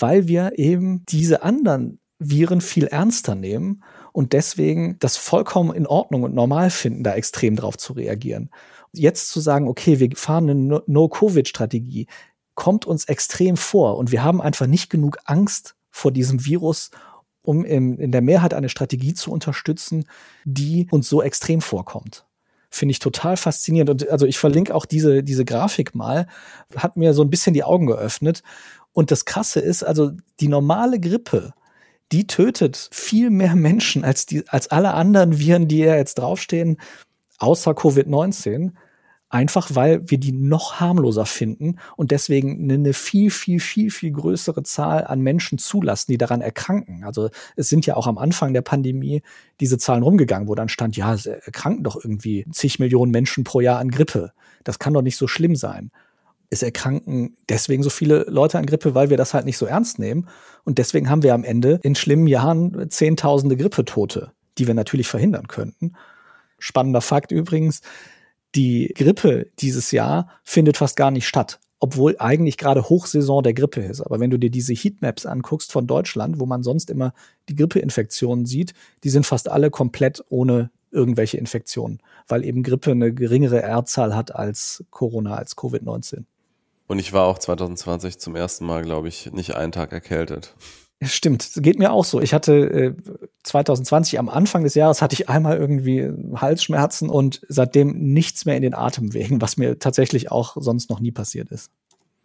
weil 0.00 0.28
wir 0.28 0.58
eben 0.58 1.04
diese 1.06 1.42
anderen 1.42 2.00
Viren 2.18 2.60
viel 2.60 2.86
ernster 2.86 3.34
nehmen 3.34 3.82
und 4.12 4.32
deswegen 4.32 4.98
das 4.98 5.16
vollkommen 5.16 5.74
in 5.74 5.86
Ordnung 5.86 6.22
und 6.22 6.34
normal 6.34 6.70
finden, 6.70 7.02
da 7.02 7.14
extrem 7.14 7.56
drauf 7.56 7.78
zu 7.78 7.94
reagieren. 7.94 8.50
Jetzt 8.92 9.30
zu 9.30 9.40
sagen, 9.40 9.68
okay, 9.68 10.00
wir 10.00 10.10
fahren 10.14 10.50
eine 10.50 10.82
No-Covid-Strategie, 10.86 12.08
kommt 12.54 12.86
uns 12.86 13.04
extrem 13.06 13.56
vor 13.56 13.96
und 13.96 14.12
wir 14.12 14.22
haben 14.22 14.42
einfach 14.42 14.66
nicht 14.66 14.90
genug 14.90 15.18
Angst 15.24 15.76
vor 15.90 16.12
diesem 16.12 16.44
Virus, 16.44 16.90
um 17.42 17.64
in, 17.64 17.98
in 17.98 18.12
der 18.12 18.20
Mehrheit 18.20 18.52
eine 18.52 18.68
Strategie 18.68 19.14
zu 19.14 19.32
unterstützen, 19.32 20.04
die 20.44 20.88
uns 20.90 21.08
so 21.08 21.22
extrem 21.22 21.62
vorkommt 21.62 22.26
finde 22.70 22.92
ich 22.92 22.98
total 22.98 23.36
faszinierend. 23.36 23.90
Und 23.90 24.08
also 24.10 24.26
ich 24.26 24.38
verlinke 24.38 24.74
auch 24.74 24.86
diese, 24.86 25.22
diese 25.22 25.44
Grafik 25.44 25.94
mal, 25.94 26.26
hat 26.76 26.96
mir 26.96 27.14
so 27.14 27.22
ein 27.22 27.30
bisschen 27.30 27.54
die 27.54 27.64
Augen 27.64 27.86
geöffnet. 27.86 28.42
Und 28.92 29.10
das 29.10 29.24
Krasse 29.24 29.60
ist, 29.60 29.82
also 29.82 30.12
die 30.40 30.48
normale 30.48 31.00
Grippe, 31.00 31.52
die 32.12 32.26
tötet 32.26 32.88
viel 32.92 33.30
mehr 33.30 33.54
Menschen 33.54 34.04
als, 34.04 34.26
die, 34.26 34.48
als 34.48 34.68
alle 34.68 34.94
anderen 34.94 35.38
Viren, 35.38 35.68
die 35.68 35.78
ja 35.78 35.96
jetzt 35.96 36.18
draufstehen, 36.18 36.80
außer 37.38 37.72
Covid-19. 37.72 38.72
Einfach 39.30 39.70
weil 39.74 40.10
wir 40.10 40.18
die 40.18 40.32
noch 40.32 40.80
harmloser 40.80 41.24
finden 41.24 41.76
und 41.96 42.10
deswegen 42.10 42.70
eine 42.70 42.92
viel, 42.92 43.30
viel, 43.30 43.60
viel, 43.60 43.90
viel 43.90 44.10
größere 44.10 44.64
Zahl 44.64 45.06
an 45.06 45.20
Menschen 45.20 45.56
zulassen, 45.56 46.10
die 46.10 46.18
daran 46.18 46.40
erkranken. 46.40 47.04
Also 47.04 47.30
es 47.54 47.68
sind 47.68 47.86
ja 47.86 47.96
auch 47.96 48.08
am 48.08 48.18
Anfang 48.18 48.52
der 48.52 48.62
Pandemie 48.62 49.22
diese 49.60 49.78
Zahlen 49.78 50.02
rumgegangen, 50.02 50.48
wo 50.48 50.56
dann 50.56 50.68
stand, 50.68 50.96
ja, 50.96 51.14
es 51.14 51.26
erkranken 51.26 51.84
doch 51.84 51.96
irgendwie 51.96 52.44
zig 52.50 52.80
Millionen 52.80 53.12
Menschen 53.12 53.44
pro 53.44 53.60
Jahr 53.60 53.78
an 53.78 53.90
Grippe. 53.90 54.32
Das 54.64 54.80
kann 54.80 54.94
doch 54.94 55.02
nicht 55.02 55.16
so 55.16 55.28
schlimm 55.28 55.54
sein 55.54 55.92
es 56.50 56.64
erkranken 56.64 57.36
deswegen 57.48 57.84
so 57.84 57.90
viele 57.90 58.24
Leute 58.28 58.58
an 58.58 58.66
Grippe, 58.66 58.94
weil 58.94 59.08
wir 59.08 59.16
das 59.16 59.34
halt 59.34 59.44
nicht 59.44 59.56
so 59.56 59.66
ernst 59.66 60.00
nehmen. 60.00 60.26
Und 60.64 60.78
deswegen 60.78 61.08
haben 61.08 61.22
wir 61.22 61.32
am 61.32 61.44
Ende 61.44 61.78
in 61.84 61.94
schlimmen 61.94 62.26
Jahren 62.26 62.90
Zehntausende 62.90 63.56
Grippetote, 63.56 64.32
die 64.58 64.66
wir 64.66 64.74
natürlich 64.74 65.06
verhindern 65.06 65.46
könnten. 65.46 65.92
Spannender 66.58 67.00
Fakt 67.00 67.30
übrigens, 67.30 67.82
die 68.54 68.92
Grippe 68.94 69.46
dieses 69.58 69.90
Jahr 69.90 70.28
findet 70.42 70.76
fast 70.76 70.96
gar 70.96 71.10
nicht 71.10 71.26
statt, 71.26 71.60
obwohl 71.78 72.16
eigentlich 72.18 72.56
gerade 72.56 72.88
Hochsaison 72.88 73.42
der 73.42 73.54
Grippe 73.54 73.80
ist. 73.80 74.00
Aber 74.00 74.20
wenn 74.20 74.30
du 74.30 74.38
dir 74.38 74.50
diese 74.50 74.74
Heatmaps 74.74 75.26
anguckst 75.26 75.72
von 75.72 75.86
Deutschland, 75.86 76.40
wo 76.40 76.46
man 76.46 76.62
sonst 76.62 76.90
immer 76.90 77.12
die 77.48 77.56
Grippeinfektionen 77.56 78.46
sieht, 78.46 78.74
die 79.04 79.10
sind 79.10 79.26
fast 79.26 79.48
alle 79.48 79.70
komplett 79.70 80.24
ohne 80.28 80.70
irgendwelche 80.90 81.36
Infektionen, 81.36 82.00
weil 82.26 82.44
eben 82.44 82.62
Grippe 82.62 82.90
eine 82.90 83.14
geringere 83.14 83.62
R-Zahl 83.62 84.14
hat 84.14 84.34
als 84.34 84.84
Corona, 84.90 85.36
als 85.36 85.56
Covid-19. 85.56 86.24
Und 86.88 86.98
ich 86.98 87.12
war 87.12 87.26
auch 87.26 87.38
2020 87.38 88.18
zum 88.18 88.34
ersten 88.34 88.66
Mal, 88.66 88.82
glaube 88.82 89.06
ich, 89.06 89.30
nicht 89.32 89.54
einen 89.54 89.70
Tag 89.70 89.92
erkältet. 89.92 90.56
Stimmt, 91.02 91.52
geht 91.56 91.78
mir 91.78 91.92
auch 91.92 92.04
so. 92.04 92.20
Ich 92.20 92.34
hatte 92.34 92.52
äh, 92.52 92.94
2020 93.44 94.18
am 94.18 94.28
Anfang 94.28 94.64
des 94.64 94.74
Jahres 94.74 95.00
hatte 95.00 95.14
ich 95.14 95.30
einmal 95.30 95.56
irgendwie 95.56 96.10
Halsschmerzen 96.34 97.08
und 97.08 97.40
seitdem 97.48 98.12
nichts 98.12 98.44
mehr 98.44 98.56
in 98.56 98.62
den 98.62 98.74
Atemwegen, 98.74 99.40
was 99.40 99.56
mir 99.56 99.78
tatsächlich 99.78 100.30
auch 100.30 100.58
sonst 100.60 100.90
noch 100.90 101.00
nie 101.00 101.10
passiert 101.10 101.50
ist. 101.50 101.70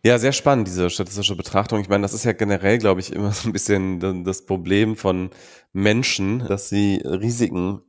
Ja, 0.03 0.19
sehr 0.19 0.33
spannend, 0.33 0.67
diese 0.67 0.89
statistische 0.89 1.37
Betrachtung. 1.37 1.79
Ich 1.79 1.89
meine, 1.89 2.01
das 2.01 2.13
ist 2.13 2.25
ja 2.25 2.33
generell, 2.33 2.77
glaube 2.77 2.99
ich, 2.99 3.13
immer 3.13 3.31
so 3.31 3.47
ein 3.49 3.53
bisschen 3.53 4.23
das 4.25 4.45
Problem 4.45 4.97
von 4.97 5.29
Menschen, 5.71 6.39
dass 6.39 6.67
sie 6.67 6.97
Risiken 6.97 7.81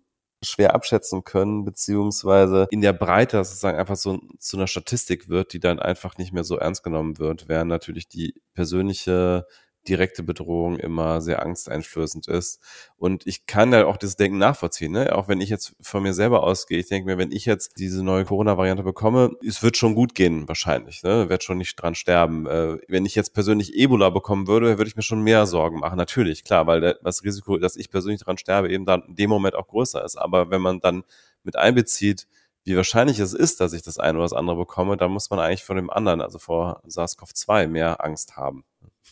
schwer 0.42 0.74
abschätzen 0.74 1.24
können, 1.24 1.64
beziehungsweise 1.64 2.68
in 2.70 2.80
der 2.80 2.92
Breite 2.92 3.44
sozusagen 3.44 3.78
einfach 3.78 3.96
so 3.96 4.20
zu 4.38 4.56
einer 4.56 4.66
Statistik 4.66 5.28
wird, 5.28 5.52
die 5.52 5.60
dann 5.60 5.78
einfach 5.78 6.16
nicht 6.16 6.32
mehr 6.32 6.44
so 6.44 6.56
ernst 6.56 6.84
genommen 6.84 7.18
wird, 7.18 7.48
während 7.48 7.68
natürlich 7.68 8.08
die 8.08 8.34
persönliche 8.54 9.46
direkte 9.88 10.22
Bedrohung 10.22 10.78
immer 10.78 11.20
sehr 11.20 11.42
angsteinflößend 11.42 12.28
ist. 12.28 12.60
Und 12.96 13.26
ich 13.26 13.46
kann 13.46 13.70
da 13.70 13.86
auch 13.86 13.96
das 13.96 14.16
Denken 14.16 14.38
nachvollziehen, 14.38 14.92
ne? 14.92 15.14
auch 15.14 15.28
wenn 15.28 15.40
ich 15.40 15.48
jetzt 15.48 15.74
von 15.80 16.02
mir 16.02 16.12
selber 16.12 16.42
ausgehe. 16.42 16.78
Ich 16.78 16.88
denke 16.88 17.06
mir, 17.06 17.18
wenn 17.18 17.32
ich 17.32 17.44
jetzt 17.44 17.78
diese 17.78 18.04
neue 18.04 18.24
Corona-Variante 18.24 18.82
bekomme, 18.82 19.32
es 19.46 19.62
wird 19.62 19.76
schon 19.76 19.94
gut 19.94 20.14
gehen 20.14 20.48
wahrscheinlich, 20.48 21.02
ne? 21.02 21.28
wird 21.28 21.44
schon 21.44 21.58
nicht 21.58 21.76
dran 21.76 21.94
sterben. 21.94 22.46
Äh, 22.46 22.78
wenn 22.88 23.06
ich 23.06 23.14
jetzt 23.14 23.34
persönlich 23.34 23.74
Ebola 23.74 24.10
bekommen 24.10 24.46
würde, 24.46 24.78
würde 24.78 24.88
ich 24.88 24.96
mir 24.96 25.02
schon 25.02 25.22
mehr 25.22 25.46
Sorgen 25.46 25.80
machen. 25.80 25.96
Natürlich, 25.96 26.44
klar, 26.44 26.66
weil 26.66 26.98
das 27.02 27.24
Risiko, 27.24 27.58
dass 27.58 27.76
ich 27.76 27.90
persönlich 27.90 28.22
dran 28.22 28.38
sterbe, 28.38 28.70
eben 28.70 28.84
dann 28.84 29.02
in 29.08 29.16
dem 29.16 29.30
Moment 29.30 29.54
auch 29.54 29.68
größer 29.68 30.04
ist. 30.04 30.16
Aber 30.16 30.50
wenn 30.50 30.62
man 30.62 30.80
dann 30.80 31.04
mit 31.42 31.56
einbezieht, 31.56 32.26
wie 32.66 32.76
wahrscheinlich 32.76 33.20
es 33.20 33.32
ist, 33.32 33.60
dass 33.60 33.72
ich 33.72 33.82
das 33.82 33.98
eine 33.98 34.18
oder 34.18 34.24
das 34.24 34.32
andere 34.32 34.56
bekomme, 34.56 34.96
dann 34.96 35.12
muss 35.12 35.30
man 35.30 35.38
eigentlich 35.38 35.62
vor 35.62 35.76
dem 35.76 35.88
anderen, 35.88 36.20
also 36.20 36.40
vor 36.40 36.82
SARS-CoV-2, 36.88 37.68
mehr 37.68 38.04
Angst 38.04 38.36
haben. 38.36 38.64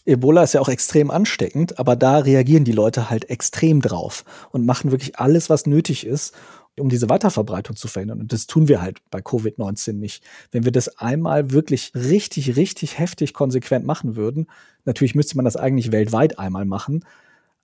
Ebola 0.07 0.43
ist 0.43 0.55
ja 0.55 0.61
auch 0.61 0.69
extrem 0.69 1.11
ansteckend, 1.11 1.79
aber 1.79 1.97
da 1.97 2.19
reagieren 2.19 2.65
die 2.65 2.73
Leute 2.73 3.11
halt 3.11 3.31
extrem 3.31 3.81
drauf 3.81 4.25
und 4.51 4.67
machen 4.67 4.91
wirklich 4.91 5.19
alles, 5.19 5.49
was 5.51 5.67
nötig 5.67 6.07
ist, 6.07 6.35
um 6.79 6.89
diese 6.89 7.09
Weiterverbreitung 7.09 7.77
zu 7.77 7.89
verhindern. 7.89 8.21
Und 8.21 8.33
das 8.33 8.47
tun 8.47 8.69
wir 8.69 8.83
halt 8.83 8.99
bei 9.11 9.21
Covid-19 9.21 9.93
nicht. 9.95 10.25
Wenn 10.51 10.65
wir 10.65 10.73
das 10.73 10.99
einmal 10.99 11.53
wirklich 11.53 11.93
richtig, 11.95 12.57
richtig 12.57 12.99
heftig 12.99 13.33
konsequent 13.33 13.87
machen 13.87 14.17
würden, 14.17 14.49
natürlich 14.85 15.15
müsste 15.15 15.37
man 15.37 15.45
das 15.45 15.57
eigentlich 15.57 15.93
weltweit 15.93 16.39
einmal 16.39 16.65
machen, 16.65 17.05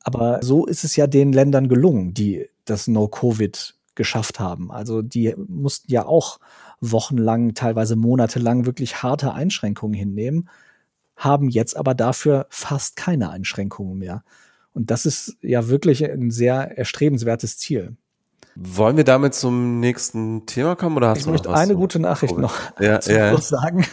Aber 0.03 0.41
so 0.43 0.67
ist 0.67 0.85
es 0.85 0.97
ja 0.97 1.07
den 1.07 1.33
Ländern 1.33 1.69
gelungen, 1.69 2.15
die 2.15 2.49
das 2.65 2.89
No-Covid 2.89 3.75
geschafft 3.95 4.41
haben. 4.41 4.71
Also 4.71 5.03
die 5.03 5.35
mussten 5.37 5.93
ja 5.93 6.07
auch 6.07 6.41
wochenlang, 6.81 7.55
teilweise 7.55 7.97
monatelang 7.97 8.65
wirklich 8.65 9.03
harte 9.03 9.35
Einschränkungen 9.35 9.95
hinnehmen, 9.95 10.49
haben 11.21 11.49
jetzt 11.49 11.77
aber 11.77 11.95
dafür 11.95 12.47
fast 12.51 12.97
keine 12.97 13.31
Einschränkungen 13.31 13.97
mehr. 13.99 14.25
Und 14.73 14.91
das 14.91 15.07
ist 15.07 15.37
ja 15.43 15.69
wirklich 15.69 16.05
ein 16.05 16.31
sehr 16.31 16.77
erstrebenswertes 16.79 17.59
Ziel. 17.59 17.97
Wollen 18.57 18.97
wir 18.97 19.05
damit 19.05 19.35
zum 19.35 19.79
nächsten 19.81 20.47
Thema 20.47 20.75
kommen 20.77 20.97
oder 20.97 21.11
hast 21.11 21.19
ich 21.19 21.25
du 21.25 21.31
möchte 21.31 21.49
noch 21.49 21.55
was 21.55 21.61
eine 21.61 21.73
zu- 21.75 21.79
gute 21.79 22.01
Nachricht 22.01 22.35
Covid? 22.35 22.43
noch 22.43 22.81
Ja, 22.81 23.01
zum 23.01 23.15
ja. 23.15 23.41
Sagen. 23.41 23.87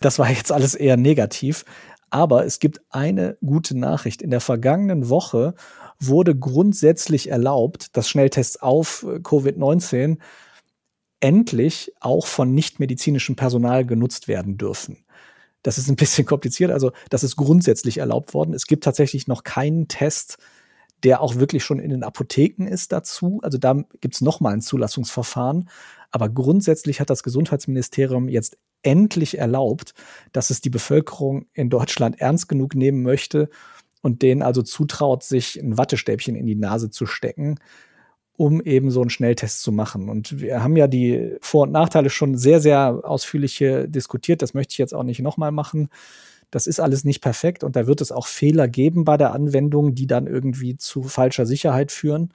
Das 0.00 0.18
war 0.18 0.30
jetzt 0.30 0.52
alles 0.52 0.74
eher 0.74 0.96
negativ. 0.96 1.64
Aber 2.10 2.44
es 2.44 2.58
gibt 2.58 2.80
eine 2.90 3.38
gute 3.44 3.76
Nachricht. 3.76 4.20
In 4.22 4.30
der 4.30 4.40
vergangenen 4.40 5.08
Woche 5.08 5.54
wurde 5.98 6.36
grundsätzlich 6.36 7.30
erlaubt, 7.30 7.96
dass 7.96 8.08
Schnelltests 8.08 8.60
auf 8.60 9.04
äh, 9.08 9.16
Covid-19 9.20 10.18
endlich 11.20 11.92
auch 12.00 12.26
von 12.26 12.52
nichtmedizinischem 12.54 13.36
Personal 13.36 13.86
genutzt 13.86 14.28
werden 14.28 14.58
dürfen. 14.58 15.04
Das 15.62 15.78
ist 15.78 15.88
ein 15.88 15.96
bisschen 15.96 16.26
kompliziert. 16.26 16.70
Also, 16.70 16.92
das 17.10 17.24
ist 17.24 17.36
grundsätzlich 17.36 17.98
erlaubt 17.98 18.34
worden. 18.34 18.54
Es 18.54 18.66
gibt 18.66 18.84
tatsächlich 18.84 19.26
noch 19.26 19.44
keinen 19.44 19.88
Test, 19.88 20.38
der 21.02 21.20
auch 21.20 21.36
wirklich 21.36 21.64
schon 21.64 21.78
in 21.78 21.90
den 21.90 22.04
Apotheken 22.04 22.66
ist 22.66 22.92
dazu. 22.92 23.40
Also 23.42 23.58
da 23.58 23.82
gibt 24.00 24.14
es 24.14 24.20
nochmal 24.20 24.52
ein 24.54 24.60
Zulassungsverfahren. 24.60 25.68
Aber 26.10 26.28
grundsätzlich 26.28 27.00
hat 27.00 27.10
das 27.10 27.22
Gesundheitsministerium 27.22 28.28
jetzt 28.28 28.56
endlich 28.82 29.38
erlaubt, 29.38 29.94
dass 30.32 30.50
es 30.50 30.60
die 30.60 30.70
Bevölkerung 30.70 31.46
in 31.54 31.70
Deutschland 31.70 32.20
ernst 32.20 32.48
genug 32.48 32.74
nehmen 32.74 33.02
möchte 33.02 33.48
und 34.02 34.22
denen 34.22 34.42
also 34.42 34.62
zutraut, 34.62 35.22
sich 35.22 35.56
ein 35.60 35.78
Wattestäbchen 35.78 36.34
in 36.34 36.46
die 36.46 36.56
Nase 36.56 36.90
zu 36.90 37.06
stecken, 37.06 37.58
um 38.36 38.60
eben 38.62 38.90
so 38.90 39.00
einen 39.00 39.10
Schnelltest 39.10 39.62
zu 39.62 39.72
machen. 39.72 40.08
Und 40.08 40.40
wir 40.40 40.62
haben 40.62 40.76
ja 40.76 40.86
die 40.86 41.36
Vor- 41.40 41.64
und 41.64 41.72
Nachteile 41.72 42.10
schon 42.10 42.36
sehr, 42.36 42.60
sehr 42.60 43.00
ausführlich 43.04 43.56
hier 43.56 43.86
diskutiert. 43.86 44.42
Das 44.42 44.54
möchte 44.54 44.72
ich 44.72 44.78
jetzt 44.78 44.94
auch 44.94 45.02
nicht 45.02 45.20
nochmal 45.20 45.52
machen. 45.52 45.88
Das 46.50 46.66
ist 46.66 46.80
alles 46.80 47.04
nicht 47.04 47.22
perfekt 47.22 47.64
und 47.64 47.76
da 47.76 47.86
wird 47.86 48.00
es 48.00 48.12
auch 48.12 48.26
Fehler 48.26 48.68
geben 48.68 49.04
bei 49.04 49.16
der 49.16 49.32
Anwendung, 49.32 49.94
die 49.94 50.06
dann 50.06 50.26
irgendwie 50.26 50.76
zu 50.76 51.02
falscher 51.02 51.46
Sicherheit 51.46 51.90
führen. 51.92 52.32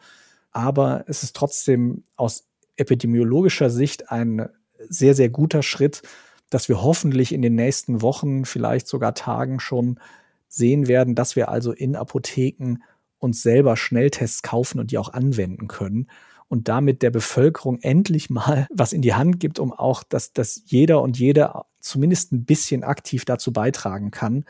Aber 0.52 1.04
es 1.08 1.22
ist 1.22 1.36
trotzdem 1.36 2.04
aus 2.16 2.48
epidemiologischer 2.78 3.70
Sicht 3.70 4.12
ein 4.12 4.50
sehr, 4.90 5.14
sehr 5.14 5.30
guter 5.30 5.62
Schritt, 5.62 6.02
dass 6.50 6.70
wir 6.70 6.82
hoffentlich 6.82 7.34
in 7.34 7.42
den 7.42 7.56
nächsten 7.56 8.02
Wochen, 8.02 8.46
vielleicht 8.46 8.88
sogar 8.88 9.14
Tagen 9.14 9.60
schon 9.60 10.00
sehen 10.48 10.88
werden, 10.88 11.14
dass 11.14 11.36
wir 11.36 11.50
also 11.50 11.72
in 11.72 11.96
Apotheken 11.96 12.78
uns 13.20 13.42
selber 13.42 13.78
Schnelltests 13.78 14.42
kaufen 14.42 14.80
und 14.80 14.92
die 14.92 14.98
auch 14.98 15.14
anwenden 15.14 15.68
können 15.68 16.08
und 16.48 16.68
damit 16.68 17.02
der 17.02 17.12
Bevölkerung 17.12 17.80
endlich 17.82 18.30
mal 18.30 18.68
was 18.74 18.94
in 18.94 19.02
die 19.02 19.14
Hand 19.14 19.40
gibt, 19.40 19.60
um 19.60 19.74
auch, 19.74 20.04
dass, 20.04 20.34
dass 20.34 20.62
jeder 20.66 21.02
und 21.02 21.18
jede 21.20 21.54
zumindest 21.80 22.32
ein 22.32 22.46
bisschen 22.46 22.84
aktiv 22.84 23.26
dazu 23.26 23.54
beitragen 23.54 24.12
kann, 24.12 24.46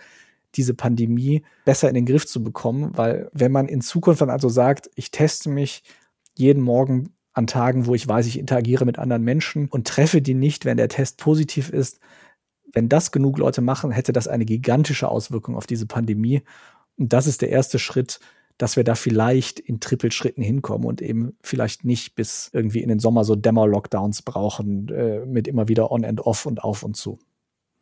diese 0.55 0.73
Pandemie 0.73 1.43
besser 1.65 1.89
in 1.89 1.95
den 1.95 2.05
Griff 2.05 2.25
zu 2.25 2.43
bekommen, 2.43 2.91
weil 2.95 3.29
wenn 3.33 3.51
man 3.51 3.67
in 3.67 3.81
Zukunft 3.81 4.21
dann 4.21 4.29
also 4.29 4.49
sagt, 4.49 4.89
ich 4.95 5.11
teste 5.11 5.49
mich 5.49 5.83
jeden 6.35 6.63
Morgen 6.63 7.13
an 7.33 7.47
Tagen, 7.47 7.85
wo 7.85 7.93
ich 7.93 8.07
weiß, 8.07 8.25
ich 8.25 8.39
interagiere 8.39 8.85
mit 8.85 8.97
anderen 8.97 9.23
Menschen 9.23 9.67
und 9.67 9.87
treffe 9.87 10.21
die 10.21 10.33
nicht, 10.33 10.65
wenn 10.65 10.77
der 10.77 10.89
Test 10.89 11.17
positiv 11.17 11.69
ist, 11.69 11.99
wenn 12.73 12.89
das 12.89 13.11
genug 13.11 13.37
Leute 13.37 13.61
machen, 13.61 13.91
hätte 13.91 14.13
das 14.13 14.27
eine 14.27 14.45
gigantische 14.45 15.07
Auswirkung 15.07 15.55
auf 15.55 15.67
diese 15.67 15.85
Pandemie. 15.85 16.41
Und 16.97 17.13
das 17.13 17.27
ist 17.27 17.41
der 17.41 17.49
erste 17.49 17.79
Schritt, 17.79 18.19
dass 18.57 18.75
wir 18.75 18.83
da 18.83 18.95
vielleicht 18.95 19.59
in 19.59 19.79
Trippelschritten 19.79 20.43
hinkommen 20.43 20.87
und 20.87 21.01
eben 21.01 21.37
vielleicht 21.41 21.85
nicht 21.85 22.15
bis 22.15 22.49
irgendwie 22.53 22.81
in 22.81 22.89
den 22.89 22.99
Sommer 22.99 23.23
so 23.23 23.35
Dämmer-Lockdowns 23.35 24.23
brauchen, 24.23 24.89
äh, 24.89 25.25
mit 25.25 25.47
immer 25.47 25.67
wieder 25.67 25.91
on 25.91 26.03
and 26.03 26.21
off 26.21 26.45
und 26.45 26.63
auf 26.63 26.83
und 26.83 26.97
zu. 26.97 27.19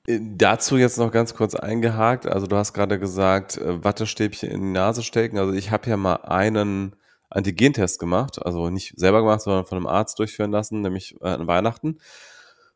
Äh, 0.08 0.20
Dazu 0.38 0.78
jetzt 0.78 0.98
noch 0.98 1.12
ganz 1.12 1.34
kurz 1.34 1.56
eingehakt. 1.56 2.28
Also 2.28 2.48
du 2.48 2.56
hast 2.56 2.74
gerade 2.74 3.00
gesagt, 3.00 3.58
äh, 3.58 3.84
Wattestäbchen 3.84 4.50
in 4.50 4.62
die 4.62 4.72
Nase 4.72 5.04
stecken. 5.04 5.38
Also 5.38 5.54
ich 5.54 5.72
habe 5.72 5.90
ja 5.90 5.98
mal 5.98 6.16
einen 6.16 6.96
Antigentest 7.30 8.00
gemacht, 8.00 8.46
also 8.46 8.70
nicht 8.70 8.94
selber 8.98 9.22
gemacht, 9.22 9.42
sondern 9.42 9.66
von 9.66 9.78
einem 9.78 9.88
Arzt 9.88 10.20
durchführen 10.20 10.52
lassen, 10.52 10.82
nämlich 10.82 11.16
äh, 11.22 11.28
an 11.28 11.48
Weihnachten. 11.48 11.98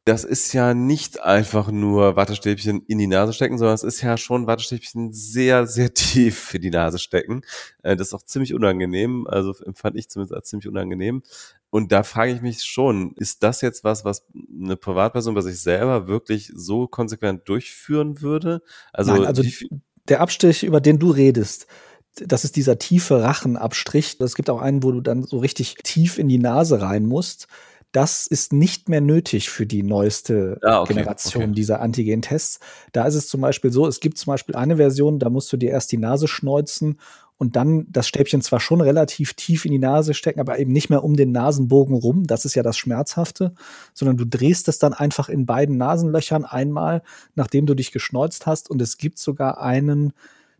Das 0.09 0.23
ist 0.23 0.53
ja 0.53 0.73
nicht 0.73 1.21
einfach 1.21 1.69
nur 1.69 2.15
Wattestäbchen 2.15 2.81
in 2.87 2.97
die 2.97 3.05
Nase 3.05 3.31
stecken, 3.31 3.59
sondern 3.59 3.75
es 3.75 3.83
ist 3.83 4.01
ja 4.01 4.17
schon 4.17 4.47
Wattestäbchen 4.47 5.13
sehr, 5.13 5.67
sehr 5.67 5.93
tief 5.93 6.39
für 6.39 6.59
die 6.59 6.71
Nase 6.71 6.97
stecken. 6.97 7.41
Äh, 7.83 7.95
Das 7.95 8.07
ist 8.07 8.13
auch 8.15 8.23
ziemlich 8.23 8.55
unangenehm, 8.55 9.27
also 9.27 9.53
empfand 9.63 9.95
ich 9.97 10.09
zumindest 10.09 10.33
als 10.33 10.49
ziemlich 10.49 10.67
unangenehm. 10.67 11.21
Und 11.69 11.91
da 11.91 12.01
frage 12.01 12.31
ich 12.33 12.41
mich 12.41 12.63
schon, 12.63 13.13
ist 13.17 13.43
das 13.43 13.61
jetzt 13.61 13.83
was, 13.83 14.03
was 14.03 14.25
eine 14.59 14.75
Privatperson 14.75 15.35
bei 15.35 15.41
sich 15.41 15.59
selber 15.59 16.07
wirklich 16.07 16.51
so 16.55 16.87
konsequent 16.87 17.47
durchführen 17.47 18.19
würde? 18.21 18.63
Also, 18.91 19.13
Nein, 19.13 19.25
also 19.25 19.43
viel- 19.43 19.69
der 20.07 20.21
Abstrich, 20.21 20.63
über 20.63 20.81
den 20.81 20.97
du 20.97 21.11
redest, 21.11 21.67
das 22.15 22.45
ist 22.45 22.55
dieser 22.55 22.79
tiefe 22.79 23.21
Rachenabstrich. 23.21 24.17
Es 24.19 24.33
gibt 24.33 24.49
auch 24.49 24.59
einen, 24.59 24.81
wo 24.81 24.91
du 24.91 25.01
dann 25.01 25.21
so 25.21 25.37
richtig 25.37 25.75
tief 25.83 26.17
in 26.17 26.27
die 26.29 26.39
Nase 26.39 26.81
rein 26.81 27.05
musst. 27.05 27.47
Das 27.91 28.27
ist 28.27 28.53
nicht 28.53 28.87
mehr 28.87 29.01
nötig 29.01 29.49
für 29.49 29.65
die 29.65 29.81
neueste 29.81 30.59
Ah, 30.63 30.81
okay, 30.81 30.93
Generation 30.93 31.43
okay. 31.43 31.53
dieser 31.53 31.81
Antigen-Tests. 31.81 32.59
Da 32.91 33.05
ist 33.05 33.15
es 33.15 33.27
zum 33.27 33.41
Beispiel 33.41 33.71
so, 33.71 33.87
es 33.87 33.99
gibt 33.99 34.17
zum 34.17 34.31
Beispiel 34.31 34.55
eine 34.55 34.77
Version, 34.77 35.17
da 35.19 35.29
musst 35.29 35.51
du 35.51 35.57
dir 35.57 35.71
erst 35.71 35.91
die 35.91 35.97
Nase 35.97 36.27
schneuzen 36.27 36.99
und 37.39 37.55
dann 37.55 37.87
das 37.89 38.07
Stäbchen 38.07 38.41
zwar 38.41 38.59
schon 38.59 38.81
relativ 38.81 39.33
tief 39.33 39.63
in 39.63 39.71
die 39.71 39.79
Nase 39.79 40.13
stecken, 40.13 40.41
aber 40.41 40.59
eben 40.59 40.73
nicht 40.73 40.89
mehr 40.89 41.05
um 41.05 41.15
den 41.15 41.31
Nasenbogen 41.31 41.95
rum. 41.95 42.27
Das 42.27 42.43
ist 42.43 42.53
ja 42.53 42.63
das 42.63 42.77
Schmerzhafte, 42.77 43.53
sondern 43.93 44.17
du 44.17 44.25
drehst 44.25 44.67
es 44.67 44.77
dann 44.77 44.93
einfach 44.93 45.29
in 45.29 45.45
beiden 45.45 45.77
Nasenlöchern 45.77 46.43
einmal, 46.43 47.01
nachdem 47.35 47.65
du 47.65 47.75
dich 47.75 47.93
geschneuzt 47.93 48.45
hast. 48.45 48.69
Und 48.69 48.81
es 48.81 48.97
gibt 48.97 49.19
sogar 49.19 49.61
einen 49.61 50.11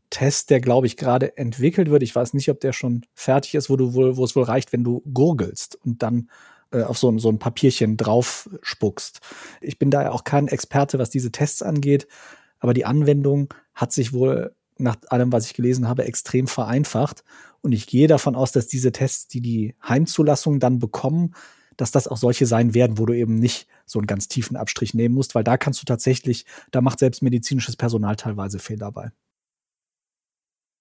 Test, 0.10 0.50
der, 0.50 0.62
glaube 0.62 0.88
ich, 0.88 0.96
gerade 0.96 1.38
entwickelt 1.38 1.92
wird. 1.92 2.02
Ich 2.02 2.16
weiß 2.16 2.34
nicht, 2.34 2.50
ob 2.50 2.62
der 2.62 2.72
schon 2.72 3.06
fertig 3.14 3.56
ist, 3.56 3.70
wo 3.70 3.76
du 3.76 3.94
wohl, 3.94 4.16
wo 4.16 4.24
es 4.24 4.36
wohl 4.38 4.44
reicht, 4.44 4.72
wenn 4.72 4.86
du 4.86 5.04
gurgelst 5.14 5.78
und 5.84 6.02
dann 6.02 6.30
äh, 6.72 6.84
auf 6.84 6.98
so 6.98 7.12
ein, 7.12 7.20
so 7.20 7.30
ein 7.30 7.40
Papierchen 7.40 7.98
drauf 7.98 8.50
spuckst. 8.62 9.20
Ich 9.62 9.80
bin 9.80 9.92
da 9.92 10.04
ja 10.04 10.12
auch 10.12 10.24
kein 10.24 10.48
Experte, 10.48 11.00
was 11.00 11.10
diese 11.10 11.32
Tests 11.32 11.62
angeht, 11.62 12.08
aber 12.60 12.74
die 12.74 12.86
Anwendung 12.86 13.54
hat 13.74 13.92
sich 13.92 14.14
wohl 14.14 14.56
nach 14.78 14.96
allem, 15.10 15.32
was 15.32 15.46
ich 15.46 15.54
gelesen 15.54 15.88
habe, 15.88 16.06
extrem 16.06 16.48
vereinfacht. 16.48 17.24
Und 17.62 17.74
ich 17.74 17.88
gehe 17.88 18.08
davon 18.08 18.36
aus, 18.36 18.52
dass 18.52 18.68
diese 18.68 18.92
Tests, 18.92 19.28
die 19.28 19.42
die 19.42 19.76
Heimzulassung 19.88 20.60
dann 20.60 20.80
bekommen, 20.80 21.36
dass 21.76 21.92
das 21.92 22.08
auch 22.08 22.18
solche 22.18 22.46
sein 22.46 22.74
werden, 22.74 22.98
wo 22.98 23.06
du 23.06 23.14
eben 23.14 23.36
nicht 23.36 23.68
so 23.86 24.00
einen 24.00 24.08
ganz 24.08 24.28
tiefen 24.28 24.58
Abstrich 24.58 24.94
nehmen 24.94 25.16
musst, 25.16 25.36
weil 25.36 25.44
da 25.44 25.58
kannst 25.58 25.82
du 25.82 25.86
tatsächlich, 25.86 26.46
da 26.72 26.82
macht 26.82 27.00
selbst 27.00 27.22
medizinisches 27.22 27.76
Personal 27.76 28.16
teilweise 28.16 28.60
Fehler 28.60 28.92
bei. 28.92 29.12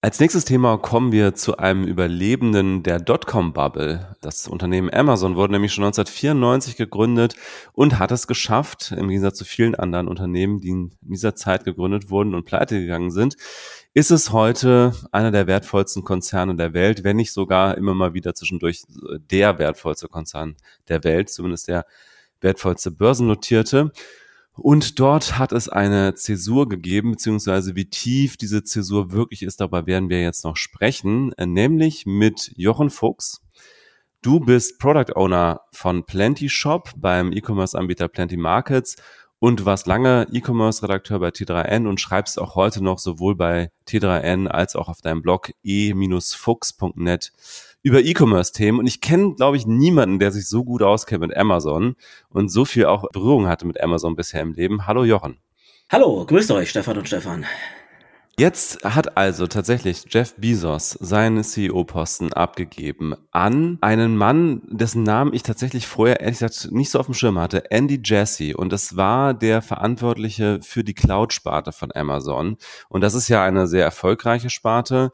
Als 0.01 0.17
nächstes 0.21 0.45
Thema 0.45 0.77
kommen 0.77 1.11
wir 1.11 1.35
zu 1.35 1.57
einem 1.57 1.83
Überlebenden 1.83 2.83
der 2.83 2.99
Dotcom-Bubble. 2.99 4.15
Das 4.21 4.47
Unternehmen 4.47 4.89
Amazon 4.93 5.35
wurde 5.35 5.51
nämlich 5.51 5.73
schon 5.73 5.83
1994 5.83 6.77
gegründet 6.77 7.35
und 7.73 7.99
hat 7.99 8.09
es 8.11 8.25
geschafft, 8.25 8.93
im 8.95 9.09
Gegensatz 9.09 9.37
zu 9.37 9.43
vielen 9.43 9.75
anderen 9.75 10.07
Unternehmen, 10.07 10.61
die 10.61 10.69
in 10.69 10.91
dieser 11.01 11.35
Zeit 11.35 11.65
gegründet 11.65 12.09
wurden 12.09 12.33
und 12.33 12.45
pleite 12.45 12.79
gegangen 12.79 13.11
sind, 13.11 13.35
ist 13.93 14.09
es 14.09 14.31
heute 14.31 14.93
einer 15.11 15.31
der 15.31 15.47
wertvollsten 15.47 16.05
Konzerne 16.05 16.55
der 16.55 16.73
Welt, 16.73 17.03
wenn 17.03 17.17
nicht 17.17 17.33
sogar 17.33 17.77
immer 17.77 17.93
mal 17.93 18.13
wieder 18.13 18.33
zwischendurch 18.33 18.83
der 19.29 19.59
wertvollste 19.59 20.07
Konzern 20.07 20.55
der 20.87 21.03
Welt, 21.03 21.29
zumindest 21.29 21.67
der 21.67 21.85
wertvollste 22.39 22.91
börsennotierte. 22.91 23.91
Und 24.59 24.99
dort 24.99 25.37
hat 25.37 25.51
es 25.51 25.69
eine 25.69 26.15
Zäsur 26.15 26.67
gegeben, 26.67 27.11
beziehungsweise 27.11 27.75
wie 27.75 27.89
tief 27.89 28.37
diese 28.37 28.63
Zäsur 28.63 29.11
wirklich 29.11 29.43
ist, 29.43 29.61
darüber 29.61 29.87
werden 29.87 30.09
wir 30.09 30.21
jetzt 30.21 30.43
noch 30.43 30.57
sprechen, 30.57 31.33
äh, 31.33 31.45
nämlich 31.45 32.05
mit 32.05 32.51
Jochen 32.55 32.89
Fuchs. 32.89 33.41
Du 34.21 34.39
bist 34.41 34.79
Product 34.79 35.15
Owner 35.15 35.61
von 35.71 36.05
Plenty 36.05 36.49
Shop 36.49 36.91
beim 36.97 37.31
E-Commerce-Anbieter 37.31 38.09
Plenty 38.09 38.35
Markets 38.35 38.97
und 39.39 39.65
warst 39.65 39.87
lange 39.87 40.27
E-Commerce-Redakteur 40.31 41.19
bei 41.19 41.29
T3N 41.29 41.87
und 41.87 42.01
schreibst 42.01 42.37
auch 42.37 42.55
heute 42.55 42.83
noch 42.83 42.99
sowohl 42.99 43.35
bei 43.35 43.71
T3N 43.87 44.47
als 44.47 44.75
auch 44.75 44.89
auf 44.89 45.01
deinem 45.01 45.21
Blog 45.21 45.51
e-fuchs.net 45.63 47.31
über 47.81 48.01
E-Commerce-Themen. 48.01 48.79
Und 48.79 48.87
ich 48.87 49.01
kenne, 49.01 49.35
glaube 49.35 49.57
ich, 49.57 49.65
niemanden, 49.65 50.19
der 50.19 50.31
sich 50.31 50.47
so 50.47 50.63
gut 50.63 50.81
auskennt 50.81 51.21
mit 51.21 51.35
Amazon 51.35 51.95
und 52.29 52.49
so 52.49 52.65
viel 52.65 52.85
auch 52.85 53.09
Berührung 53.11 53.47
hatte 53.47 53.65
mit 53.65 53.81
Amazon 53.81 54.15
bisher 54.15 54.41
im 54.41 54.53
Leben. 54.53 54.87
Hallo 54.87 55.03
Jochen. 55.03 55.37
Hallo, 55.91 56.25
grüßt 56.25 56.51
euch, 56.51 56.69
Stefan 56.69 56.97
und 56.97 57.07
Stefan. 57.07 57.45
Jetzt 58.39 58.85
hat 58.85 59.17
also 59.17 59.47
tatsächlich 59.47 60.05
Jeff 60.07 60.33
Bezos 60.37 60.91
seinen 60.91 61.43
CEO-Posten 61.43 62.31
abgegeben 62.31 63.13
an 63.31 63.77
einen 63.81 64.15
Mann, 64.15 64.61
dessen 64.69 65.03
Namen 65.03 65.33
ich 65.33 65.43
tatsächlich 65.43 65.87
vorher 65.87 66.21
ehrlich 66.21 66.39
gesagt 66.39 66.71
nicht 66.71 66.89
so 66.89 66.99
auf 66.99 67.07
dem 67.07 67.15
Schirm 67.15 67.37
hatte, 67.37 67.69
Andy 67.69 67.99
Jassy. 68.01 68.53
Und 68.53 68.71
das 68.71 68.95
war 68.95 69.33
der 69.33 69.61
Verantwortliche 69.61 70.59
für 70.61 70.85
die 70.85 70.93
Cloud-Sparte 70.93 71.73
von 71.73 71.91
Amazon. 71.93 72.55
Und 72.87 73.01
das 73.01 73.13
ist 73.13 73.27
ja 73.27 73.43
eine 73.43 73.67
sehr 73.67 73.83
erfolgreiche 73.83 74.49
Sparte. 74.49 75.11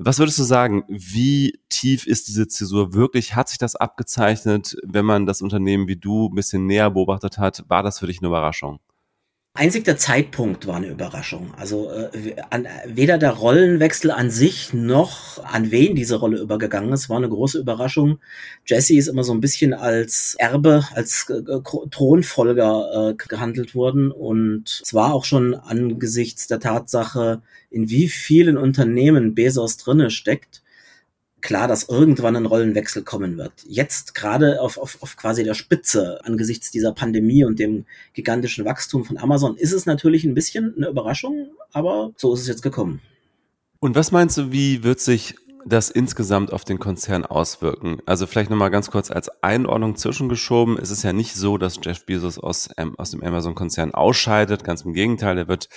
Was 0.00 0.20
würdest 0.20 0.38
du 0.38 0.44
sagen, 0.44 0.84
wie 0.86 1.58
tief 1.68 2.06
ist 2.06 2.28
diese 2.28 2.46
Zäsur 2.46 2.94
wirklich? 2.94 3.34
Hat 3.34 3.48
sich 3.48 3.58
das 3.58 3.74
abgezeichnet, 3.74 4.76
wenn 4.84 5.04
man 5.04 5.26
das 5.26 5.42
Unternehmen 5.42 5.88
wie 5.88 5.96
du 5.96 6.28
ein 6.28 6.36
bisschen 6.36 6.66
näher 6.66 6.88
beobachtet 6.92 7.36
hat? 7.38 7.64
War 7.66 7.82
das 7.82 7.98
für 7.98 8.06
dich 8.06 8.20
eine 8.20 8.28
Überraschung? 8.28 8.78
Einzig 9.58 9.84
der 9.84 9.96
Zeitpunkt 9.96 10.68
war 10.68 10.76
eine 10.76 10.86
Überraschung. 10.86 11.52
Also 11.56 11.90
äh, 11.90 12.36
an, 12.50 12.68
weder 12.86 13.18
der 13.18 13.32
Rollenwechsel 13.32 14.12
an 14.12 14.30
sich 14.30 14.72
noch 14.72 15.42
an 15.42 15.72
wen 15.72 15.96
diese 15.96 16.14
Rolle 16.14 16.38
übergegangen 16.38 16.92
ist, 16.92 17.08
war 17.08 17.16
eine 17.16 17.28
große 17.28 17.58
Überraschung. 17.58 18.20
Jesse 18.66 18.94
ist 18.96 19.08
immer 19.08 19.24
so 19.24 19.32
ein 19.32 19.40
bisschen 19.40 19.74
als 19.74 20.36
Erbe, 20.38 20.84
als 20.94 21.28
äh, 21.28 21.42
Thronfolger 21.90 23.10
äh, 23.10 23.14
gehandelt 23.14 23.74
worden 23.74 24.12
und 24.12 24.80
es 24.84 24.94
war 24.94 25.12
auch 25.12 25.24
schon 25.24 25.56
angesichts 25.56 26.46
der 26.46 26.60
Tatsache, 26.60 27.42
in 27.68 27.90
wie 27.90 28.06
vielen 28.06 28.56
Unternehmen 28.56 29.34
Bezos 29.34 29.76
drinne 29.76 30.10
steckt, 30.10 30.62
klar, 31.40 31.68
dass 31.68 31.88
irgendwann 31.88 32.36
ein 32.36 32.46
Rollenwechsel 32.46 33.02
kommen 33.02 33.36
wird. 33.36 33.52
Jetzt 33.66 34.14
gerade 34.14 34.60
auf, 34.60 34.78
auf, 34.78 34.98
auf 35.00 35.16
quasi 35.16 35.44
der 35.44 35.54
Spitze 35.54 36.20
angesichts 36.24 36.70
dieser 36.70 36.92
Pandemie 36.92 37.44
und 37.44 37.58
dem 37.58 37.84
gigantischen 38.14 38.64
Wachstum 38.64 39.04
von 39.04 39.18
Amazon 39.18 39.56
ist 39.56 39.72
es 39.72 39.86
natürlich 39.86 40.24
ein 40.24 40.34
bisschen 40.34 40.74
eine 40.76 40.88
Überraschung, 40.88 41.50
aber 41.72 42.12
so 42.16 42.34
ist 42.34 42.40
es 42.40 42.48
jetzt 42.48 42.62
gekommen. 42.62 43.00
Und 43.80 43.94
was 43.94 44.10
meinst 44.10 44.36
du, 44.36 44.50
wie 44.50 44.82
wird 44.82 45.00
sich 45.00 45.36
das 45.64 45.90
insgesamt 45.90 46.52
auf 46.52 46.64
den 46.64 46.78
Konzern 46.78 47.24
auswirken? 47.24 47.98
Also 48.06 48.26
vielleicht 48.26 48.50
nochmal 48.50 48.70
ganz 48.70 48.90
kurz 48.90 49.10
als 49.10 49.30
Einordnung 49.42 49.96
zwischengeschoben. 49.96 50.78
Es 50.78 50.90
ist 50.90 51.04
ja 51.04 51.12
nicht 51.12 51.34
so, 51.34 51.58
dass 51.58 51.78
Jeff 51.82 52.04
Bezos 52.04 52.38
aus, 52.38 52.70
ähm, 52.76 52.94
aus 52.98 53.12
dem 53.12 53.22
Amazon-Konzern 53.22 53.94
ausscheidet. 53.94 54.64
Ganz 54.64 54.82
im 54.82 54.92
Gegenteil, 54.92 55.38
er 55.38 55.48
wird 55.48 55.68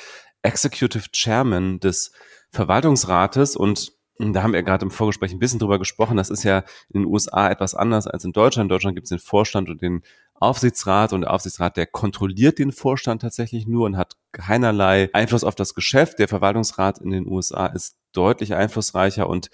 Executive 0.41 1.11
Chairman 1.11 1.79
des 1.79 2.11
Verwaltungsrates 2.51 3.55
und 3.55 3.93
da 4.21 4.43
haben 4.43 4.53
wir 4.53 4.61
gerade 4.63 4.85
im 4.85 4.91
Vorgespräch 4.91 5.31
ein 5.31 5.39
bisschen 5.39 5.59
drüber 5.59 5.79
gesprochen. 5.79 6.17
Das 6.17 6.29
ist 6.29 6.43
ja 6.43 6.59
in 6.89 7.01
den 7.01 7.05
USA 7.05 7.49
etwas 7.49 7.73
anders 7.73 8.07
als 8.07 8.23
in 8.23 8.33
Deutschland. 8.33 8.65
In 8.65 8.69
Deutschland 8.69 8.95
gibt 8.95 9.05
es 9.05 9.09
den 9.09 9.19
Vorstand 9.19 9.69
und 9.69 9.81
den 9.81 10.03
Aufsichtsrat 10.35 11.13
und 11.13 11.21
der 11.21 11.31
Aufsichtsrat, 11.31 11.77
der 11.77 11.87
kontrolliert 11.87 12.59
den 12.59 12.71
Vorstand 12.71 13.21
tatsächlich 13.21 13.67
nur 13.67 13.85
und 13.85 13.97
hat 13.97 14.17
keinerlei 14.31 15.09
Einfluss 15.13 15.43
auf 15.43 15.55
das 15.55 15.73
Geschäft. 15.73 16.19
Der 16.19 16.27
Verwaltungsrat 16.27 16.99
in 16.99 17.11
den 17.11 17.27
USA 17.27 17.67
ist 17.67 17.97
deutlich 18.11 18.53
einflussreicher 18.55 19.27
und 19.29 19.49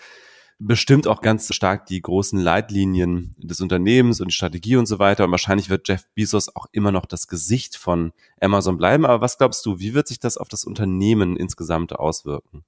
bestimmt 0.60 1.08
auch 1.08 1.22
ganz 1.22 1.54
stark 1.54 1.86
die 1.86 2.02
großen 2.02 2.40
Leitlinien 2.40 3.36
des 3.38 3.62
Unternehmens 3.62 4.22
und 4.22 4.32
die 4.32 4.36
Strategie 4.36 4.76
und 4.76 4.88
so 4.88 4.98
weiter. 4.98 5.26
Und 5.26 5.32
wahrscheinlich 5.32 5.70
wird 5.70 5.88
Jeff 5.88 6.06
Bezos 6.16 6.56
auch 6.56 6.66
immer 6.72 6.92
noch 6.92 7.06
das 7.06 7.28
Gesicht 7.28 7.76
von 7.76 8.12
Amazon 8.42 8.78
bleiben. 8.78 9.06
Aber 9.06 9.22
was 9.22 9.38
glaubst 9.38 9.66
du, 9.66 9.80
wie 9.80 9.94
wird 9.94 10.08
sich 10.08 10.20
das 10.20 10.38
auf 10.38 10.48
das 10.48 10.64
Unternehmen 10.64 11.38
insgesamt 11.38 11.94
auswirken? 11.94 12.64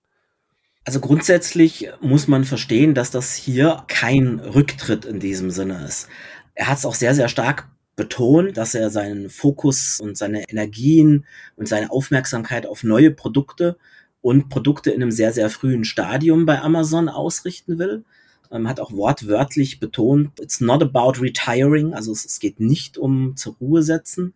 Also 0.90 1.02
grundsätzlich 1.02 1.88
muss 2.02 2.28
man 2.28 2.46
verstehen, 2.46 2.96
dass 2.96 3.12
das 3.12 3.36
hier 3.36 3.84
kein 3.88 4.40
Rücktritt 4.40 5.06
in 5.06 5.20
diesem 5.20 5.52
Sinne 5.52 5.86
ist. 5.86 6.10
Er 6.56 6.66
hat 6.66 6.80
es 6.80 6.86
auch 6.88 6.96
sehr, 6.96 7.14
sehr 7.14 7.30
stark 7.30 7.68
betont, 7.96 8.58
dass 8.58 8.74
er 8.74 8.90
seinen 8.90 9.30
Fokus 9.30 10.00
und 10.02 10.18
seine 10.18 10.50
Energien 10.50 11.28
und 11.56 11.68
seine 11.68 11.92
Aufmerksamkeit 11.92 12.66
auf 12.66 12.82
neue 12.84 13.12
Produkte 13.12 13.78
und 14.22 14.50
Produkte 14.50 14.90
in 14.90 15.04
einem 15.04 15.12
sehr, 15.12 15.32
sehr 15.32 15.52
frühen 15.52 15.84
Stadium 15.84 16.48
bei 16.48 16.60
Amazon 16.60 17.08
ausrichten 17.08 17.78
will. 17.78 18.04
Ähm, 18.50 18.68
hat 18.68 18.80
auch 18.80 18.92
wortwörtlich 18.92 19.80
betont, 19.80 20.40
it's 20.40 20.60
not 20.60 20.82
about 20.82 21.22
retiring, 21.22 21.94
also 21.94 22.14
es 22.14 22.40
geht 22.40 22.60
nicht 22.60 22.98
um 22.98 23.36
zur 23.36 23.58
Ruhe 23.62 23.84
setzen, 23.84 24.34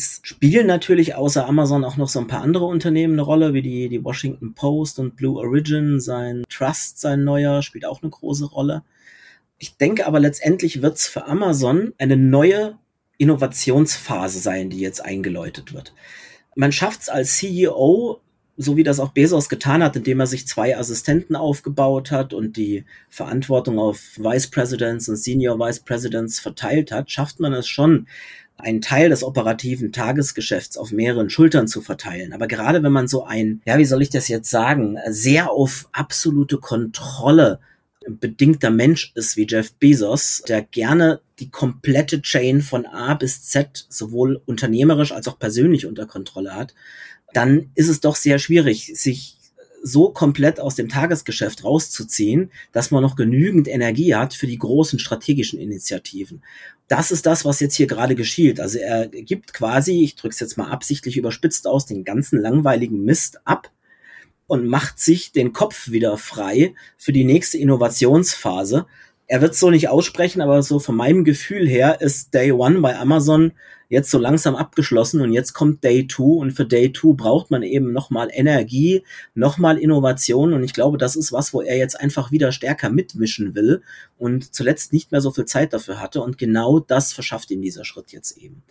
es 0.00 0.20
spielen 0.22 0.66
natürlich 0.66 1.14
außer 1.14 1.46
Amazon 1.46 1.84
auch 1.84 1.96
noch 1.96 2.08
so 2.08 2.18
ein 2.18 2.26
paar 2.26 2.42
andere 2.42 2.64
Unternehmen 2.64 3.14
eine 3.14 3.22
Rolle, 3.22 3.52
wie 3.52 3.62
die, 3.62 3.88
die 3.88 4.02
Washington 4.02 4.54
Post 4.54 4.98
und 4.98 5.16
Blue 5.16 5.38
Origin. 5.38 6.00
Sein 6.00 6.44
Trust, 6.48 7.00
sein 7.00 7.24
neuer, 7.24 7.62
spielt 7.62 7.84
auch 7.84 8.02
eine 8.02 8.10
große 8.10 8.46
Rolle. 8.46 8.82
Ich 9.58 9.76
denke 9.76 10.06
aber 10.06 10.20
letztendlich 10.20 10.80
wird 10.80 10.96
es 10.96 11.06
für 11.06 11.26
Amazon 11.26 11.92
eine 11.98 12.16
neue 12.16 12.78
Innovationsphase 13.18 14.38
sein, 14.38 14.70
die 14.70 14.80
jetzt 14.80 15.04
eingeläutet 15.04 15.74
wird. 15.74 15.92
Man 16.56 16.72
schafft 16.72 17.02
es 17.02 17.08
als 17.10 17.36
CEO, 17.36 18.20
so 18.56 18.76
wie 18.76 18.82
das 18.82 19.00
auch 19.00 19.12
Bezos 19.12 19.50
getan 19.50 19.82
hat, 19.82 19.96
indem 19.96 20.20
er 20.20 20.26
sich 20.26 20.46
zwei 20.46 20.76
Assistenten 20.76 21.36
aufgebaut 21.36 22.10
hat 22.10 22.32
und 22.32 22.56
die 22.56 22.84
Verantwortung 23.10 23.78
auf 23.78 23.98
Vice 24.16 24.48
Presidents 24.48 25.08
und 25.08 25.16
Senior 25.16 25.58
Vice 25.58 25.80
Presidents 25.80 26.40
verteilt 26.40 26.90
hat, 26.90 27.10
schafft 27.10 27.40
man 27.40 27.52
es 27.52 27.68
schon, 27.68 28.06
einen 28.62 28.80
Teil 28.80 29.10
des 29.10 29.22
operativen 29.22 29.92
Tagesgeschäfts 29.92 30.76
auf 30.76 30.92
mehreren 30.92 31.30
Schultern 31.30 31.68
zu 31.68 31.80
verteilen. 31.80 32.32
Aber 32.32 32.46
gerade 32.46 32.82
wenn 32.82 32.92
man 32.92 33.08
so 33.08 33.24
ein, 33.24 33.60
ja, 33.64 33.78
wie 33.78 33.84
soll 33.84 34.02
ich 34.02 34.10
das 34.10 34.28
jetzt 34.28 34.50
sagen, 34.50 34.96
sehr 35.08 35.50
auf 35.50 35.88
absolute 35.92 36.58
Kontrolle 36.58 37.60
bedingter 38.08 38.70
Mensch 38.70 39.12
ist 39.14 39.36
wie 39.36 39.46
Jeff 39.46 39.72
Bezos, 39.74 40.42
der 40.48 40.62
gerne 40.62 41.20
die 41.38 41.50
komplette 41.50 42.22
Chain 42.22 42.62
von 42.62 42.86
A 42.86 43.14
bis 43.14 43.44
Z 43.44 43.86
sowohl 43.88 44.40
unternehmerisch 44.46 45.12
als 45.12 45.28
auch 45.28 45.38
persönlich 45.38 45.86
unter 45.86 46.06
Kontrolle 46.06 46.54
hat, 46.54 46.74
dann 47.32 47.70
ist 47.74 47.88
es 47.88 48.00
doch 48.00 48.16
sehr 48.16 48.38
schwierig, 48.38 48.92
sich 48.94 49.36
so 49.82 50.10
komplett 50.10 50.60
aus 50.60 50.74
dem 50.74 50.88
Tagesgeschäft 50.88 51.64
rauszuziehen, 51.64 52.50
dass 52.72 52.90
man 52.90 53.02
noch 53.02 53.16
genügend 53.16 53.68
Energie 53.68 54.14
hat 54.14 54.34
für 54.34 54.46
die 54.46 54.58
großen 54.58 54.98
strategischen 54.98 55.58
Initiativen. 55.58 56.42
Das 56.90 57.12
ist 57.12 57.24
das, 57.24 57.44
was 57.44 57.60
jetzt 57.60 57.76
hier 57.76 57.86
gerade 57.86 58.16
geschieht. 58.16 58.58
Also 58.58 58.78
er 58.78 59.06
gibt 59.06 59.52
quasi, 59.52 60.02
ich 60.02 60.16
drücke 60.16 60.32
es 60.32 60.40
jetzt 60.40 60.56
mal 60.56 60.72
absichtlich 60.72 61.16
überspitzt 61.16 61.68
aus, 61.68 61.86
den 61.86 62.02
ganzen 62.02 62.40
langweiligen 62.40 63.04
Mist 63.04 63.38
ab 63.46 63.70
und 64.48 64.66
macht 64.66 64.98
sich 64.98 65.30
den 65.30 65.52
Kopf 65.52 65.92
wieder 65.92 66.18
frei 66.18 66.74
für 66.98 67.12
die 67.12 67.22
nächste 67.22 67.58
Innovationsphase. 67.58 68.86
Er 69.32 69.40
wird 69.40 69.54
so 69.54 69.70
nicht 69.70 69.88
aussprechen, 69.88 70.40
aber 70.40 70.60
so 70.60 70.80
von 70.80 70.96
meinem 70.96 71.22
Gefühl 71.22 71.68
her 71.68 72.00
ist 72.00 72.34
Day 72.34 72.50
One 72.50 72.80
bei 72.80 72.98
Amazon 72.98 73.52
jetzt 73.88 74.10
so 74.10 74.18
langsam 74.18 74.56
abgeschlossen 74.56 75.20
und 75.20 75.32
jetzt 75.32 75.52
kommt 75.52 75.84
Day 75.84 76.08
2 76.08 76.22
und 76.24 76.50
für 76.50 76.64
Day 76.64 76.92
2 76.92 77.12
braucht 77.14 77.48
man 77.48 77.62
eben 77.62 77.92
nochmal 77.92 78.28
Energie, 78.32 79.04
nochmal 79.36 79.78
Innovation 79.78 80.52
und 80.52 80.64
ich 80.64 80.74
glaube, 80.74 80.98
das 80.98 81.14
ist 81.14 81.30
was, 81.30 81.54
wo 81.54 81.62
er 81.62 81.76
jetzt 81.76 82.00
einfach 82.00 82.32
wieder 82.32 82.50
stärker 82.50 82.90
mitmischen 82.90 83.54
will 83.54 83.82
und 84.18 84.52
zuletzt 84.52 84.92
nicht 84.92 85.12
mehr 85.12 85.20
so 85.20 85.30
viel 85.30 85.44
Zeit 85.44 85.72
dafür 85.72 86.00
hatte 86.00 86.22
und 86.22 86.36
genau 86.36 86.80
das 86.80 87.12
verschafft 87.12 87.52
ihm 87.52 87.62
dieser 87.62 87.84
Schritt 87.84 88.10
jetzt 88.10 88.36
eben 88.36 88.64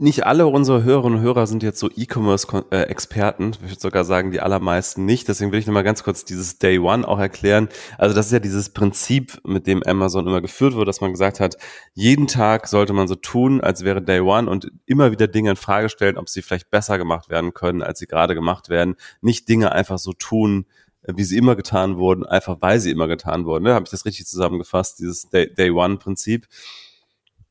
nicht 0.00 0.24
alle 0.24 0.46
unsere 0.46 0.82
Hörerinnen 0.82 1.18
und 1.18 1.24
Hörer 1.24 1.46
sind 1.46 1.62
jetzt 1.62 1.78
so 1.78 1.90
E-Commerce-Experten. 1.94 3.52
Ich 3.52 3.70
würde 3.70 3.80
sogar 3.80 4.04
sagen, 4.04 4.30
die 4.30 4.40
allermeisten 4.40 5.04
nicht. 5.04 5.28
Deswegen 5.28 5.52
will 5.52 5.58
ich 5.58 5.66
nochmal 5.66 5.84
ganz 5.84 6.02
kurz 6.02 6.24
dieses 6.24 6.58
Day 6.58 6.78
One 6.78 7.06
auch 7.06 7.18
erklären. 7.18 7.68
Also 7.98 8.14
das 8.14 8.26
ist 8.26 8.32
ja 8.32 8.38
dieses 8.38 8.70
Prinzip, 8.70 9.38
mit 9.44 9.66
dem 9.66 9.82
Amazon 9.82 10.26
immer 10.26 10.40
geführt 10.40 10.74
wurde, 10.74 10.86
dass 10.86 11.02
man 11.02 11.12
gesagt 11.12 11.38
hat, 11.38 11.58
jeden 11.92 12.26
Tag 12.26 12.66
sollte 12.66 12.94
man 12.94 13.08
so 13.08 13.14
tun, 13.14 13.60
als 13.60 13.84
wäre 13.84 14.00
Day 14.00 14.20
One 14.20 14.48
und 14.48 14.72
immer 14.86 15.12
wieder 15.12 15.28
Dinge 15.28 15.50
in 15.50 15.56
Frage 15.56 15.90
stellen, 15.90 16.16
ob 16.16 16.30
sie 16.30 16.40
vielleicht 16.40 16.70
besser 16.70 16.96
gemacht 16.96 17.28
werden 17.28 17.52
können, 17.52 17.82
als 17.82 17.98
sie 17.98 18.06
gerade 18.06 18.34
gemacht 18.34 18.70
werden. 18.70 18.96
Nicht 19.20 19.50
Dinge 19.50 19.72
einfach 19.72 19.98
so 19.98 20.14
tun, 20.14 20.64
wie 21.06 21.24
sie 21.24 21.36
immer 21.36 21.56
getan 21.56 21.98
wurden, 21.98 22.24
einfach 22.24 22.56
weil 22.60 22.80
sie 22.80 22.90
immer 22.90 23.06
getan 23.06 23.44
wurden. 23.44 23.64
Ne? 23.64 23.74
Habe 23.74 23.84
ich 23.84 23.90
das 23.90 24.06
richtig 24.06 24.26
zusammengefasst, 24.26 24.98
dieses 24.98 25.28
Day, 25.28 25.52
Day 25.52 25.70
One-Prinzip? 25.70 26.46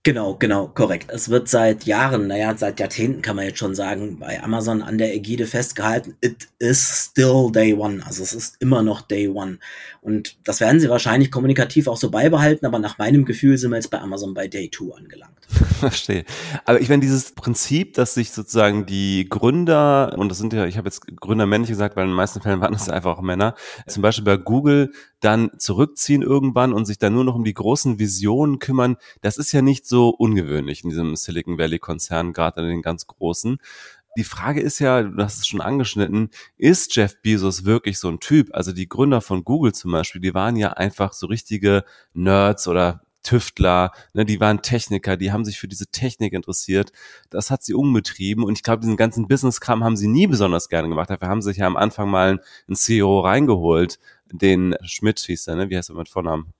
Genau, 0.04 0.36
genau, 0.36 0.70
korrekt. 0.70 1.10
Es 1.12 1.28
wird 1.28 1.50
seit 1.50 1.84
Jahren, 1.84 2.28
naja, 2.28 2.56
seit 2.56 2.80
Jahrzehnten 2.80 3.22
kann 3.22 3.36
man 3.36 3.44
jetzt 3.44 3.60
schon 3.60 3.76
sagen, 3.76 4.18
bei 4.18 4.42
Amazon 4.42 4.82
an 4.82 4.98
der 4.98 5.14
Ägide 5.14 5.46
festgehalten, 5.46 6.16
it 6.22 6.48
is 6.58 7.10
still 7.10 7.52
day 7.52 7.74
one. 7.74 8.02
Also 8.06 8.24
es 8.24 8.32
ist 8.32 8.56
immer 8.62 8.82
noch 8.82 9.02
day 9.02 9.28
one. 9.28 9.60
Und 10.00 10.38
das 10.46 10.62
werden 10.62 10.80
sie 10.80 10.90
wahrscheinlich 10.90 11.32
kommunikativ 11.32 11.90
auch 11.90 11.98
so 11.98 12.10
beibehalten, 12.12 12.66
aber 12.66 12.80
nach 12.80 12.98
meinem 12.98 13.26
Gefühl 13.26 13.58
sind 13.58 13.72
wir 13.72 13.76
jetzt 13.76 13.92
bei 13.92 14.00
Amazon 14.00 14.34
bei 14.34 14.48
day 14.48 14.70
two 14.70 14.94
angelangt. 14.94 15.36
Verstehe. 15.80 16.24
Aber 16.64 16.80
ich 16.80 16.88
meine, 16.88 17.02
dieses 17.02 17.34
Prinzip, 17.34 17.96
dass 17.96 18.14
sich 18.14 18.32
sozusagen 18.32 18.86
die 18.86 19.28
Gründer, 19.28 20.16
und 20.18 20.30
das 20.30 20.38
sind 20.38 20.54
ja, 20.54 20.66
ich 20.66 20.78
habe 20.78 20.88
jetzt 20.88 21.08
Gründer 21.20 21.46
männlich 21.46 21.72
gesagt, 21.72 21.98
weil 21.98 22.06
in 22.06 22.12
den 22.12 22.16
meisten 22.16 22.40
Fällen 22.40 22.62
waren 22.62 22.72
das 22.72 22.88
einfach 22.88 23.18
auch 23.18 23.22
Männer, 23.22 23.54
zum 23.86 24.02
Beispiel 24.02 24.24
bei 24.24 24.38
Google 24.38 24.94
dann 25.20 25.52
zurückziehen 25.58 26.22
irgendwann 26.22 26.74
und 26.74 26.86
sich 26.86 26.98
dann 26.98 27.14
nur 27.14 27.24
noch 27.24 27.36
um 27.36 27.44
die 27.44 27.54
großen 27.54 28.00
Visionen 28.00 28.60
kümmern, 28.60 28.98
das 29.22 29.38
ist 29.38 29.52
ja 29.52 29.62
nicht 29.62 29.86
so 29.86 30.10
ungewöhnlich 30.10 30.84
in 30.84 30.90
diesem 30.90 31.16
Silicon 31.16 31.58
Valley 31.58 31.80
Konzern, 31.80 32.34
gerade 32.34 32.62
in 32.62 32.68
den 32.68 32.82
ganz 32.82 33.08
großen. 33.08 33.58
Die 34.18 34.24
Frage 34.24 34.62
ist 34.62 34.80
ja, 34.80 35.04
du 35.04 35.24
hast 35.24 35.38
es 35.38 35.48
schon 35.48 35.62
angeschnitten, 35.62 36.30
ist 36.58 36.96
Jeff 36.96 37.22
Bezos 37.22 37.66
wirklich 37.66 38.00
so 38.00 38.10
ein 38.10 38.20
Typ? 38.20 38.50
Also 38.54 38.72
die 38.72 38.90
Gründer 38.90 39.22
von 39.22 39.44
Google 39.44 39.74
zum 39.74 39.92
Beispiel, 39.92 40.22
die 40.22 40.34
waren 40.34 40.56
ja 40.56 40.72
einfach 40.74 41.14
so 41.14 41.28
richtige 41.28 41.84
Nerds 42.14 42.68
oder 42.68 43.02
Tüftler, 43.24 43.92
ne, 44.14 44.26
die 44.26 44.40
waren 44.40 44.62
Techniker, 44.62 45.18
die 45.18 45.32
haben 45.32 45.46
sich 45.46 45.60
für 45.60 45.68
diese 45.68 45.88
Technik 45.88 46.34
interessiert. 46.34 46.92
Das 47.30 47.52
hat 47.52 47.64
sie 47.64 47.74
umgetrieben 47.74 48.44
und 48.44 48.58
ich 48.58 48.64
glaube, 48.64 48.82
diesen 48.82 48.98
ganzen 48.98 49.28
Business-Kram 49.28 49.84
haben 49.84 49.98
sie 49.98 50.08
nie 50.08 50.28
besonders 50.28 50.70
gerne 50.70 50.90
gemacht. 50.90 51.10
Dafür 51.10 51.28
haben 51.28 51.42
sie 51.42 51.50
sich 51.50 51.58
ja 51.58 51.68
am 51.68 51.78
Anfang 51.78 52.10
mal 52.10 52.42
einen 52.68 52.76
CEO 52.76 53.20
reingeholt, 53.20 54.00
den 54.32 54.76
Schmidt 54.84 55.20
hieß 55.20 55.48
er, 55.48 55.56
ne? 55.56 55.70
Wie 55.70 55.78
heißt 55.78 55.90
er 55.90 55.96
mit 55.96 56.10
Vornamen? 56.10 56.54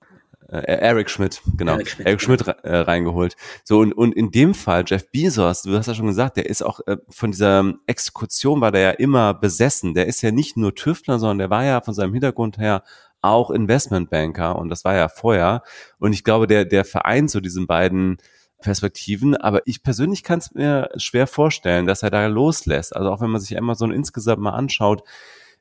Äh, 0.48 0.62
Eric 0.62 1.10
Schmidt, 1.10 1.40
genau. 1.56 1.74
Eric 1.74 1.88
Schmidt, 1.88 2.06
Eric 2.06 2.20
Schmidt 2.20 2.46
äh, 2.46 2.76
reingeholt. 2.76 3.36
So, 3.62 3.78
und, 3.78 3.92
und 3.92 4.14
in 4.14 4.32
dem 4.32 4.54
Fall, 4.54 4.84
Jeff 4.86 5.10
Bezos, 5.10 5.62
du 5.62 5.76
hast 5.76 5.86
ja 5.86 5.94
schon 5.94 6.08
gesagt, 6.08 6.36
der 6.36 6.46
ist 6.46 6.62
auch 6.62 6.80
äh, 6.86 6.96
von 7.08 7.30
dieser 7.30 7.74
Exekution 7.86 8.60
war 8.60 8.72
der 8.72 8.80
ja 8.80 8.90
immer 8.90 9.32
besessen. 9.32 9.94
Der 9.94 10.06
ist 10.06 10.22
ja 10.22 10.32
nicht 10.32 10.56
nur 10.56 10.74
Tüftler, 10.74 11.18
sondern 11.20 11.38
der 11.38 11.50
war 11.50 11.64
ja 11.64 11.80
von 11.80 11.94
seinem 11.94 12.12
Hintergrund 12.12 12.58
her 12.58 12.82
auch 13.22 13.50
Investmentbanker 13.50 14.56
und 14.56 14.70
das 14.70 14.84
war 14.84 14.96
ja 14.96 15.08
vorher. 15.08 15.62
Und 15.98 16.14
ich 16.14 16.24
glaube, 16.24 16.46
der, 16.46 16.64
der 16.64 16.84
Verein 16.84 17.28
zu 17.28 17.40
diesen 17.40 17.66
beiden 17.66 18.16
Perspektiven, 18.60 19.36
aber 19.36 19.62
ich 19.66 19.82
persönlich 19.82 20.22
kann 20.24 20.38
es 20.38 20.52
mir 20.52 20.90
schwer 20.96 21.26
vorstellen, 21.26 21.86
dass 21.86 22.02
er 22.02 22.10
da 22.10 22.26
loslässt. 22.26 22.94
Also 22.94 23.10
auch 23.10 23.20
wenn 23.20 23.30
man 23.30 23.40
sich 23.40 23.56
Amazon 23.56 23.92
insgesamt 23.92 24.42
mal 24.42 24.50
anschaut, 24.50 25.02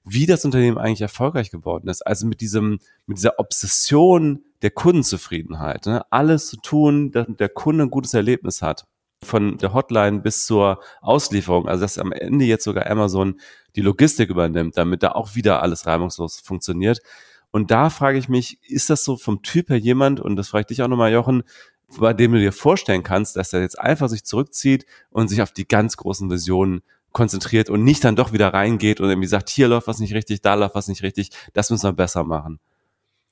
wie 0.04 0.26
das 0.26 0.46
Unternehmen 0.46 0.78
eigentlich 0.78 1.02
erfolgreich 1.02 1.52
geworden 1.52 1.88
ist. 1.88 2.06
Also 2.06 2.26
mit 2.26 2.42
diesem, 2.42 2.80
mit 3.06 3.18
dieser 3.18 3.40
Obsession 3.40 4.44
der 4.62 4.72
Kundenzufriedenheit, 4.72 5.86
ne? 5.86 6.04
alles 6.10 6.48
zu 6.48 6.58
tun, 6.58 7.12
dass 7.12 7.28
der 7.28 7.50
Kunde 7.50 7.86
ein 7.86 7.92
gutes 7.92 8.14
Erlebnis 8.14 8.62
hat. 8.62 8.86
Von 9.22 9.58
der 9.58 9.74
Hotline 9.74 10.20
bis 10.20 10.46
zur 10.46 10.80
Auslieferung, 11.02 11.68
also 11.68 11.82
dass 11.82 11.98
am 11.98 12.14
Ende 12.14 12.46
jetzt 12.46 12.64
sogar 12.64 12.90
Amazon 12.90 13.40
die 13.76 13.82
Logistik 13.82 14.30
übernimmt, 14.30 14.78
damit 14.78 15.04
da 15.04 15.12
auch 15.12 15.36
wieder 15.36 15.62
alles 15.62 15.86
reibungslos 15.86 16.40
funktioniert. 16.40 17.02
Und 17.52 17.70
da 17.70 17.90
frage 17.90 18.18
ich 18.18 18.30
mich, 18.30 18.60
ist 18.64 18.90
das 18.90 19.04
so 19.04 19.18
vom 19.18 19.42
Typ 19.42 19.70
her 19.70 19.78
jemand, 19.78 20.22
und 20.22 20.38
das 20.38 20.50
frage 20.50 20.62
ich 20.62 20.68
dich 20.68 20.82
auch 20.84 20.88
nochmal, 20.88 21.12
Jochen, 21.12 21.44
bei 21.98 22.14
dem 22.14 22.34
du 22.34 22.40
dir 22.40 22.54
vorstellen 22.54 23.04
kannst, 23.04 23.36
dass 23.36 23.52
er 23.52 23.62
jetzt 23.62 23.80
einfach 23.80 24.10
sich 24.10 24.24
zurückzieht 24.24 24.86
und 25.10 25.28
sich 25.28 25.42
auf 25.42 25.52
die 25.52 25.68
ganz 25.68 25.98
großen 25.98 26.30
Visionen 26.30 26.82
konzentriert 27.12 27.70
und 27.70 27.84
nicht 27.84 28.04
dann 28.04 28.16
doch 28.16 28.34
wieder 28.34 28.54
reingeht 28.54 29.00
und 29.00 29.10
irgendwie 29.10 29.28
sagt, 29.28 29.50
hier 29.50 29.68
läuft 29.68 29.88
was 29.88 30.00
nicht 30.00 30.14
richtig, 30.14 30.42
da 30.42 30.54
läuft 30.54 30.76
was 30.76 30.88
nicht 30.88 31.04
richtig, 31.04 31.30
das 31.54 31.70
müssen 31.70 31.84
wir 31.84 31.94
besser 31.94 32.24
machen. 32.24 32.60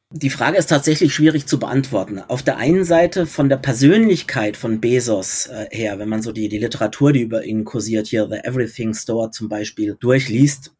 Die 0.10 0.30
Frage 0.30 0.58
ist 0.58 0.68
tatsächlich 0.68 1.14
schwierig 1.14 1.48
zu 1.48 1.60
beantworten. 1.60 2.20
Auf 2.20 2.42
der 2.42 2.56
einen 2.56 2.86
Seite 2.86 3.26
von 3.26 3.50
der 3.50 3.58
Persönlichkeit 3.58 4.56
von 4.56 4.80
Bezos 4.80 5.48
äh, 5.48 5.68
her, 5.70 6.00
wenn 6.00 6.08
man 6.08 6.22
so 6.22 6.32
die, 6.32 6.48
die 6.48 6.60
Literatur, 6.60 7.12
die 7.12 7.24
über 7.24 7.44
ihn 7.44 7.66
kursiert, 7.66 8.08
hier 8.08 8.26
The 8.30 8.38
Everything 8.38 8.94
Store 8.94 9.32
zum 9.32 9.50
Beispiel, 9.50 9.98
durchliest, 10.00 10.72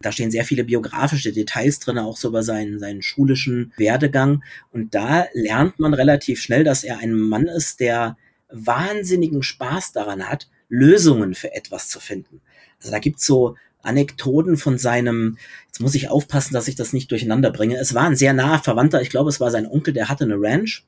da 0.00 0.10
stehen 0.10 0.32
sehr 0.32 0.44
viele 0.44 0.64
biografische 0.64 1.32
Details 1.32 1.78
drin, 1.78 1.98
auch 1.98 2.16
so 2.16 2.28
über 2.28 2.42
seinen, 2.42 2.80
seinen 2.80 3.02
schulischen 3.02 3.72
Werdegang. 3.76 4.42
Und 4.72 4.96
da 4.96 5.26
lernt 5.32 5.78
man 5.78 5.94
relativ 5.94 6.42
schnell, 6.42 6.64
dass 6.64 6.82
er 6.82 6.98
ein 6.98 7.14
Mann 7.14 7.46
ist, 7.46 7.78
der 7.78 8.16
wahnsinnigen 8.50 9.44
Spaß 9.44 9.92
daran 9.92 10.28
hat, 10.28 10.48
Lösungen 10.72 11.34
für 11.34 11.54
etwas 11.54 11.88
zu 11.88 12.00
finden. 12.00 12.40
Also 12.78 12.90
da 12.90 12.98
gibt's 12.98 13.26
so 13.26 13.56
Anekdoten 13.82 14.56
von 14.56 14.78
seinem, 14.78 15.36
jetzt 15.66 15.80
muss 15.80 15.94
ich 15.94 16.08
aufpassen, 16.08 16.54
dass 16.54 16.66
ich 16.66 16.76
das 16.76 16.94
nicht 16.94 17.10
durcheinander 17.10 17.50
bringe. 17.50 17.76
Es 17.76 17.94
war 17.94 18.04
ein 18.04 18.16
sehr 18.16 18.32
naher 18.32 18.60
Verwandter, 18.60 19.02
ich 19.02 19.10
glaube, 19.10 19.28
es 19.28 19.38
war 19.38 19.50
sein 19.50 19.66
Onkel, 19.66 19.92
der 19.92 20.08
hatte 20.08 20.24
eine 20.24 20.36
Ranch. 20.38 20.86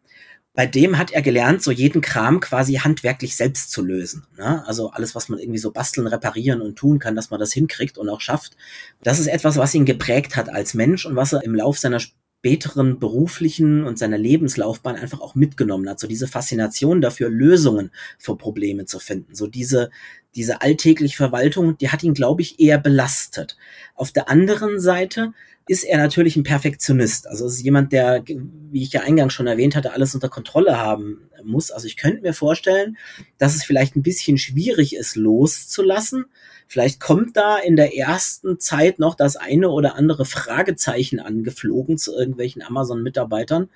Bei 0.55 0.67
dem 0.67 0.97
hat 0.97 1.11
er 1.11 1.21
gelernt, 1.21 1.63
so 1.63 1.71
jeden 1.71 2.01
Kram 2.01 2.41
quasi 2.41 2.75
handwerklich 2.75 3.37
selbst 3.37 3.73
zu 3.73 3.85
lösen. 3.85 4.25
Ne? 4.39 4.65
Also 4.67 4.91
alles, 4.91 5.15
was 5.15 5.29
man 5.29 5.39
irgendwie 5.39 5.59
so 5.59 5.73
basteln, 5.73 6.07
reparieren 6.07 6.63
und 6.63 6.77
tun 6.77 6.99
kann, 6.99 7.17
dass 7.17 7.31
man 7.31 7.41
das 7.41 7.53
hinkriegt 7.53 7.99
und 7.99 8.09
auch 8.09 8.21
schafft. 8.21 8.57
Das 9.03 9.19
ist 9.19 9.27
etwas, 9.27 9.57
was 9.57 9.75
ihn 9.75 9.85
geprägt 9.85 10.37
hat 10.37 10.49
als 10.49 10.73
Mensch 10.73 11.05
und 11.05 11.17
was 11.17 11.33
er 11.33 11.43
im 11.43 11.57
Lauf 11.57 11.79
seiner 11.79 12.01
späteren 12.45 12.99
beruflichen 12.99 13.85
und 13.85 13.99
seiner 13.99 14.19
Lebenslaufbahn 14.19 14.97
einfach 14.97 15.23
auch 15.23 15.35
mitgenommen 15.35 15.89
hat. 15.89 15.99
So 15.99 16.07
diese 16.07 16.29
Faszination 16.29 17.01
dafür, 17.01 17.31
Lösungen 17.31 17.91
für 18.19 18.37
Probleme 18.37 18.85
zu 18.85 18.99
finden. 18.99 19.35
So 19.35 19.47
diese, 19.47 19.89
diese 20.35 20.61
alltägliche 20.61 21.17
Verwaltung, 21.17 21.79
die 21.79 21.89
hat 21.89 22.03
ihn, 22.03 22.13
glaube 22.13 22.43
ich, 22.43 22.61
eher 22.61 22.77
belastet. 22.77 23.57
Auf 23.95 24.13
der 24.13 24.29
anderen 24.29 24.79
Seite 24.79 25.33
ist 25.69 25.85
er 25.85 25.97
natürlich 25.97 26.37
ein 26.37 26.43
Perfektionist. 26.43 27.27
Also 27.27 27.47
es 27.47 27.55
ist 27.55 27.63
jemand, 27.63 27.95
der, 27.95 28.23
wie 28.27 28.83
ich 28.83 28.93
ja 28.93 29.01
eingangs 29.01 29.33
schon 29.33 29.47
erwähnt 29.47 29.75
hatte, 29.75 29.95
alles 29.95 30.15
unter 30.15 30.29
Kontrolle 30.29 30.77
haben 30.77 31.31
muss. 31.43 31.71
Also 31.71 31.87
ich 31.87 31.97
könnte 31.97 32.21
mir 32.21 32.35
vorstellen, 32.35 32.99
dass 33.39 33.55
es 33.55 33.65
vielleicht 33.65 33.97
ein 33.97 34.03
bisschen 34.03 34.37
schwierig 34.37 34.95
ist, 34.95 35.17
loszulassen. 35.17 36.27
Vielleicht 36.67 37.01
kommt 37.01 37.37
da 37.37 37.59
in 37.59 37.77
der 37.77 37.97
ersten 37.97 38.59
Zeit 38.59 38.99
noch 38.99 39.15
das 39.15 39.37
eine 39.37 39.71
oder 39.71 39.97
andere 39.97 40.25
Fragezeichen 40.25 41.21
angeflogen 41.21 41.99
zu 41.99 42.17
irgendwelchen 42.17 42.63
Amazon-Mitarbeitern. 42.63 43.69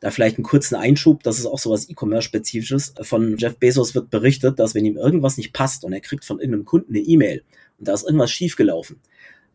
Da 0.00 0.10
vielleicht 0.10 0.36
einen 0.36 0.44
kurzen 0.44 0.74
Einschub, 0.74 1.22
das 1.22 1.38
ist 1.38 1.46
auch 1.46 1.60
sowas 1.60 1.88
E-Commerce-spezifisches. 1.88 2.94
Von 3.02 3.36
Jeff 3.38 3.56
Bezos 3.58 3.94
wird 3.94 4.10
berichtet, 4.10 4.58
dass 4.58 4.74
wenn 4.74 4.84
ihm 4.84 4.96
irgendwas 4.96 5.36
nicht 5.36 5.52
passt 5.52 5.84
und 5.84 5.92
er 5.92 6.00
kriegt 6.00 6.24
von 6.24 6.40
irgendeinem 6.40 6.64
Kunden 6.64 6.94
eine 6.94 7.04
E-Mail 7.04 7.44
und 7.78 7.86
da 7.86 7.94
ist 7.94 8.02
irgendwas 8.02 8.32
schiefgelaufen, 8.32 9.00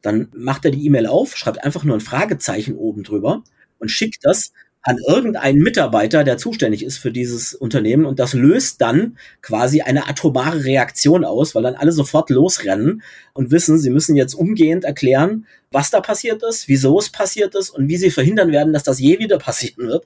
dann 0.02 0.30
macht 0.34 0.64
er 0.64 0.72
die 0.72 0.86
E-Mail 0.86 1.08
auf, 1.08 1.36
schreibt 1.36 1.64
einfach 1.64 1.84
nur 1.84 1.98
ein 1.98 2.02
Fragezeichen 2.02 2.78
oben 2.78 3.04
drüber 3.04 3.44
und 3.80 3.92
schickt 3.92 4.20
das 4.24 4.54
an 4.82 4.98
irgendeinen 5.06 5.60
Mitarbeiter, 5.60 6.24
der 6.24 6.38
zuständig 6.38 6.84
ist 6.84 6.98
für 6.98 7.12
dieses 7.12 7.54
Unternehmen 7.54 8.06
und 8.06 8.20
das 8.20 8.34
löst 8.34 8.80
dann 8.82 9.18
quasi 9.42 9.82
eine 9.82 10.08
atomare 10.08 10.64
Reaktion 10.64 11.26
aus, 11.26 11.56
weil 11.56 11.64
dann 11.64 11.76
alle 11.76 11.92
sofort 11.92 12.30
losrennen 12.30 13.02
und 13.34 13.52
wissen, 13.52 13.80
sie 13.80 13.90
müssen 13.90 14.16
jetzt 14.16 14.34
umgehend 14.34 14.86
erklären, 14.86 15.46
was 15.72 15.90
da 15.90 16.00
passiert 16.00 16.42
ist, 16.44 16.68
wieso 16.70 16.98
es 17.00 17.10
passiert 17.10 17.54
ist 17.56 17.70
und 17.70 17.90
wie 17.90 17.98
sie 17.98 18.12
verhindern 18.12 18.52
werden, 18.52 18.72
dass 18.72 18.84
das 18.84 19.00
je 19.00 19.20
wieder 19.20 19.38
passieren 19.38 19.88
wird. 19.88 20.06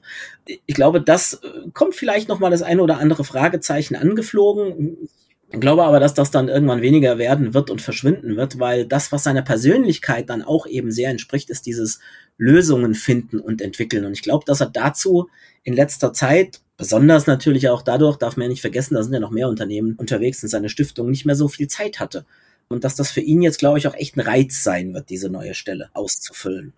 Ich 0.66 0.74
glaube, 0.74 1.00
das 1.00 1.34
äh, 1.34 1.70
kommt 1.72 1.94
vielleicht 1.94 2.28
noch 2.28 2.40
mal 2.40 2.50
das 2.50 2.62
eine 2.62 2.82
oder 2.82 2.98
andere 2.98 3.24
Fragezeichen 3.24 3.94
angeflogen. 3.94 4.96
Ich 5.52 5.60
glaube 5.60 5.84
aber, 5.84 6.00
dass 6.00 6.14
das 6.14 6.30
dann 6.30 6.48
irgendwann 6.48 6.82
weniger 6.82 7.18
werden 7.18 7.54
wird 7.54 7.70
und 7.70 7.82
verschwinden 7.82 8.36
wird, 8.36 8.58
weil 8.58 8.86
das, 8.86 9.12
was 9.12 9.22
seiner 9.22 9.42
Persönlichkeit 9.42 10.30
dann 10.30 10.42
auch 10.42 10.66
eben 10.66 10.90
sehr 10.90 11.10
entspricht, 11.10 11.50
ist 11.50 11.66
dieses 11.66 12.00
Lösungen 12.38 12.94
finden 12.94 13.38
und 13.38 13.60
entwickeln. 13.60 14.04
Und 14.04 14.12
ich 14.12 14.22
glaube, 14.22 14.44
dass 14.46 14.60
er 14.60 14.70
dazu 14.70 15.28
in 15.62 15.74
letzter 15.74 16.12
Zeit, 16.12 16.60
besonders 16.76 17.26
natürlich 17.26 17.68
auch 17.68 17.82
dadurch, 17.82 18.16
darf 18.16 18.36
man 18.36 18.44
ja 18.44 18.48
nicht 18.48 18.60
vergessen, 18.60 18.94
da 18.94 19.02
sind 19.02 19.12
ja 19.12 19.20
noch 19.20 19.30
mehr 19.30 19.48
Unternehmen 19.48 19.94
unterwegs 19.96 20.42
und 20.42 20.48
seine 20.48 20.68
Stiftung 20.68 21.10
nicht 21.10 21.24
mehr 21.24 21.36
so 21.36 21.48
viel 21.48 21.68
Zeit 21.68 22.00
hatte. 22.00 22.24
Und 22.68 22.84
dass 22.84 22.96
das 22.96 23.10
für 23.10 23.20
ihn 23.20 23.42
jetzt, 23.42 23.58
glaube 23.58 23.78
ich, 23.78 23.86
auch 23.86 23.94
echt 23.94 24.16
ein 24.16 24.20
Reiz 24.20 24.64
sein 24.64 24.94
wird, 24.94 25.10
diese 25.10 25.28
neue 25.28 25.54
Stelle 25.54 25.90
auszufüllen. 25.92 26.72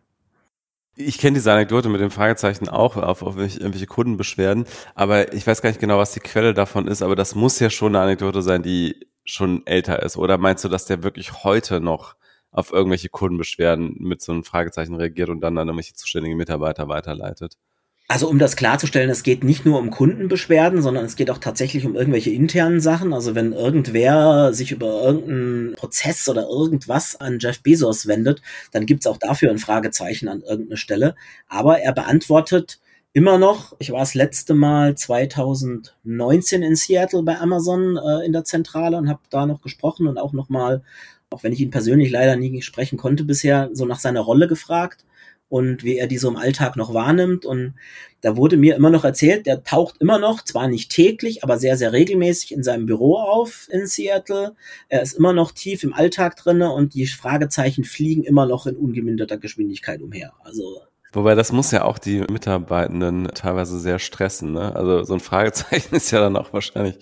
Ich 0.96 1.18
kenne 1.18 1.34
diese 1.34 1.52
Anekdote 1.52 1.88
mit 1.88 2.00
dem 2.00 2.12
Fragezeichen 2.12 2.68
auch 2.68 2.96
auf, 2.96 3.22
auf 3.22 3.36
irgendwelche 3.36 3.86
Kundenbeschwerden, 3.86 4.64
aber 4.94 5.32
ich 5.32 5.44
weiß 5.44 5.60
gar 5.60 5.70
nicht 5.70 5.80
genau, 5.80 5.98
was 5.98 6.12
die 6.12 6.20
Quelle 6.20 6.54
davon 6.54 6.86
ist, 6.86 7.02
aber 7.02 7.16
das 7.16 7.34
muss 7.34 7.58
ja 7.58 7.68
schon 7.68 7.96
eine 7.96 8.04
Anekdote 8.04 8.42
sein, 8.42 8.62
die 8.62 9.08
schon 9.24 9.66
älter 9.66 10.02
ist. 10.02 10.16
Oder 10.16 10.38
meinst 10.38 10.62
du, 10.64 10.68
dass 10.68 10.84
der 10.84 11.02
wirklich 11.02 11.42
heute 11.42 11.80
noch 11.80 12.14
auf 12.54 12.72
irgendwelche 12.72 13.08
Kundenbeschwerden 13.08 13.96
mit 13.98 14.22
so 14.22 14.32
einem 14.32 14.44
Fragezeichen 14.44 14.94
reagiert 14.94 15.28
und 15.28 15.40
dann 15.40 15.58
an 15.58 15.68
irgendwelche 15.68 15.94
zuständigen 15.94 16.38
Mitarbeiter 16.38 16.88
weiterleitet? 16.88 17.58
Also 18.06 18.28
um 18.28 18.38
das 18.38 18.54
klarzustellen, 18.54 19.08
es 19.08 19.22
geht 19.22 19.44
nicht 19.44 19.64
nur 19.64 19.78
um 19.78 19.90
Kundenbeschwerden, 19.90 20.82
sondern 20.82 21.06
es 21.06 21.16
geht 21.16 21.30
auch 21.30 21.38
tatsächlich 21.38 21.86
um 21.86 21.96
irgendwelche 21.96 22.30
internen 22.30 22.80
Sachen. 22.80 23.12
Also 23.14 23.34
wenn 23.34 23.52
irgendwer 23.52 24.52
sich 24.52 24.72
über 24.72 25.02
irgendeinen 25.02 25.72
Prozess 25.74 26.28
oder 26.28 26.46
irgendwas 26.46 27.16
an 27.16 27.38
Jeff 27.40 27.62
Bezos 27.62 28.06
wendet, 28.06 28.42
dann 28.72 28.86
gibt's 28.86 29.06
auch 29.06 29.16
dafür 29.16 29.50
ein 29.50 29.58
Fragezeichen 29.58 30.28
an 30.28 30.42
irgendeiner 30.42 30.76
Stelle. 30.76 31.16
Aber 31.48 31.80
er 31.80 31.92
beantwortet 31.92 32.78
immer 33.14 33.38
noch, 33.38 33.74
ich 33.78 33.90
war 33.90 34.00
das 34.00 34.14
letzte 34.14 34.54
Mal 34.54 34.96
2019 34.96 36.62
in 36.62 36.76
Seattle 36.76 37.22
bei 37.22 37.38
Amazon 37.40 37.96
äh, 37.96 38.26
in 38.26 38.32
der 38.32 38.44
Zentrale 38.44 38.98
und 38.98 39.08
habe 39.08 39.20
da 39.30 39.46
noch 39.46 39.62
gesprochen 39.62 40.08
und 40.08 40.18
auch 40.18 40.32
nochmal, 40.32 40.82
auch 41.30 41.42
wenn 41.42 41.52
ich 41.52 41.60
ihn 41.60 41.70
persönlich 41.70 42.10
leider 42.10 42.36
nie 42.36 42.62
sprechen 42.62 42.96
konnte 42.96 43.24
bisher, 43.24 43.70
so 43.72 43.84
nach 43.84 44.00
seiner 44.00 44.20
Rolle 44.20 44.48
gefragt 44.48 45.04
und 45.48 45.84
wie 45.84 45.98
er 45.98 46.06
die 46.06 46.18
so 46.18 46.28
im 46.28 46.36
Alltag 46.36 46.76
noch 46.76 46.94
wahrnimmt. 46.94 47.44
Und 47.46 47.74
da 48.20 48.36
wurde 48.36 48.56
mir 48.56 48.76
immer 48.76 48.90
noch 48.90 49.04
erzählt, 49.04 49.46
der 49.46 49.62
taucht 49.62 49.96
immer 50.00 50.18
noch, 50.18 50.42
zwar 50.42 50.68
nicht 50.68 50.90
täglich, 50.90 51.44
aber 51.44 51.58
sehr, 51.58 51.76
sehr 51.76 51.92
regelmäßig 51.92 52.52
in 52.52 52.62
seinem 52.62 52.86
Büro 52.86 53.16
auf 53.16 53.68
in 53.70 53.86
Seattle. 53.86 54.56
Er 54.88 55.02
ist 55.02 55.12
immer 55.12 55.32
noch 55.32 55.52
tief 55.52 55.84
im 55.84 55.92
Alltag 55.92 56.36
drinne 56.36 56.72
und 56.72 56.94
die 56.94 57.06
Fragezeichen 57.06 57.84
fliegen 57.84 58.24
immer 58.24 58.46
noch 58.46 58.66
in 58.66 58.76
ungeminderter 58.76 59.38
Geschwindigkeit 59.38 60.02
umher. 60.02 60.32
Also 60.42 60.80
Wobei 61.14 61.36
das 61.36 61.52
muss 61.52 61.70
ja 61.70 61.84
auch 61.84 61.98
die 61.98 62.20
Mitarbeitenden 62.20 63.28
teilweise 63.34 63.78
sehr 63.78 64.00
stressen. 64.00 64.52
Ne? 64.52 64.74
Also 64.74 65.04
so 65.04 65.14
ein 65.14 65.20
Fragezeichen 65.20 65.94
ist 65.94 66.10
ja 66.10 66.20
dann 66.20 66.36
auch 66.36 66.52
wahrscheinlich, 66.52 66.98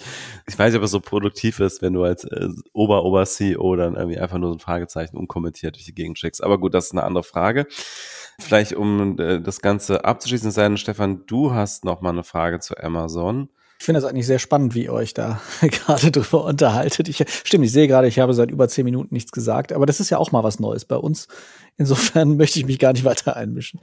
ich 0.47 0.59
weiß 0.59 0.73
nicht, 0.73 0.79
ob 0.79 0.85
es 0.85 0.91
so 0.91 1.01
produktiv 1.01 1.61
ist, 1.61 1.81
wenn 1.81 1.95
du 1.95 2.05
als 2.05 2.25
äh, 2.25 2.49
Ober-Ober-CEO 2.75 3.77
dann 3.77 3.95
irgendwie 3.95 4.19
einfach 4.19 4.39
nur 4.39 4.51
so 4.51 4.57
ein 4.57 4.61
Fragezeichen 4.61 5.17
unkommentiert 5.17 5.77
durch 5.77 5.87
die 5.87 5.95
Gegend 5.95 6.19
schickst. 6.19 6.45
Aber 6.45 6.59
gut, 6.59 6.75
das 6.75 6.87
ist 6.87 6.93
eine 6.93 7.05
andere 7.05 7.25
Frage. 7.25 7.67
Vielleicht 8.39 8.75
um 8.75 9.19
äh, 9.19 9.41
das 9.41 9.61
Ganze 9.61 10.05
abzuschließen, 10.05 10.51
sein, 10.51 10.77
Stefan, 10.77 11.25
du 11.27 11.55
hast 11.55 11.85
noch 11.85 12.03
mal 12.03 12.11
eine 12.11 12.25
Frage 12.25 12.61
zu 12.61 12.77
Amazon. 12.77 13.49
Ich 13.83 13.87
finde 13.87 14.01
das 14.01 14.09
eigentlich 14.09 14.28
sehr 14.28 14.39
spannend, 14.39 14.76
wie 14.76 14.85
ihr 14.85 14.93
euch 14.93 15.12
da 15.12 15.41
gerade 15.61 16.12
drüber 16.12 16.45
unterhaltet. 16.45 17.09
Ich, 17.09 17.24
stimmt, 17.43 17.64
ich 17.64 17.72
sehe 17.72 17.89
gerade, 17.89 18.07
ich 18.07 18.20
habe 18.20 18.33
seit 18.33 18.53
über 18.53 18.68
zehn 18.68 18.85
Minuten 18.85 19.12
nichts 19.12 19.33
gesagt, 19.33 19.72
aber 19.72 19.87
das 19.87 19.99
ist 19.99 20.09
ja 20.09 20.18
auch 20.18 20.30
mal 20.30 20.45
was 20.45 20.61
Neues 20.61 20.85
bei 20.85 20.95
uns. 20.95 21.26
Insofern 21.78 22.37
möchte 22.37 22.61
ich 22.61 22.64
mich 22.64 22.78
gar 22.78 22.93
nicht 22.93 23.05
weiter 23.05 23.35
einmischen. 23.35 23.80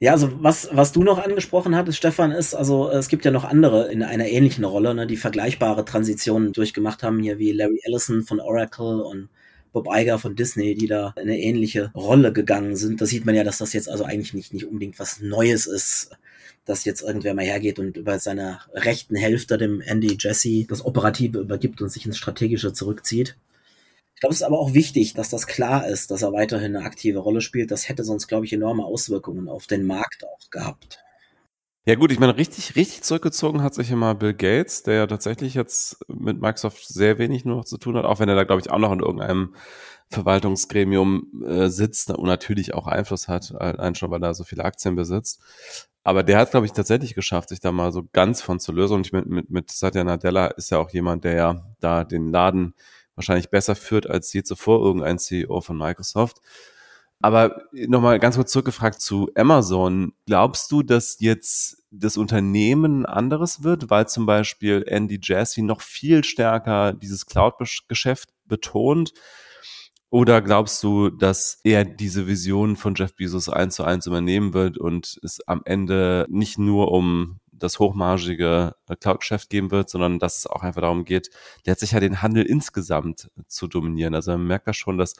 Ja, 0.00 0.12
also 0.12 0.30
was, 0.40 0.70
was 0.72 0.92
du 0.92 1.04
noch 1.04 1.22
angesprochen 1.22 1.76
hattest, 1.76 1.98
Stefan, 1.98 2.32
ist, 2.32 2.54
also 2.54 2.88
es 2.88 3.08
gibt 3.08 3.26
ja 3.26 3.30
noch 3.30 3.44
andere 3.44 3.92
in 3.92 4.02
einer 4.02 4.28
ähnlichen 4.28 4.64
Rolle, 4.64 4.94
ne, 4.94 5.06
die 5.06 5.18
vergleichbare 5.18 5.84
Transitionen 5.84 6.54
durchgemacht 6.54 7.02
haben, 7.02 7.18
hier 7.18 7.38
wie 7.38 7.52
Larry 7.52 7.80
Ellison 7.84 8.22
von 8.22 8.40
Oracle 8.40 9.02
und 9.02 9.28
Bob 9.74 9.88
Iger 9.92 10.18
von 10.18 10.36
Disney, 10.36 10.74
die 10.74 10.86
da 10.86 11.12
in 11.16 11.24
eine 11.24 11.38
ähnliche 11.38 11.90
Rolle 11.94 12.32
gegangen 12.32 12.76
sind. 12.76 13.02
Da 13.02 13.04
sieht 13.04 13.26
man 13.26 13.34
ja, 13.34 13.44
dass 13.44 13.58
das 13.58 13.74
jetzt 13.74 13.90
also 13.90 14.04
eigentlich 14.04 14.32
nicht, 14.32 14.54
nicht 14.54 14.64
unbedingt 14.64 14.98
was 14.98 15.20
Neues 15.20 15.66
ist, 15.66 16.16
dass 16.68 16.84
jetzt 16.84 17.00
irgendwer 17.02 17.34
mal 17.34 17.44
hergeht 17.44 17.78
und 17.78 17.96
über 17.96 18.18
seiner 18.18 18.60
rechten 18.74 19.16
Hälfte, 19.16 19.56
dem 19.56 19.80
Andy 19.80 20.16
Jesse, 20.18 20.66
das 20.68 20.84
Operative 20.84 21.38
übergibt 21.38 21.80
und 21.80 21.88
sich 21.88 22.04
ins 22.04 22.18
Strategische 22.18 22.72
zurückzieht. 22.72 23.36
Ich 24.14 24.20
glaube, 24.20 24.34
es 24.34 24.40
ist 24.40 24.46
aber 24.46 24.58
auch 24.58 24.74
wichtig, 24.74 25.14
dass 25.14 25.30
das 25.30 25.46
klar 25.46 25.86
ist, 25.86 26.10
dass 26.10 26.22
er 26.22 26.32
weiterhin 26.32 26.76
eine 26.76 26.84
aktive 26.84 27.20
Rolle 27.20 27.40
spielt. 27.40 27.70
Das 27.70 27.88
hätte 27.88 28.04
sonst, 28.04 28.26
glaube 28.26 28.44
ich, 28.44 28.52
enorme 28.52 28.84
Auswirkungen 28.84 29.48
auf 29.48 29.66
den 29.66 29.86
Markt 29.86 30.24
auch 30.24 30.50
gehabt. 30.50 30.98
Ja 31.86 31.94
gut, 31.94 32.12
ich 32.12 32.18
meine, 32.18 32.36
richtig, 32.36 32.76
richtig 32.76 33.02
zurückgezogen 33.02 33.62
hat 33.62 33.74
sich 33.74 33.90
immer 33.90 34.14
Bill 34.14 34.34
Gates, 34.34 34.82
der 34.82 34.94
ja 34.94 35.06
tatsächlich 35.06 35.54
jetzt 35.54 36.04
mit 36.08 36.38
Microsoft 36.38 36.86
sehr 36.86 37.16
wenig 37.18 37.46
nur 37.46 37.56
noch 37.56 37.64
zu 37.64 37.78
tun 37.78 37.96
hat, 37.96 38.04
auch 38.04 38.20
wenn 38.20 38.28
er 38.28 38.34
da, 38.34 38.44
glaube 38.44 38.60
ich, 38.60 38.70
auch 38.70 38.78
noch 38.78 38.92
in 38.92 39.00
irgendeinem 39.00 39.54
Verwaltungsgremium 40.10 41.44
äh, 41.46 41.68
sitzt 41.68 42.10
und 42.10 42.26
natürlich 42.26 42.74
auch 42.74 42.86
Einfluss 42.86 43.28
hat, 43.28 43.54
allein 43.54 43.94
schon, 43.94 44.10
weil 44.10 44.22
er 44.22 44.34
so 44.34 44.44
viele 44.44 44.64
Aktien 44.64 44.96
besitzt. 44.96 45.40
Aber 46.02 46.22
der 46.22 46.38
hat, 46.38 46.50
glaube 46.50 46.64
ich, 46.64 46.72
tatsächlich 46.72 47.14
geschafft, 47.14 47.50
sich 47.50 47.60
da 47.60 47.70
mal 47.70 47.92
so 47.92 48.08
ganz 48.12 48.40
von 48.40 48.60
zu 48.60 48.72
lösen. 48.72 48.94
Und 48.94 49.06
ich 49.06 49.12
mit, 49.12 49.26
mit, 49.26 49.50
mit 49.50 49.70
Satya 49.70 50.04
Nadella 50.04 50.46
ist 50.46 50.70
ja 50.70 50.78
auch 50.78 50.90
jemand, 50.90 51.24
der 51.24 51.34
ja 51.34 51.66
da 51.80 52.04
den 52.04 52.32
Laden 52.32 52.74
wahrscheinlich 53.14 53.50
besser 53.50 53.74
führt 53.74 54.08
als 54.08 54.32
je 54.32 54.42
zuvor 54.42 54.80
irgendein 54.80 55.18
CEO 55.18 55.60
von 55.60 55.76
Microsoft. 55.76 56.38
Aber 57.20 57.62
nochmal 57.72 58.20
ganz 58.20 58.36
kurz 58.36 58.52
zurückgefragt 58.52 59.00
zu 59.00 59.28
Amazon. 59.34 60.12
Glaubst 60.24 60.70
du, 60.70 60.82
dass 60.82 61.18
jetzt 61.18 61.82
das 61.90 62.16
Unternehmen 62.16 63.04
anderes 63.06 63.64
wird, 63.64 63.90
weil 63.90 64.08
zum 64.08 64.24
Beispiel 64.24 64.84
Andy 64.86 65.18
Jassy 65.20 65.62
noch 65.62 65.80
viel 65.80 66.22
stärker 66.22 66.92
dieses 66.92 67.26
Cloud-Geschäft 67.26 68.30
betont? 68.46 69.12
Oder 70.10 70.40
glaubst 70.40 70.82
du, 70.82 71.10
dass 71.10 71.60
er 71.64 71.84
diese 71.84 72.26
Vision 72.26 72.76
von 72.76 72.94
Jeff 72.94 73.14
Bezos 73.14 73.50
eins 73.50 73.74
zu 73.74 73.84
eins 73.84 74.06
übernehmen 74.06 74.54
wird 74.54 74.78
und 74.78 75.18
es 75.22 75.46
am 75.46 75.60
Ende 75.66 76.26
nicht 76.30 76.58
nur 76.58 76.92
um 76.92 77.40
das 77.52 77.78
hochmargige 77.78 78.74
Cloud-Geschäft 79.00 79.50
geben 79.50 79.70
wird, 79.70 79.90
sondern 79.90 80.18
dass 80.18 80.38
es 80.38 80.46
auch 80.46 80.62
einfach 80.62 80.80
darum 80.80 81.04
geht, 81.04 81.30
letztlich 81.66 81.92
ja 81.92 82.00
den 82.00 82.22
Handel 82.22 82.44
insgesamt 82.44 83.30
zu 83.48 83.66
dominieren. 83.66 84.14
Also 84.14 84.32
man 84.32 84.46
merkt 84.46 84.66
ja 84.66 84.72
schon, 84.72 84.96
dass 84.96 85.14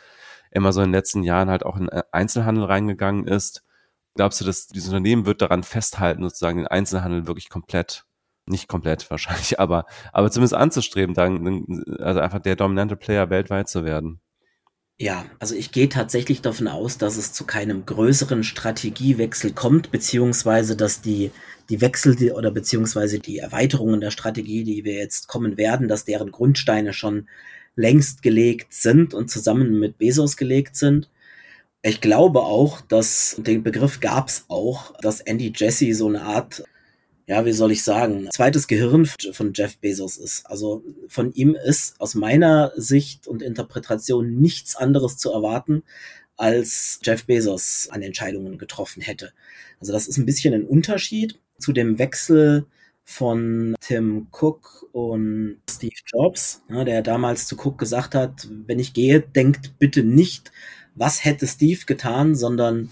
Amazon 0.54 0.84
in 0.84 0.88
den 0.90 0.94
letzten 0.94 1.22
Jahren 1.22 1.50
halt 1.50 1.66
auch 1.66 1.76
in 1.76 1.88
Einzelhandel 1.90 2.64
reingegangen 2.64 3.26
ist. 3.26 3.64
Glaubst 4.14 4.40
du, 4.40 4.44
dass 4.44 4.68
dieses 4.68 4.88
Unternehmen 4.88 5.26
wird 5.26 5.42
daran 5.42 5.64
festhalten, 5.64 6.22
sozusagen 6.22 6.58
den 6.58 6.66
Einzelhandel 6.66 7.26
wirklich 7.26 7.50
komplett 7.50 8.04
nicht 8.46 8.66
komplett 8.68 9.10
wahrscheinlich, 9.10 9.60
aber, 9.60 9.84
aber 10.12 10.30
zumindest 10.30 10.54
anzustreben, 10.54 11.14
dann, 11.14 11.66
also 11.98 12.20
einfach 12.20 12.38
der 12.38 12.56
dominante 12.56 12.96
Player 12.96 13.28
weltweit 13.28 13.68
zu 13.68 13.84
werden. 13.84 14.20
Ja, 15.00 15.26
also 15.38 15.54
ich 15.54 15.70
gehe 15.70 15.88
tatsächlich 15.88 16.42
davon 16.42 16.66
aus, 16.66 16.98
dass 16.98 17.16
es 17.16 17.32
zu 17.32 17.44
keinem 17.44 17.86
größeren 17.86 18.42
Strategiewechsel 18.42 19.52
kommt, 19.52 19.92
beziehungsweise 19.92 20.76
dass 20.76 21.00
die, 21.00 21.30
die 21.70 21.80
Wechsel 21.80 22.32
oder 22.32 22.50
beziehungsweise 22.50 23.20
die 23.20 23.38
Erweiterungen 23.38 24.00
der 24.00 24.10
Strategie, 24.10 24.64
die 24.64 24.84
wir 24.84 24.94
jetzt 24.94 25.28
kommen 25.28 25.56
werden, 25.56 25.86
dass 25.86 26.04
deren 26.04 26.32
Grundsteine 26.32 26.92
schon 26.92 27.28
längst 27.76 28.22
gelegt 28.22 28.74
sind 28.74 29.14
und 29.14 29.30
zusammen 29.30 29.78
mit 29.78 29.98
Bezos 29.98 30.36
gelegt 30.36 30.74
sind. 30.74 31.08
Ich 31.82 32.00
glaube 32.00 32.40
auch, 32.40 32.80
dass 32.80 33.36
den 33.38 33.62
Begriff 33.62 34.00
gab 34.00 34.28
es 34.28 34.46
auch, 34.48 34.94
dass 35.00 35.20
Andy 35.20 35.52
Jesse 35.54 35.94
so 35.94 36.08
eine 36.08 36.22
Art 36.22 36.64
ja, 37.28 37.44
wie 37.44 37.52
soll 37.52 37.72
ich 37.72 37.84
sagen, 37.84 38.26
zweites 38.32 38.66
Gehirn 38.68 39.04
von 39.04 39.52
Jeff 39.52 39.76
Bezos 39.76 40.16
ist. 40.16 40.46
Also 40.46 40.82
von 41.08 41.30
ihm 41.34 41.54
ist 41.54 42.00
aus 42.00 42.14
meiner 42.14 42.72
Sicht 42.74 43.26
und 43.26 43.42
Interpretation 43.42 44.40
nichts 44.40 44.76
anderes 44.76 45.18
zu 45.18 45.30
erwarten, 45.30 45.82
als 46.38 47.00
Jeff 47.02 47.26
Bezos 47.26 47.88
an 47.90 48.00
Entscheidungen 48.00 48.56
getroffen 48.56 49.02
hätte. 49.02 49.32
Also 49.78 49.92
das 49.92 50.08
ist 50.08 50.16
ein 50.16 50.24
bisschen 50.24 50.54
ein 50.54 50.64
Unterschied 50.64 51.38
zu 51.58 51.74
dem 51.74 51.98
Wechsel 51.98 52.64
von 53.04 53.74
Tim 53.80 54.28
Cook 54.32 54.88
und 54.92 55.58
Steve 55.70 55.96
Jobs, 56.06 56.62
ne, 56.68 56.86
der 56.86 57.02
damals 57.02 57.46
zu 57.46 57.56
Cook 57.56 57.76
gesagt 57.76 58.14
hat, 58.14 58.48
wenn 58.66 58.78
ich 58.78 58.94
gehe, 58.94 59.20
denkt 59.20 59.78
bitte 59.78 60.02
nicht, 60.02 60.50
was 60.94 61.26
hätte 61.26 61.46
Steve 61.46 61.80
getan, 61.84 62.34
sondern 62.34 62.90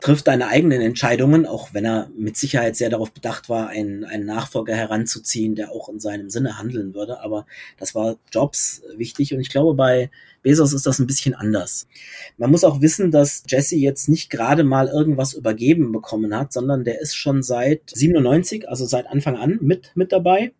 trifft 0.00 0.28
deine 0.28 0.48
eigenen 0.48 0.80
Entscheidungen, 0.80 1.46
auch 1.46 1.74
wenn 1.74 1.84
er 1.84 2.10
mit 2.16 2.36
Sicherheit 2.36 2.76
sehr 2.76 2.90
darauf 2.90 3.12
bedacht 3.12 3.48
war, 3.48 3.68
einen, 3.68 4.04
einen 4.04 4.26
Nachfolger 4.26 4.74
heranzuziehen, 4.74 5.54
der 5.54 5.72
auch 5.72 5.88
in 5.88 6.00
seinem 6.00 6.30
Sinne 6.30 6.58
handeln 6.58 6.94
würde. 6.94 7.20
Aber 7.20 7.46
das 7.78 7.94
war 7.94 8.16
Jobs 8.32 8.82
wichtig 8.96 9.34
und 9.34 9.40
ich 9.40 9.50
glaube, 9.50 9.74
bei 9.74 10.10
Bezos 10.42 10.72
ist 10.72 10.86
das 10.86 10.98
ein 10.98 11.06
bisschen 11.06 11.34
anders. 11.34 11.88
Man 12.36 12.50
muss 12.50 12.64
auch 12.64 12.80
wissen, 12.80 13.10
dass 13.10 13.42
Jesse 13.48 13.76
jetzt 13.76 14.08
nicht 14.08 14.30
gerade 14.30 14.64
mal 14.64 14.88
irgendwas 14.88 15.34
übergeben 15.34 15.92
bekommen 15.92 16.34
hat, 16.36 16.52
sondern 16.52 16.84
der 16.84 17.00
ist 17.00 17.16
schon 17.16 17.42
seit 17.42 17.82
97, 17.92 18.68
also 18.68 18.86
seit 18.86 19.06
Anfang 19.06 19.36
an 19.36 19.58
mit, 19.60 19.92
mit 19.94 20.12
dabei 20.12 20.52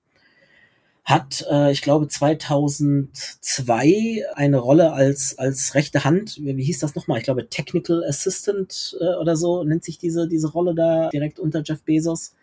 hat, 1.08 1.46
äh, 1.50 1.72
ich 1.72 1.80
glaube, 1.80 2.06
2002 2.06 4.24
eine 4.34 4.58
Rolle 4.58 4.92
als, 4.92 5.38
als 5.38 5.74
rechte 5.74 6.04
Hand, 6.04 6.36
wie, 6.36 6.54
wie 6.58 6.64
hieß 6.64 6.80
das 6.80 6.94
nochmal? 6.94 7.16
Ich 7.18 7.24
glaube, 7.24 7.48
Technical 7.48 8.04
Assistant 8.06 8.94
äh, 9.00 9.14
oder 9.14 9.34
so 9.34 9.64
nennt 9.64 9.84
sich 9.84 9.98
diese, 9.98 10.28
diese 10.28 10.52
Rolle 10.52 10.74
da 10.74 11.08
direkt 11.08 11.38
unter 11.38 11.62
Jeff 11.64 11.82
Bezos 11.82 12.34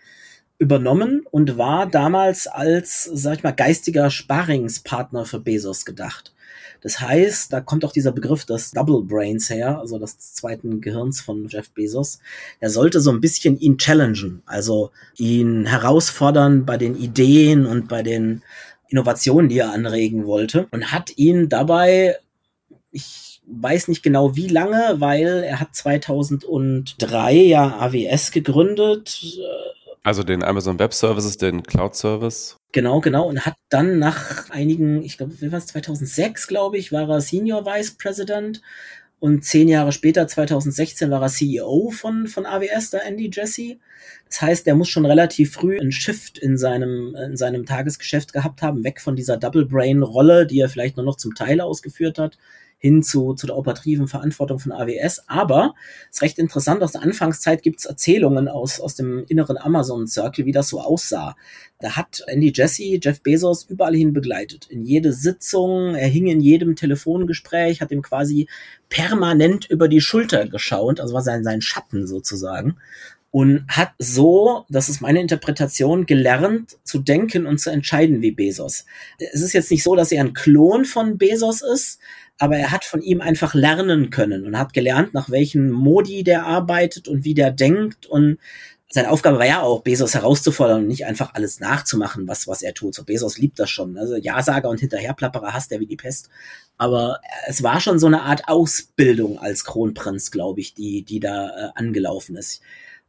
übernommen 0.58 1.28
und 1.30 1.60
war 1.60 1.86
damals 1.86 2.48
als, 2.48 3.04
sag 3.04 3.38
ich 3.38 3.44
mal, 3.44 3.52
geistiger 3.52 4.10
Sparingspartner 4.10 5.26
für 5.26 5.40
Bezos 5.40 5.86
gedacht. 5.86 6.34
Das 6.86 7.00
heißt, 7.00 7.52
da 7.52 7.62
kommt 7.62 7.84
auch 7.84 7.92
dieser 7.92 8.12
Begriff 8.12 8.46
des 8.46 8.70
Double 8.70 9.02
Brains 9.02 9.50
her, 9.50 9.80
also 9.80 9.98
des 9.98 10.20
zweiten 10.20 10.82
Gehirns 10.82 11.20
von 11.20 11.48
Jeff 11.48 11.72
Bezos. 11.72 12.20
Er 12.60 12.70
sollte 12.70 13.02
so 13.02 13.10
ein 13.10 13.22
bisschen 13.22 13.60
ihn 13.60 13.80
challengen, 13.80 14.44
also 14.46 14.92
ihn 15.18 15.66
herausfordern 15.66 16.64
bei 16.64 16.78
den 16.78 16.96
Ideen 16.96 17.66
und 17.66 17.88
bei 17.88 18.04
den 18.04 18.44
Innovationen, 18.88 19.50
die 19.50 19.58
er 19.58 19.74
anregen 19.74 20.28
wollte 20.28 20.68
und 20.70 20.92
hat 20.92 21.18
ihn 21.18 21.50
dabei, 21.50 22.18
ich 22.92 23.42
weiß 23.48 23.88
nicht 23.88 24.04
genau 24.04 24.36
wie 24.36 24.48
lange, 24.48 24.98
weil 25.00 25.44
er 25.44 25.60
hat 25.60 25.76
2003 25.76 27.34
ja 27.34 27.80
AWS 27.80 28.30
gegründet, 28.30 29.40
also 30.06 30.22
den 30.22 30.44
Amazon 30.44 30.78
Web 30.78 30.94
Services, 30.94 31.38
den 31.38 31.64
Cloud 31.64 31.96
Service. 31.96 32.58
Genau, 32.72 33.02
genau. 33.02 33.28
Und 33.28 33.44
hat 33.44 33.56
dann 33.70 33.98
nach 33.98 34.52
einigen, 34.52 35.02
ich 35.02 35.18
glaube, 35.18 35.42
wie 35.42 35.52
war 35.52 35.58
es, 35.58 35.66
2006, 35.66 36.48
glaube 36.48 36.78
ich, 36.78 36.92
war 36.92 37.10
er 37.10 37.22
Senior 37.22 37.66
Vice 37.66 37.98
President. 37.98 38.62
Und 39.20 39.44
zehn 39.44 39.68
Jahre 39.68 39.92
später, 39.92 40.28
2016, 40.28 41.10
war 41.10 41.24
er 41.24 41.30
CEO 41.30 41.90
von, 41.90 42.28
von 42.28 42.46
AWS, 42.46 42.92
der 42.92 43.06
Andy 43.06 43.32
Jesse. 43.34 43.78
Das 44.30 44.44
heißt, 44.44 44.68
er 44.68 44.76
muss 44.76 44.90
schon 44.90 45.08
relativ 45.08 45.54
früh 45.54 45.80
einen 45.80 45.92
Shift 45.92 46.38
in 46.38 46.56
seinem, 46.56 47.16
in 47.16 47.36
seinem 47.36 47.66
Tagesgeschäft 47.66 48.32
gehabt 48.32 48.62
haben, 48.62 48.84
weg 48.84 49.02
von 49.02 49.16
dieser 49.16 49.38
Double 49.38 49.66
Brain 49.66 50.04
Rolle, 50.04 50.46
die 50.46 50.60
er 50.60 50.70
vielleicht 50.70 50.98
nur 50.98 51.06
noch 51.06 51.18
zum 51.18 51.34
Teil 51.34 51.62
ausgeführt 51.62 52.20
hat, 52.20 52.38
hin 52.78 53.02
zu, 53.04 53.34
zu 53.34 53.48
der 53.48 53.58
operativen 53.58 54.08
Verantwortung 54.08 54.60
von 54.60 54.72
AWS. 54.72 55.24
Aber 55.28 55.74
es 56.10 56.18
ist 56.18 56.22
recht 56.22 56.40
interessant, 56.40 56.84
aus 56.84 56.92
der 56.92 57.02
Anfangszeit 57.02 57.64
gibt 57.64 57.80
es 57.80 57.86
Erzählungen 57.86 58.48
aus, 58.48 58.80
aus 58.80 58.96
dem 58.96 59.26
inneren 59.28 59.58
Amazon-Circle, 59.58 60.46
wie 60.46 60.52
das 60.52 60.70
so 60.70 60.80
aussah. 60.82 61.36
Da 61.80 61.96
hat 61.96 62.24
Andy 62.28 62.52
Jesse 62.54 63.00
Jeff 63.02 63.22
Bezos 63.22 63.64
überall 63.64 63.96
hin 63.96 64.14
begleitet. 64.14 64.68
In 64.70 64.84
jede 64.84 65.14
Sitzung, 65.14 65.96
er 65.96 66.08
hing 66.08 66.28
in 66.28 66.42
jedem 66.42 66.76
Telefongespräch, 66.76 67.82
hat 67.82 67.92
ihm 67.92 68.02
quasi 68.02 68.48
permanent 68.90 69.70
über 69.70 69.88
die 69.88 70.02
Schulter 70.02 70.48
geschaut, 70.48 71.00
also 71.00 71.14
war 71.14 71.22
sein, 71.22 71.44
sein 71.44 71.62
Schatten 71.62 72.08
sozusagen 72.08 72.78
und 73.36 73.66
hat 73.68 73.92
so, 74.00 74.66
das 74.70 74.88
ist 74.88 75.02
meine 75.02 75.20
Interpretation, 75.20 76.06
gelernt 76.06 76.78
zu 76.86 77.00
denken 77.00 77.46
und 77.46 77.60
zu 77.60 77.70
entscheiden 77.70 78.22
wie 78.22 78.32
Bezos. 78.32 78.86
Es 79.18 79.42
ist 79.42 79.52
jetzt 79.52 79.70
nicht 79.72 79.84
so, 79.84 79.94
dass 79.94 80.14
er 80.14 80.24
ein 80.24 80.34
Klon 80.34 80.86
von 80.86 81.18
Bezos 81.18 81.62
ist, 81.62 82.00
aber 82.38 82.58
er 82.58 82.72
hat 82.72 82.84
von 82.84 83.02
ihm 83.02 83.22
einfach 83.22 83.54
lernen 83.54 84.10
können 84.10 84.46
und 84.46 84.58
hat 84.58 84.74
gelernt, 84.74 85.14
nach 85.14 85.30
welchen 85.30 85.72
Modi 85.72 86.24
der 86.24 86.46
arbeitet 86.46 87.08
und 87.08 87.24
wie 87.24 87.34
der 87.34 87.52
denkt 87.52 88.06
und 88.06 88.38
seine 88.88 89.10
Aufgabe 89.10 89.40
war 89.40 89.48
ja 89.48 89.62
auch, 89.62 89.82
Bezos 89.82 90.14
herauszufordern 90.14 90.82
und 90.82 90.88
nicht 90.88 91.06
einfach 91.06 91.34
alles 91.34 91.60
nachzumachen, 91.60 92.28
was, 92.28 92.48
was 92.48 92.62
er 92.62 92.74
tut. 92.74 92.96
So, 92.96 93.04
Bezos 93.04 93.38
liebt 93.38 93.60
das 93.60 93.70
schon. 93.70 93.98
Also 93.98 94.16
Ja-Sager 94.16 94.70
und 94.70 94.80
Hinterherplapperer 94.80 95.54
hasst 95.54 95.72
er 95.72 95.80
wie 95.80 95.88
die 95.88 95.98
Pest. 95.98 96.30
Aber 96.78 97.20
es 97.48 97.64
war 97.64 97.82
schon 97.82 98.00
so 98.00 98.08
eine 98.08 98.22
Art 98.22 98.48
Ausbildung 98.48 99.40
als 99.40 99.66
Kronprinz, 99.66 100.32
glaube 100.32 100.62
ich, 100.62 100.76
die, 100.76 101.04
die 101.04 101.20
da 101.20 101.50
äh, 101.50 101.70
angelaufen 101.76 102.36
ist. 102.36 102.62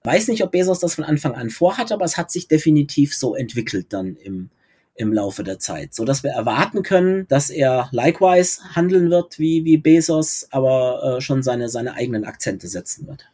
Weiß 0.02 0.28
nicht, 0.28 0.42
ob 0.42 0.52
Bezos 0.52 0.80
das 0.80 0.94
von 0.94 1.04
Anfang 1.04 1.34
an 1.34 1.50
vorhat, 1.50 1.92
aber 1.92 2.04
es 2.04 2.16
hat 2.16 2.30
sich 2.30 2.48
definitiv 2.48 3.14
so 3.14 3.34
entwickelt 3.34 3.92
dann 3.92 4.16
im, 4.16 4.50
im 4.96 5.12
Laufe 5.12 5.44
der 5.44 5.58
Zeit, 5.58 5.94
so 5.94 6.04
dass 6.04 6.22
wir 6.22 6.30
erwarten 6.30 6.82
können, 6.82 7.26
dass 7.28 7.50
er 7.50 7.88
likewise 7.92 8.60
handeln 8.74 9.10
wird 9.10 9.38
wie, 9.38 9.64
wie 9.64 9.76
Bezos, 9.76 10.46
aber 10.50 11.16
äh, 11.16 11.20
schon 11.20 11.42
seine, 11.42 11.68
seine 11.68 11.94
eigenen 11.94 12.24
Akzente 12.24 12.68
setzen 12.68 13.06
wird. 13.06 13.26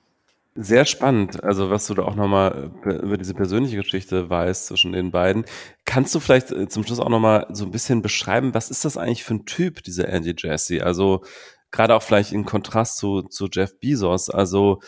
Sehr 0.54 0.84
spannend, 0.84 1.42
also 1.42 1.70
was 1.70 1.86
du 1.86 1.94
da 1.94 2.02
auch 2.02 2.14
nochmal 2.14 2.70
über 2.84 3.16
diese 3.16 3.32
persönliche 3.32 3.76
Geschichte 3.76 4.28
weißt 4.28 4.66
zwischen 4.66 4.92
den 4.92 5.10
beiden. 5.10 5.46
Kannst 5.86 6.14
du 6.14 6.20
vielleicht 6.20 6.50
äh, 6.50 6.68
zum 6.68 6.84
Schluss 6.84 7.00
auch 7.00 7.08
nochmal 7.08 7.46
so 7.52 7.64
ein 7.64 7.70
bisschen 7.70 8.02
beschreiben, 8.02 8.52
was 8.52 8.70
ist 8.70 8.84
das 8.84 8.98
eigentlich 8.98 9.24
für 9.24 9.34
ein 9.34 9.46
Typ, 9.46 9.82
dieser 9.82 10.08
Andy 10.08 10.34
Jassy? 10.36 10.80
Also 10.80 11.24
gerade 11.70 11.94
auch 11.94 12.02
vielleicht 12.02 12.32
in 12.32 12.44
Kontrast 12.44 12.98
zu, 12.98 13.22
zu 13.22 13.48
Jeff 13.50 13.80
Bezos. 13.80 14.28
Also 14.28 14.80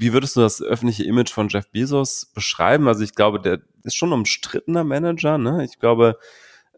wie 0.00 0.14
würdest 0.14 0.34
du 0.34 0.40
das 0.40 0.62
öffentliche 0.62 1.04
Image 1.04 1.30
von 1.30 1.48
Jeff 1.48 1.68
Bezos 1.70 2.24
beschreiben? 2.34 2.88
Also 2.88 3.04
ich 3.04 3.14
glaube, 3.14 3.38
der 3.38 3.60
ist 3.84 3.96
schon 3.96 4.08
ein 4.10 4.14
umstrittener 4.14 4.82
Manager. 4.82 5.36
Ne? 5.36 5.62
Ich 5.64 5.78
glaube, 5.78 6.18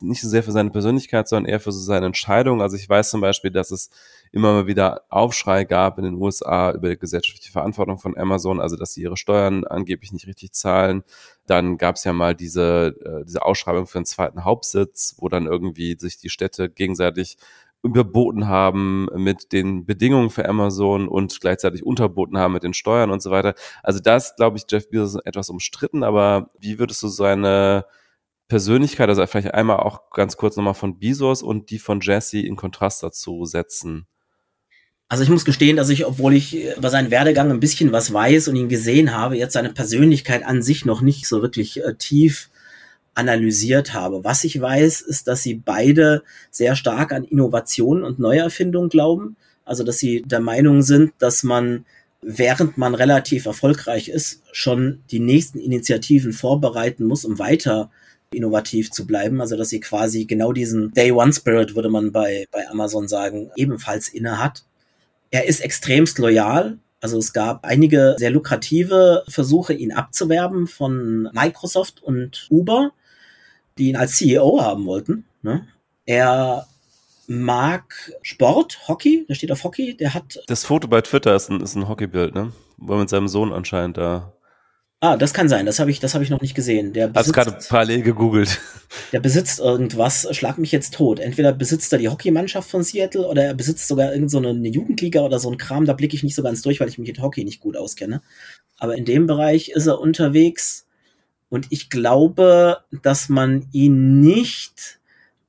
nicht 0.00 0.20
so 0.20 0.28
sehr 0.28 0.42
für 0.42 0.50
seine 0.50 0.70
Persönlichkeit, 0.70 1.28
sondern 1.28 1.48
eher 1.48 1.60
für 1.60 1.70
so 1.70 1.78
seine 1.78 2.06
Entscheidung. 2.06 2.60
Also 2.60 2.76
ich 2.76 2.88
weiß 2.88 3.10
zum 3.10 3.20
Beispiel, 3.20 3.52
dass 3.52 3.70
es 3.70 3.90
immer 4.32 4.52
mal 4.52 4.66
wieder 4.66 5.02
Aufschrei 5.08 5.62
gab 5.62 5.98
in 5.98 6.04
den 6.04 6.14
USA 6.14 6.72
über 6.72 6.90
die 6.90 6.98
gesellschaftliche 6.98 7.52
Verantwortung 7.52 7.98
von 7.98 8.18
Amazon, 8.18 8.60
also 8.60 8.74
dass 8.74 8.94
sie 8.94 9.02
ihre 9.02 9.16
Steuern 9.16 9.64
angeblich 9.64 10.12
nicht 10.12 10.26
richtig 10.26 10.52
zahlen. 10.52 11.04
Dann 11.46 11.78
gab 11.78 11.94
es 11.94 12.04
ja 12.04 12.12
mal 12.12 12.34
diese, 12.34 12.96
äh, 13.04 13.24
diese 13.24 13.42
Ausschreibung 13.42 13.86
für 13.86 13.98
einen 13.98 14.06
zweiten 14.06 14.44
Hauptsitz, 14.44 15.14
wo 15.18 15.28
dann 15.28 15.46
irgendwie 15.46 15.96
sich 15.96 16.18
die 16.18 16.30
Städte 16.30 16.68
gegenseitig 16.68 17.36
überboten 17.82 18.48
haben 18.48 19.08
mit 19.16 19.52
den 19.52 19.84
Bedingungen 19.84 20.30
für 20.30 20.48
Amazon 20.48 21.08
und 21.08 21.40
gleichzeitig 21.40 21.84
unterboten 21.84 22.38
haben 22.38 22.52
mit 22.52 22.62
den 22.62 22.74
Steuern 22.74 23.10
und 23.10 23.22
so 23.22 23.30
weiter. 23.30 23.54
Also 23.82 24.00
das, 24.00 24.36
glaube 24.36 24.56
ich, 24.56 24.64
Jeff 24.70 24.88
Bezos 24.88 25.16
etwas 25.24 25.50
umstritten, 25.50 26.04
aber 26.04 26.50
wie 26.58 26.78
würdest 26.78 27.02
du 27.02 27.08
seine 27.08 27.84
Persönlichkeit, 28.48 29.08
also 29.08 29.26
vielleicht 29.26 29.54
einmal 29.54 29.78
auch 29.78 30.10
ganz 30.10 30.36
kurz 30.36 30.56
nochmal 30.56 30.74
von 30.74 30.98
Bezos 30.98 31.42
und 31.42 31.70
die 31.70 31.78
von 31.78 32.00
Jesse 32.00 32.40
in 32.40 32.54
Kontrast 32.54 33.02
dazu 33.02 33.44
setzen? 33.46 34.06
Also 35.08 35.24
ich 35.24 35.30
muss 35.30 35.44
gestehen, 35.44 35.76
dass 35.76 35.90
ich, 35.90 36.06
obwohl 36.06 36.34
ich 36.34 36.76
über 36.76 36.88
seinen 36.88 37.10
Werdegang 37.10 37.50
ein 37.50 37.60
bisschen 37.60 37.92
was 37.92 38.12
weiß 38.12 38.48
und 38.48 38.56
ihn 38.56 38.68
gesehen 38.68 39.12
habe, 39.12 39.36
jetzt 39.36 39.52
seine 39.52 39.72
Persönlichkeit 39.72 40.44
an 40.44 40.62
sich 40.62 40.86
noch 40.86 41.02
nicht 41.02 41.26
so 41.26 41.42
wirklich 41.42 41.84
äh, 41.84 41.94
tief 41.96 42.48
analysiert 43.14 43.92
habe. 43.94 44.24
Was 44.24 44.44
ich 44.44 44.60
weiß, 44.60 45.02
ist, 45.02 45.28
dass 45.28 45.42
sie 45.42 45.54
beide 45.54 46.22
sehr 46.50 46.76
stark 46.76 47.12
an 47.12 47.24
Innovation 47.24 48.04
und 48.04 48.18
Neuerfindung 48.18 48.88
glauben. 48.88 49.36
Also, 49.64 49.84
dass 49.84 49.98
sie 49.98 50.22
der 50.22 50.40
Meinung 50.40 50.82
sind, 50.82 51.12
dass 51.18 51.42
man, 51.42 51.84
während 52.22 52.78
man 52.78 52.94
relativ 52.94 53.46
erfolgreich 53.46 54.08
ist, 54.08 54.42
schon 54.52 55.02
die 55.10 55.20
nächsten 55.20 55.58
Initiativen 55.58 56.32
vorbereiten 56.32 57.04
muss, 57.04 57.24
um 57.24 57.38
weiter 57.38 57.90
innovativ 58.32 58.90
zu 58.90 59.06
bleiben. 59.06 59.40
Also, 59.40 59.56
dass 59.56 59.68
sie 59.68 59.80
quasi 59.80 60.24
genau 60.24 60.52
diesen 60.52 60.92
Day 60.92 61.12
One 61.12 61.32
Spirit, 61.32 61.74
würde 61.74 61.90
man 61.90 62.12
bei, 62.12 62.46
bei 62.50 62.68
Amazon 62.68 63.08
sagen, 63.08 63.50
ebenfalls 63.56 64.08
inne 64.08 64.38
hat. 64.38 64.64
Er 65.30 65.46
ist 65.46 65.60
extremst 65.60 66.18
loyal. 66.18 66.78
Also 67.00 67.18
es 67.18 67.32
gab 67.32 67.64
einige 67.64 68.14
sehr 68.16 68.30
lukrative 68.30 69.24
Versuche, 69.26 69.72
ihn 69.72 69.90
abzuwerben 69.90 70.68
von 70.68 71.28
Microsoft 71.32 72.00
und 72.00 72.46
Uber 72.48 72.92
die 73.78 73.88
ihn 73.88 73.96
als 73.96 74.16
CEO 74.16 74.60
haben 74.62 74.86
wollten. 74.86 75.24
Ne? 75.42 75.66
Er 76.04 76.66
mag 77.26 78.12
Sport, 78.22 78.88
Hockey, 78.88 79.26
der 79.28 79.34
steht 79.34 79.52
auf 79.52 79.64
Hockey, 79.64 79.96
der 79.96 80.14
hat. 80.14 80.38
Das 80.46 80.64
Foto 80.64 80.88
bei 80.88 81.00
Twitter 81.00 81.34
ist 81.34 81.50
ein, 81.50 81.60
ist 81.60 81.74
ein 81.74 81.88
Hockeybild, 81.88 82.34
ne? 82.34 82.52
Wo 82.76 82.94
er 82.94 83.00
mit 83.00 83.08
seinem 83.08 83.28
Sohn 83.28 83.52
anscheinend 83.52 83.98
da. 83.98 84.32
Ah, 85.00 85.16
das 85.16 85.34
kann 85.34 85.48
sein, 85.48 85.66
das 85.66 85.80
habe 85.80 85.90
ich, 85.90 85.98
das 85.98 86.14
habe 86.14 86.22
ich 86.22 86.30
noch 86.30 86.40
nicht 86.40 86.54
gesehen. 86.54 86.92
Der 86.92 87.08
besitzt, 87.08 87.34
gerade 87.34 87.58
parallel 87.68 88.02
gegoogelt. 88.02 88.60
Der 89.10 89.18
besitzt 89.18 89.58
irgendwas, 89.58 90.28
schlag 90.30 90.58
mich 90.58 90.70
jetzt 90.70 90.94
tot. 90.94 91.18
Entweder 91.18 91.52
besitzt 91.52 91.92
er 91.92 91.98
die 91.98 92.08
Hockeymannschaft 92.08 92.70
von 92.70 92.84
Seattle 92.84 93.26
oder 93.26 93.42
er 93.42 93.54
besitzt 93.54 93.88
sogar 93.88 94.12
irgendeine 94.12 94.54
so 94.54 94.78
Jugendliga 94.78 95.22
oder 95.22 95.40
so 95.40 95.50
ein 95.50 95.58
Kram, 95.58 95.86
da 95.86 95.92
blicke 95.92 96.14
ich 96.14 96.22
nicht 96.22 96.36
so 96.36 96.42
ganz 96.44 96.62
durch, 96.62 96.78
weil 96.78 96.88
ich 96.88 96.98
mich 96.98 97.08
mit 97.08 97.20
Hockey 97.20 97.42
nicht 97.42 97.60
gut 97.60 97.76
auskenne. 97.76 98.22
Aber 98.78 98.96
in 98.96 99.04
dem 99.04 99.26
Bereich 99.26 99.70
ist 99.70 99.88
er 99.88 99.98
unterwegs 99.98 100.86
und 101.52 101.66
ich 101.68 101.90
glaube, 101.90 102.78
dass 103.02 103.28
man 103.28 103.68
ihn 103.72 104.20
nicht 104.20 105.00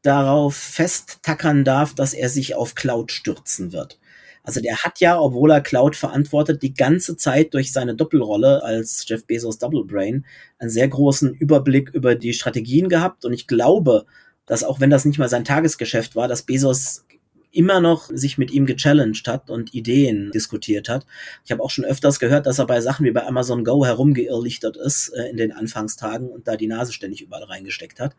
darauf 0.01 0.53
festtackern 0.53 1.63
darf, 1.63 1.95
dass 1.95 2.13
er 2.13 2.27
sich 2.27 2.55
auf 2.55 2.75
Cloud 2.75 3.13
stürzen 3.13 3.71
wird. 3.71 4.01
Also 4.43 4.59
der 4.59 4.83
hat 4.83 4.99
ja, 4.99 5.17
obwohl 5.17 5.51
er 5.51 5.61
Cloud 5.61 5.95
verantwortet, 5.95 6.61
die 6.61 6.73
ganze 6.73 7.15
Zeit 7.15 7.53
durch 7.53 7.71
seine 7.71 7.95
Doppelrolle 7.95 8.63
als 8.63 9.05
Jeff 9.07 9.25
Bezos 9.25 9.59
Double 9.59 9.85
Brain 9.85 10.25
einen 10.59 10.69
sehr 10.69 10.89
großen 10.89 11.35
Überblick 11.35 11.91
über 11.91 12.15
die 12.15 12.33
Strategien 12.33 12.89
gehabt. 12.89 13.23
Und 13.23 13.31
ich 13.31 13.47
glaube, 13.47 14.05
dass 14.45 14.65
auch 14.65 14.81
wenn 14.81 14.89
das 14.89 15.05
nicht 15.05 15.19
mal 15.19 15.29
sein 15.29 15.45
Tagesgeschäft 15.45 16.17
war, 16.17 16.27
dass 16.27 16.41
Bezos 16.41 17.05
immer 17.53 17.79
noch 17.79 18.09
sich 18.11 18.37
mit 18.37 18.51
ihm 18.51 18.65
gechallenged 18.65 19.27
hat 19.27 19.49
und 19.49 19.73
Ideen 19.73 20.31
diskutiert 20.31 20.89
hat. 20.89 21.05
Ich 21.45 21.51
habe 21.51 21.63
auch 21.63 21.69
schon 21.69 21.85
öfters 21.85 22.19
gehört, 22.19 22.45
dass 22.45 22.59
er 22.59 22.65
bei 22.65 22.81
Sachen 22.81 23.05
wie 23.05 23.11
bei 23.11 23.25
Amazon 23.25 23.63
Go 23.63 23.85
herumgeirrlichtert 23.85 24.75
ist 24.75 25.09
äh, 25.09 25.29
in 25.29 25.37
den 25.37 25.51
Anfangstagen 25.51 26.29
und 26.29 26.47
da 26.47 26.57
die 26.57 26.67
Nase 26.67 26.91
ständig 26.91 27.21
überall 27.21 27.43
reingesteckt 27.43 27.99
hat. 27.99 28.15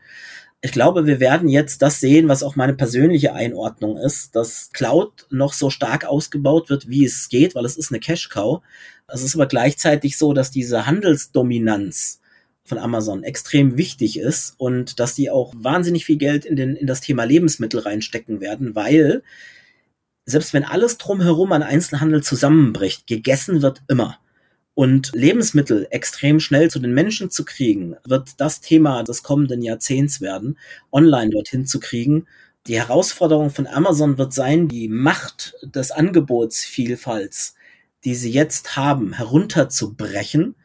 Ich 0.60 0.72
glaube, 0.72 1.06
wir 1.06 1.20
werden 1.20 1.48
jetzt 1.48 1.82
das 1.82 2.00
sehen, 2.00 2.28
was 2.28 2.42
auch 2.42 2.56
meine 2.56 2.74
persönliche 2.74 3.34
Einordnung 3.34 3.98
ist, 3.98 4.34
dass 4.34 4.70
Cloud 4.72 5.26
noch 5.28 5.52
so 5.52 5.68
stark 5.68 6.06
ausgebaut 6.06 6.70
wird, 6.70 6.88
wie 6.88 7.04
es 7.04 7.28
geht, 7.28 7.54
weil 7.54 7.66
es 7.66 7.76
ist 7.76 7.90
eine 7.90 8.00
Cash-Cow. 8.00 8.62
Es 9.06 9.22
ist 9.22 9.34
aber 9.34 9.46
gleichzeitig 9.46 10.16
so, 10.16 10.32
dass 10.32 10.50
diese 10.50 10.86
Handelsdominanz 10.86 12.20
von 12.64 12.78
Amazon 12.78 13.22
extrem 13.22 13.76
wichtig 13.76 14.18
ist 14.18 14.54
und 14.56 14.98
dass 14.98 15.14
die 15.14 15.30
auch 15.30 15.52
wahnsinnig 15.56 16.04
viel 16.04 16.16
Geld 16.16 16.44
in, 16.44 16.56
den, 16.56 16.76
in 16.76 16.86
das 16.86 17.00
Thema 17.00 17.24
Lebensmittel 17.24 17.80
reinstecken 17.80 18.40
werden, 18.40 18.74
weil 18.74 19.22
selbst 20.26 20.54
wenn 20.54 20.64
alles 20.64 20.96
drumherum 20.96 21.52
an 21.52 21.62
Einzelhandel 21.62 22.22
zusammenbricht, 22.22 23.06
gegessen 23.06 23.60
wird 23.60 23.82
immer. 23.88 24.18
Und 24.72 25.12
Lebensmittel 25.14 25.86
extrem 25.90 26.40
schnell 26.40 26.68
zu 26.68 26.80
den 26.80 26.94
Menschen 26.94 27.30
zu 27.30 27.44
kriegen, 27.44 27.94
wird 28.04 28.40
das 28.40 28.60
Thema 28.60 29.04
des 29.04 29.22
kommenden 29.22 29.62
Jahrzehnts 29.62 30.20
werden, 30.20 30.58
online 30.90 31.30
dorthin 31.30 31.64
zu 31.66 31.78
kriegen. 31.78 32.26
Die 32.66 32.76
Herausforderung 32.76 33.50
von 33.50 33.68
Amazon 33.68 34.18
wird 34.18 34.32
sein, 34.32 34.66
die 34.66 34.88
Macht 34.88 35.54
des 35.62 35.92
Angebotsvielfalts, 35.92 37.54
die 38.04 38.14
sie 38.14 38.32
jetzt 38.32 38.74
haben, 38.74 39.12
herunterzubrechen 39.12 40.56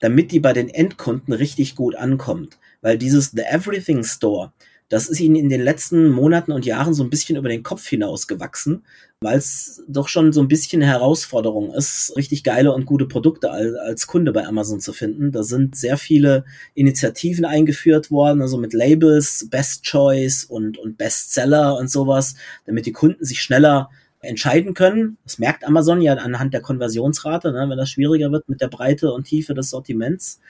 damit 0.00 0.32
die 0.32 0.40
bei 0.40 0.52
den 0.52 0.68
Endkunden 0.68 1.32
richtig 1.32 1.74
gut 1.74 1.96
ankommt. 1.96 2.58
Weil 2.80 2.98
dieses 2.98 3.32
The 3.32 3.42
Everything 3.42 4.04
Store, 4.04 4.52
das 4.88 5.08
ist 5.08 5.20
ihnen 5.20 5.36
in 5.36 5.48
den 5.50 5.60
letzten 5.60 6.08
Monaten 6.08 6.52
und 6.52 6.64
Jahren 6.64 6.94
so 6.94 7.02
ein 7.02 7.10
bisschen 7.10 7.36
über 7.36 7.50
den 7.50 7.62
Kopf 7.62 7.86
hinausgewachsen, 7.86 8.84
weil 9.20 9.36
es 9.36 9.82
doch 9.86 10.08
schon 10.08 10.32
so 10.32 10.40
ein 10.40 10.48
bisschen 10.48 10.80
Herausforderung 10.80 11.74
ist, 11.74 12.14
richtig 12.16 12.42
geile 12.42 12.72
und 12.72 12.86
gute 12.86 13.06
Produkte 13.06 13.50
als, 13.50 13.74
als 13.74 14.06
Kunde 14.06 14.32
bei 14.32 14.46
Amazon 14.46 14.80
zu 14.80 14.94
finden. 14.94 15.30
Da 15.30 15.42
sind 15.42 15.76
sehr 15.76 15.98
viele 15.98 16.44
Initiativen 16.74 17.44
eingeführt 17.44 18.10
worden, 18.10 18.40
also 18.40 18.56
mit 18.56 18.72
Labels, 18.72 19.48
Best 19.50 19.84
Choice 19.84 20.44
und, 20.44 20.78
und 20.78 20.96
Bestseller 20.96 21.76
und 21.76 21.90
sowas, 21.90 22.36
damit 22.64 22.86
die 22.86 22.92
Kunden 22.92 23.24
sich 23.24 23.42
schneller 23.42 23.90
entscheiden 24.28 24.74
können. 24.74 25.18
Das 25.24 25.38
merkt 25.38 25.64
Amazon 25.64 26.00
ja 26.00 26.14
anhand 26.14 26.54
der 26.54 26.60
Konversionsrate, 26.60 27.52
ne, 27.52 27.66
wenn 27.68 27.78
das 27.78 27.90
schwieriger 27.90 28.30
wird 28.30 28.48
mit 28.48 28.60
der 28.60 28.68
Breite 28.68 29.12
und 29.12 29.24
Tiefe 29.24 29.54
des 29.54 29.70
Sortiments. 29.70 30.40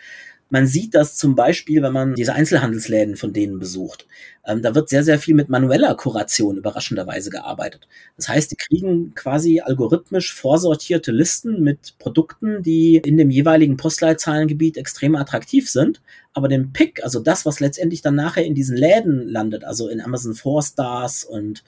Man 0.51 0.67
sieht 0.67 0.95
das 0.95 1.17
zum 1.17 1.35
Beispiel, 1.35 1.83
wenn 1.83 1.93
man 1.93 2.15
diese 2.15 2.33
Einzelhandelsläden 2.33 3.17
von 3.17 3.35
denen 3.35 3.59
besucht. 3.59 4.07
Ähm, 4.47 4.63
da 4.63 4.75
wird 4.75 4.89
sehr, 4.89 5.05
sehr 5.05 5.19
viel 5.19 5.35
mit 5.35 5.51
manueller 5.51 5.95
Kuration 5.95 6.57
überraschenderweise 6.57 7.29
gearbeitet. 7.29 7.87
Das 8.17 8.31
heißt, 8.31 8.51
die 8.51 8.57
kriegen 8.57 9.15
quasi 9.15 9.61
algorithmisch 9.61 10.33
vorsortierte 10.33 11.13
Listen 11.13 11.63
mit 11.63 11.99
Produkten, 11.99 12.63
die 12.63 12.97
in 12.97 13.19
dem 13.19 13.31
jeweiligen 13.31 13.77
Postleitzahlengebiet 13.77 14.79
extrem 14.79 15.17
attraktiv 15.17 15.69
sind. 15.69 16.01
Aber 16.33 16.49
den 16.49 16.73
Pick, 16.73 17.05
also 17.05 17.21
das, 17.21 17.45
was 17.45 17.61
letztendlich 17.61 18.01
dann 18.01 18.15
nachher 18.15 18.47
in 18.47 18.55
diesen 18.55 18.77
Läden 18.77 19.29
landet, 19.29 19.65
also 19.65 19.89
in 19.89 20.01
Amazon 20.01 20.35
4 20.35 20.63
Stars 20.63 21.25
und 21.25 21.63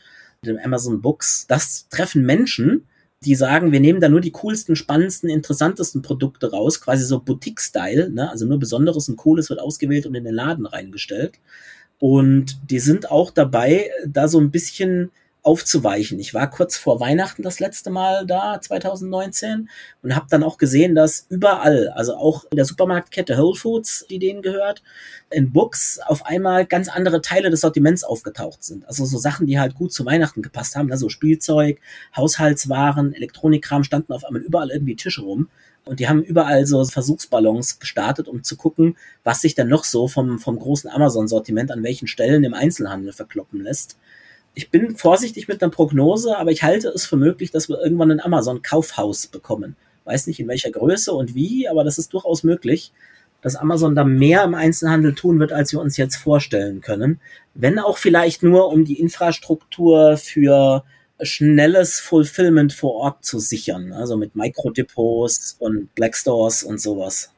dem 0.45 0.59
Amazon 0.59 1.03
Books, 1.03 1.47
das 1.47 1.89
treffen 1.89 2.25
Menschen, 2.25 2.87
die 3.23 3.35
sagen, 3.35 3.73
wir 3.73 3.81
nehmen 3.81 4.01
da 4.01 4.09
nur 4.09 4.23
die 4.23 4.31
coolsten, 4.31 4.75
spannendsten, 4.75 5.29
interessantesten 5.29 6.01
Produkte 6.01 6.51
raus, 6.51 6.81
quasi 6.81 7.05
so 7.05 7.21
Boutique-Style, 7.21 8.11
ne? 8.11 8.31
also 8.31 8.47
nur 8.47 8.59
Besonderes 8.59 9.09
und 9.11 9.17
Cooles 9.17 9.51
wird 9.51 9.61
ausgewählt 9.61 10.07
und 10.07 10.15
in 10.15 10.25
den 10.25 10.35
Laden 10.35 10.65
reingestellt. 10.65 11.39
Und 11.99 12.59
die 12.71 12.79
sind 12.79 13.11
auch 13.11 13.31
dabei, 13.31 13.91
da 14.07 14.27
so 14.27 14.41
ein 14.41 14.51
bisschen 14.51 15.11
aufzuweichen. 15.43 16.19
Ich 16.19 16.35
war 16.35 16.51
kurz 16.51 16.77
vor 16.77 17.01
Weihnachten 17.01 17.43
das 17.43 17.61
letzte 17.61 17.91
Mal 17.91 18.27
da, 18.27 18.61
2019, 18.61 19.71
und 20.03 20.15
habe 20.15 20.27
dann 20.29 20.43
auch 20.43 20.59
gesehen, 20.59 20.95
dass 20.95 21.27
überall, 21.29 21.89
also 21.91 22.15
auch 22.17 22.45
in 22.51 22.57
der 22.57 22.65
Supermarktkette 22.65 23.39
Whole 23.39 23.57
Foods, 23.57 24.07
die 24.11 24.19
denen 24.19 24.43
gehört, 24.43 24.83
in 25.31 25.53
Books 25.53 25.99
auf 26.05 26.27
einmal 26.27 26.67
ganz 26.67 26.89
andere 26.89 27.23
Teile 27.23 27.51
des 27.51 27.63
Sortiments 27.63 28.05
aufgetaucht 28.05 28.63
sind. 28.63 28.87
Also 28.87 29.05
so 29.07 29.19
Sachen, 29.19 29.47
die 29.47 29.59
halt 29.59 29.75
gut 29.75 29.93
zu 29.93 30.05
Weihnachten 30.05 30.43
gepasst 30.43 30.77
haben, 30.77 30.91
also 30.93 31.09
Spielzeug, 31.09 31.81
Haushaltswaren, 32.15 33.15
Elektronikkram 33.15 33.85
standen 33.85 34.13
auf 34.13 34.25
einmal 34.25 34.43
überall 34.43 34.71
irgendwie 34.71 34.97
Tische 34.97 35.23
rum. 35.23 35.49
Und 35.87 35.99
die 35.99 36.09
haben 36.09 36.23
überall 36.23 36.67
so 36.67 36.85
Versuchsballons 36.85 37.79
gestartet, 37.79 38.29
um 38.29 38.45
zu 38.45 38.57
gucken, 38.57 38.99
was 39.25 39.41
sich 39.41 39.55
dann 39.55 39.69
noch 39.69 39.85
so 39.85 40.09
vom, 40.09 40.39
vom 40.39 40.59
großen 40.59 40.91
Amazon-Sortiment 40.91 41.71
an 41.71 41.83
welchen 41.83 42.07
Stellen 42.07 42.45
im 42.45 42.53
Einzelhandel 42.53 43.13
verkloppen 43.13 43.63
lässt 43.63 43.97
ich 44.55 44.71
bin 44.71 44.97
vorsichtig 44.97 45.49
mit 45.49 45.63
einer 45.63 45.71
Prognose, 45.71 46.37
aber 46.37 46.51
ich 46.51 46.63
halte 46.63 46.89
es 46.89 47.07
für 47.07 47.17
möglich, 47.17 47.51
dass 47.51 47.69
wir 47.69 47.81
irgendwann 47.81 48.11
ein 48.11 48.21
Amazon-Kaufhaus 48.21 49.29
bekommen. 49.29 49.77
Weiß 50.05 50.27
nicht 50.27 50.41
in 50.41 50.49
welcher 50.49 50.71
Größe 50.71 51.13
und 51.13 51.35
wie, 51.35 51.69
aber 51.69 51.85
das 51.85 51.99
ist 51.99 52.13
durchaus 52.13 52.43
möglich, 52.43 52.93
dass 53.43 53.57
Amazon 53.57 53.95
da 53.95 54.05
mehr 54.05 54.45
im 54.45 54.55
Einzelhandel 54.55 55.15
tun 55.15 55.39
wird, 55.39 55.53
als 55.53 55.73
wir 55.73 55.81
uns 55.81 55.97
jetzt 55.97 56.17
vorstellen 56.17 56.81
können. 56.81 57.21
Wenn 57.55 57.79
auch 57.79 57.97
vielleicht 57.97 58.43
nur, 58.43 58.69
um 58.69 58.85
die 58.85 59.01
Infrastruktur 59.01 60.17
für 60.17 60.85
schnelles 61.23 62.01
Fulfillment 62.01 62.73
vor 62.73 62.95
Ort 62.95 63.25
zu 63.25 63.39
sichern, 63.39 63.93
also 63.93 64.17
mit 64.17 64.37
Mikrodepots 64.37 65.57
und 65.59 65.95
Blackstores 65.95 66.63
und 66.63 66.81
sowas. 66.81 67.33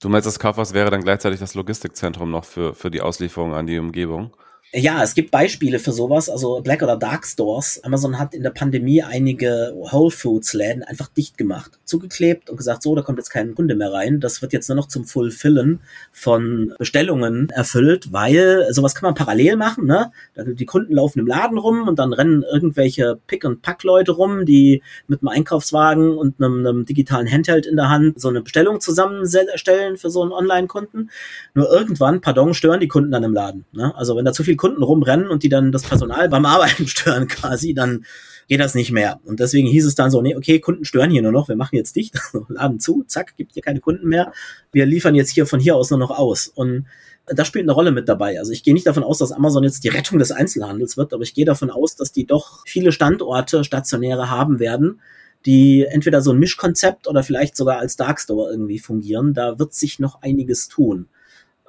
Du 0.00 0.08
meinst, 0.08 0.26
das 0.26 0.38
Kaufhaus 0.38 0.74
wäre 0.74 0.90
dann 0.90 1.02
gleichzeitig 1.02 1.40
das 1.40 1.54
Logistikzentrum 1.54 2.30
noch 2.30 2.44
für, 2.44 2.74
für 2.74 2.90
die 2.90 3.00
Auslieferung 3.00 3.54
an 3.54 3.66
die 3.66 3.78
Umgebung? 3.78 4.36
Ja, 4.76 5.04
es 5.04 5.14
gibt 5.14 5.30
Beispiele 5.30 5.78
für 5.78 5.92
sowas, 5.92 6.28
also 6.28 6.60
Black 6.60 6.82
oder 6.82 6.96
Dark 6.96 7.24
Stores. 7.24 7.80
Amazon 7.84 8.18
hat 8.18 8.34
in 8.34 8.42
der 8.42 8.50
Pandemie 8.50 9.04
einige 9.04 9.72
Whole 9.76 10.10
Foods 10.10 10.52
Läden 10.52 10.82
einfach 10.82 11.06
dicht 11.06 11.38
gemacht, 11.38 11.78
zugeklebt 11.84 12.50
und 12.50 12.56
gesagt, 12.56 12.82
so, 12.82 12.92
da 12.96 13.02
kommt 13.02 13.18
jetzt 13.18 13.30
kein 13.30 13.54
Kunde 13.54 13.76
mehr 13.76 13.92
rein. 13.92 14.18
Das 14.18 14.42
wird 14.42 14.52
jetzt 14.52 14.68
nur 14.68 14.74
noch 14.74 14.88
zum 14.88 15.04
Fulfillen 15.04 15.78
von 16.10 16.74
Bestellungen 16.76 17.50
erfüllt, 17.50 18.12
weil 18.12 18.66
sowas 18.72 18.96
kann 18.96 19.06
man 19.06 19.14
parallel 19.14 19.54
machen, 19.54 19.86
ne? 19.86 20.10
Die 20.36 20.66
Kunden 20.66 20.94
laufen 20.94 21.20
im 21.20 21.28
Laden 21.28 21.56
rum 21.56 21.86
und 21.86 22.00
dann 22.00 22.12
rennen 22.12 22.42
irgendwelche 22.42 23.20
Pick- 23.28 23.44
und 23.44 23.62
Pack-Leute 23.62 24.10
rum, 24.10 24.44
die 24.44 24.82
mit 25.06 25.22
einem 25.22 25.28
Einkaufswagen 25.28 26.18
und 26.18 26.42
einem, 26.42 26.66
einem 26.66 26.84
digitalen 26.84 27.30
Handheld 27.30 27.66
in 27.66 27.76
der 27.76 27.90
Hand 27.90 28.20
so 28.20 28.28
eine 28.28 28.42
Bestellung 28.42 28.80
zusammenstellen 28.80 29.98
für 29.98 30.10
so 30.10 30.22
einen 30.22 30.32
Online-Kunden. 30.32 31.10
Nur 31.54 31.70
irgendwann, 31.70 32.20
pardon, 32.20 32.54
stören 32.54 32.80
die 32.80 32.88
Kunden 32.88 33.12
dann 33.12 33.22
im 33.22 33.34
Laden. 33.34 33.66
Ne? 33.70 33.94
Also 33.94 34.16
wenn 34.16 34.24
da 34.24 34.32
zu 34.32 34.42
viel 34.42 34.56
Kunden 34.64 34.82
rumrennen 34.82 35.28
und 35.28 35.42
die 35.42 35.50
dann 35.50 35.72
das 35.72 35.82
Personal 35.82 36.30
beim 36.30 36.46
Arbeiten 36.46 36.86
stören 36.86 37.28
quasi, 37.28 37.74
dann 37.74 38.06
geht 38.48 38.60
das 38.60 38.74
nicht 38.74 38.92
mehr. 38.92 39.20
Und 39.24 39.38
deswegen 39.38 39.68
hieß 39.68 39.84
es 39.84 39.94
dann 39.94 40.10
so, 40.10 40.22
nee, 40.22 40.34
okay, 40.34 40.58
Kunden 40.58 40.86
stören 40.86 41.10
hier 41.10 41.20
nur 41.20 41.32
noch, 41.32 41.48
wir 41.48 41.56
machen 41.56 41.76
jetzt 41.76 41.94
dicht, 41.96 42.18
Laden 42.48 42.80
zu, 42.80 43.04
zack, 43.06 43.36
gibt 43.36 43.52
hier 43.52 43.62
keine 43.62 43.80
Kunden 43.80 44.08
mehr. 44.08 44.32
Wir 44.72 44.86
liefern 44.86 45.14
jetzt 45.14 45.32
hier 45.32 45.44
von 45.44 45.60
hier 45.60 45.76
aus 45.76 45.90
nur 45.90 45.98
noch 45.98 46.10
aus. 46.10 46.48
Und 46.48 46.86
das 47.26 47.46
spielt 47.46 47.66
eine 47.66 47.72
Rolle 47.72 47.92
mit 47.92 48.08
dabei. 48.08 48.38
Also 48.38 48.52
ich 48.52 48.62
gehe 48.62 48.72
nicht 48.72 48.86
davon 48.86 49.04
aus, 49.04 49.18
dass 49.18 49.32
Amazon 49.32 49.64
jetzt 49.64 49.84
die 49.84 49.88
Rettung 49.88 50.18
des 50.18 50.32
Einzelhandels 50.32 50.96
wird, 50.96 51.12
aber 51.12 51.24
ich 51.24 51.34
gehe 51.34 51.44
davon 51.44 51.70
aus, 51.70 51.94
dass 51.94 52.10
die 52.10 52.24
doch 52.24 52.62
viele 52.66 52.90
Standorte, 52.90 53.64
stationäre 53.64 54.30
haben 54.30 54.60
werden, 54.60 55.02
die 55.44 55.84
entweder 55.84 56.22
so 56.22 56.32
ein 56.32 56.38
Mischkonzept 56.38 57.06
oder 57.06 57.22
vielleicht 57.22 57.54
sogar 57.54 57.80
als 57.80 57.96
Darkstore 57.96 58.50
irgendwie 58.50 58.78
fungieren. 58.78 59.34
Da 59.34 59.58
wird 59.58 59.74
sich 59.74 59.98
noch 59.98 60.22
einiges 60.22 60.68
tun. 60.68 61.08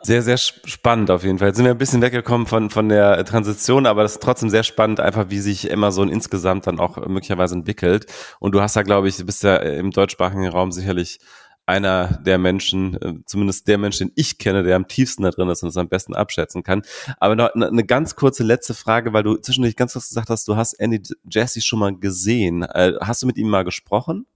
Sehr, 0.06 0.22
sehr 0.22 0.38
spannend 0.38 1.10
auf 1.10 1.24
jeden 1.24 1.40
Fall. 1.40 1.48
Jetzt 1.48 1.58
sind 1.58 1.66
wir 1.66 1.72
ein 1.72 1.80
bisschen 1.80 2.04
weggekommen 2.04 2.46
von, 2.46 2.70
von 2.70 2.90
der 2.90 3.26
Transition, 3.26 3.88
aber 3.88 4.04
das 4.04 4.12
ist 4.12 4.22
trotzdem 4.22 4.52
sehr 4.52 4.62
spannend, 4.62 5.00
einfach 5.00 5.32
wie 5.32 5.40
sich 5.40 5.74
Amazon 5.74 6.10
insgesamt 6.10 6.68
dann 6.68 6.80
auch 6.80 6.98
möglicherweise 7.08 7.56
entwickelt. 7.56 8.06
Und 8.40 8.54
du 8.54 8.62
hast 8.62 8.76
ja, 8.76 8.84
glaube 8.84 9.08
ich, 9.08 9.26
bist 9.26 9.42
ja 9.42 9.56
im 9.56 9.90
deutschsprachigen 9.90 10.48
Raum 10.48 10.72
sicherlich 10.72 11.18
einer 11.66 12.20
der 12.24 12.38
Menschen, 12.38 13.02
äh, 13.02 13.14
zumindest 13.26 13.68
der 13.68 13.80
Mensch, 13.80 13.98
den 13.98 14.12
ich 14.14 14.38
kenne, 14.38 14.62
der 14.62 14.76
am 14.76 14.88
tiefsten 14.88 15.24
da 15.24 15.32
drin 15.32 15.50
ist 15.50 15.64
und 15.64 15.70
es 15.70 15.78
am 15.78 15.90
besten 15.90 16.14
abschätzen 16.14 16.62
kann. 16.62 16.84
Aber 17.18 17.36
noch 17.36 17.56
eine 17.56 17.84
ganz 17.84 18.16
kurze 18.16 18.44
letzte 18.44 18.76
Frage, 18.76 19.12
weil 19.12 19.24
du 19.24 19.38
zwischendurch 19.38 19.76
ganz 19.76 19.94
kurz 19.94 20.10
gesagt 20.10 20.30
hast, 20.30 20.48
du 20.48 20.56
hast 20.56 20.74
Andy 20.74 21.02
Jassy 21.28 21.62
schon 21.62 21.80
mal 21.80 21.98
gesehen. 21.98 22.62
Äh, 22.62 22.94
hast 23.02 23.24
du 23.24 23.26
mit 23.26 23.38
ihm 23.38 23.50
mal 23.50 23.64
gesprochen? 23.64 24.28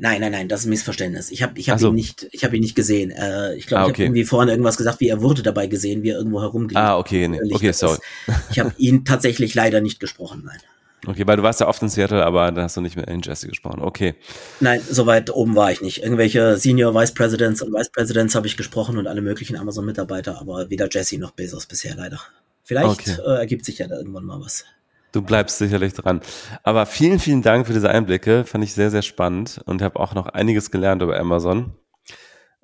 Nein, 0.00 0.20
nein, 0.20 0.30
nein, 0.30 0.48
das 0.48 0.60
ist 0.60 0.66
ein 0.66 0.70
Missverständnis. 0.70 1.30
Ich 1.30 1.42
habe 1.42 1.58
ich 1.58 1.70
hab 1.70 1.80
so. 1.80 1.88
ihn 1.88 1.94
nicht, 1.96 2.28
ich 2.30 2.44
habe 2.44 2.56
ihn 2.56 2.62
nicht 2.62 2.76
gesehen. 2.76 3.10
Äh, 3.10 3.56
ich 3.56 3.66
glaube, 3.66 3.82
ah, 3.82 3.84
okay. 3.84 3.90
ich 3.90 3.94
habe 3.94 4.04
irgendwie 4.04 4.24
vorhin 4.24 4.48
irgendwas 4.48 4.76
gesagt, 4.76 5.00
wie 5.00 5.08
er 5.08 5.20
wurde 5.20 5.42
dabei 5.42 5.66
gesehen, 5.66 6.04
wie 6.04 6.10
er 6.10 6.18
irgendwo 6.18 6.40
herumgeht. 6.40 6.76
Ah, 6.76 6.96
okay, 6.96 7.26
nee. 7.26 7.40
okay, 7.52 7.72
sorry. 7.72 7.98
Ich 8.50 8.60
habe 8.60 8.72
ihn 8.78 9.04
tatsächlich 9.04 9.54
leider 9.54 9.80
nicht 9.80 9.98
gesprochen, 9.98 10.42
nein. 10.46 10.58
Okay, 11.06 11.26
weil 11.26 11.36
du 11.36 11.42
warst 11.42 11.60
ja 11.60 11.68
oft 11.68 11.80
in 11.82 11.88
Seattle, 11.88 12.24
aber 12.24 12.50
da 12.52 12.62
hast 12.62 12.76
du 12.76 12.80
nicht 12.80 12.96
mit 12.96 13.08
Alan 13.08 13.22
Jesse 13.22 13.48
gesprochen. 13.48 13.80
Okay. 13.80 14.14
Nein, 14.60 14.80
so 14.88 15.06
weit 15.06 15.30
oben 15.30 15.54
war 15.54 15.70
ich 15.70 15.80
nicht. 15.80 16.02
Irgendwelche 16.02 16.56
Senior 16.56 16.94
Vice 16.94 17.14
Presidents 17.14 17.62
und 17.62 17.72
Vice 17.72 17.90
Presidents 17.90 18.34
habe 18.34 18.46
ich 18.46 18.56
gesprochen 18.56 18.98
und 18.98 19.06
alle 19.06 19.20
möglichen 19.20 19.56
Amazon-Mitarbeiter, 19.56 20.40
aber 20.40 20.70
weder 20.70 20.88
Jesse 20.90 21.18
noch 21.18 21.30
Bezos 21.32 21.66
bisher 21.66 21.94
leider. 21.94 22.20
Vielleicht 22.64 23.08
okay. 23.08 23.16
äh, 23.24 23.38
ergibt 23.38 23.64
sich 23.64 23.78
ja 23.78 23.86
da 23.86 23.96
irgendwann 23.96 24.24
mal 24.24 24.40
was. 24.40 24.64
Du 25.18 25.22
bleibst 25.22 25.58
sicherlich 25.58 25.94
dran. 25.94 26.20
Aber 26.62 26.86
vielen, 26.86 27.18
vielen 27.18 27.42
Dank 27.42 27.66
für 27.66 27.72
diese 27.72 27.90
Einblicke. 27.90 28.44
Fand 28.44 28.62
ich 28.62 28.72
sehr, 28.72 28.92
sehr 28.92 29.02
spannend 29.02 29.60
und 29.64 29.82
habe 29.82 29.98
auch 29.98 30.14
noch 30.14 30.28
einiges 30.28 30.70
gelernt 30.70 31.02
über 31.02 31.18
Amazon. 31.18 31.72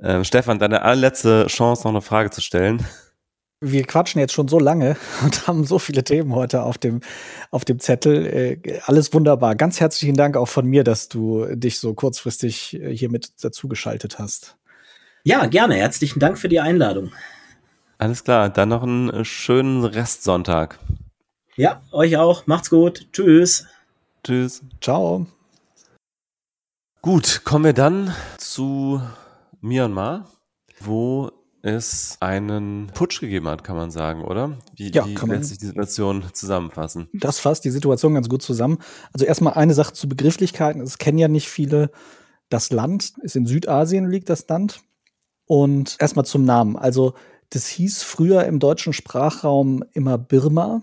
Ähm, 0.00 0.22
Stefan, 0.22 0.60
deine 0.60 0.82
allerletzte 0.82 1.48
Chance, 1.48 1.82
noch 1.82 1.90
eine 1.90 2.00
Frage 2.00 2.30
zu 2.30 2.40
stellen. 2.40 2.86
Wir 3.60 3.82
quatschen 3.82 4.20
jetzt 4.20 4.34
schon 4.34 4.46
so 4.46 4.60
lange 4.60 4.96
und 5.24 5.48
haben 5.48 5.64
so 5.64 5.80
viele 5.80 6.04
Themen 6.04 6.32
heute 6.32 6.62
auf 6.62 6.78
dem, 6.78 7.00
auf 7.50 7.64
dem 7.64 7.80
Zettel. 7.80 8.24
Äh, 8.24 8.78
alles 8.86 9.12
wunderbar. 9.12 9.56
Ganz 9.56 9.80
herzlichen 9.80 10.14
Dank 10.14 10.36
auch 10.36 10.46
von 10.46 10.64
mir, 10.64 10.84
dass 10.84 11.08
du 11.08 11.46
dich 11.56 11.80
so 11.80 11.92
kurzfristig 11.94 12.80
äh, 12.80 12.96
hier 12.96 13.10
mit 13.10 13.42
dazugeschaltet 13.42 14.20
hast. 14.20 14.56
Ja, 15.24 15.46
gerne. 15.46 15.74
Herzlichen 15.74 16.20
Dank 16.20 16.38
für 16.38 16.48
die 16.48 16.60
Einladung. 16.60 17.10
Alles 17.98 18.22
klar. 18.22 18.48
Dann 18.48 18.68
noch 18.68 18.84
einen 18.84 19.24
schönen 19.24 19.84
Restsonntag. 19.84 20.78
Ja, 21.56 21.82
euch 21.92 22.16
auch. 22.16 22.46
Macht's 22.46 22.68
gut. 22.68 23.06
Tschüss. 23.12 23.66
Tschüss. 24.24 24.62
Ciao. 24.80 25.26
Gut, 27.00 27.42
kommen 27.44 27.66
wir 27.66 27.72
dann 27.72 28.12
zu 28.38 29.00
Myanmar, 29.60 30.28
wo 30.80 31.30
es 31.62 32.16
einen 32.20 32.88
Putsch 32.92 33.20
gegeben 33.20 33.46
hat, 33.48 33.62
kann 33.62 33.76
man 33.76 33.90
sagen, 33.90 34.22
oder? 34.22 34.58
Wie, 34.74 34.90
ja, 34.90 35.06
wie 35.06 35.14
lässt 35.14 35.50
sich 35.50 35.58
die 35.58 35.66
Situation 35.66 36.24
zusammenfassen? 36.32 37.08
Das 37.12 37.38
fasst 37.38 37.64
die 37.64 37.70
Situation 37.70 38.14
ganz 38.14 38.28
gut 38.28 38.42
zusammen. 38.42 38.78
Also 39.12 39.24
erstmal 39.24 39.54
eine 39.54 39.74
Sache 39.74 39.92
zu 39.92 40.08
Begrifflichkeiten. 40.08 40.82
Es 40.82 40.98
kennen 40.98 41.18
ja 41.18 41.28
nicht 41.28 41.48
viele. 41.48 41.90
Das 42.48 42.70
Land 42.70 43.12
ist 43.22 43.36
in 43.36 43.46
Südasien, 43.46 44.10
liegt 44.10 44.28
das 44.28 44.48
Land. 44.48 44.80
Und 45.46 45.96
erstmal 46.00 46.24
zum 46.24 46.44
Namen. 46.44 46.76
Also 46.76 47.14
das 47.50 47.66
hieß 47.68 48.02
früher 48.02 48.44
im 48.44 48.58
deutschen 48.58 48.92
Sprachraum 48.92 49.84
immer 49.92 50.18
Birma. 50.18 50.82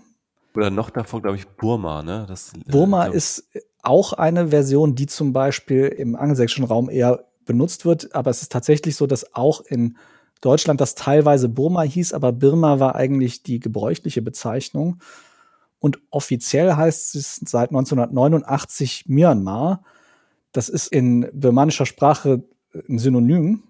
Oder 0.54 0.70
noch 0.70 0.90
davor, 0.90 1.22
glaube 1.22 1.36
ich, 1.36 1.48
Burma, 1.48 2.02
ne? 2.02 2.26
Das, 2.28 2.52
äh, 2.54 2.70
Burma 2.70 3.06
äh, 3.06 3.16
ist 3.16 3.48
auch 3.82 4.12
eine 4.12 4.48
Version, 4.48 4.94
die 4.94 5.06
zum 5.06 5.32
Beispiel 5.32 5.86
im 5.86 6.14
angelsächsischen 6.14 6.64
Raum 6.64 6.90
eher 6.90 7.24
benutzt 7.44 7.84
wird, 7.84 8.14
aber 8.14 8.30
es 8.30 8.42
ist 8.42 8.52
tatsächlich 8.52 8.96
so, 8.96 9.06
dass 9.06 9.34
auch 9.34 9.62
in 9.62 9.96
Deutschland 10.40 10.80
das 10.80 10.94
teilweise 10.94 11.48
Burma 11.48 11.82
hieß, 11.82 12.12
aber 12.12 12.32
Birma 12.32 12.80
war 12.80 12.94
eigentlich 12.94 13.42
die 13.42 13.60
gebräuchliche 13.60 14.22
Bezeichnung. 14.22 15.00
Und 15.78 15.98
offiziell 16.10 16.74
heißt 16.74 17.14
es 17.16 17.36
seit 17.44 17.70
1989 17.70 19.06
Myanmar. 19.08 19.82
Das 20.52 20.68
ist 20.68 20.88
in 20.88 21.28
birmanischer 21.32 21.86
Sprache 21.86 22.44
ein 22.88 22.98
Synonym 22.98 23.64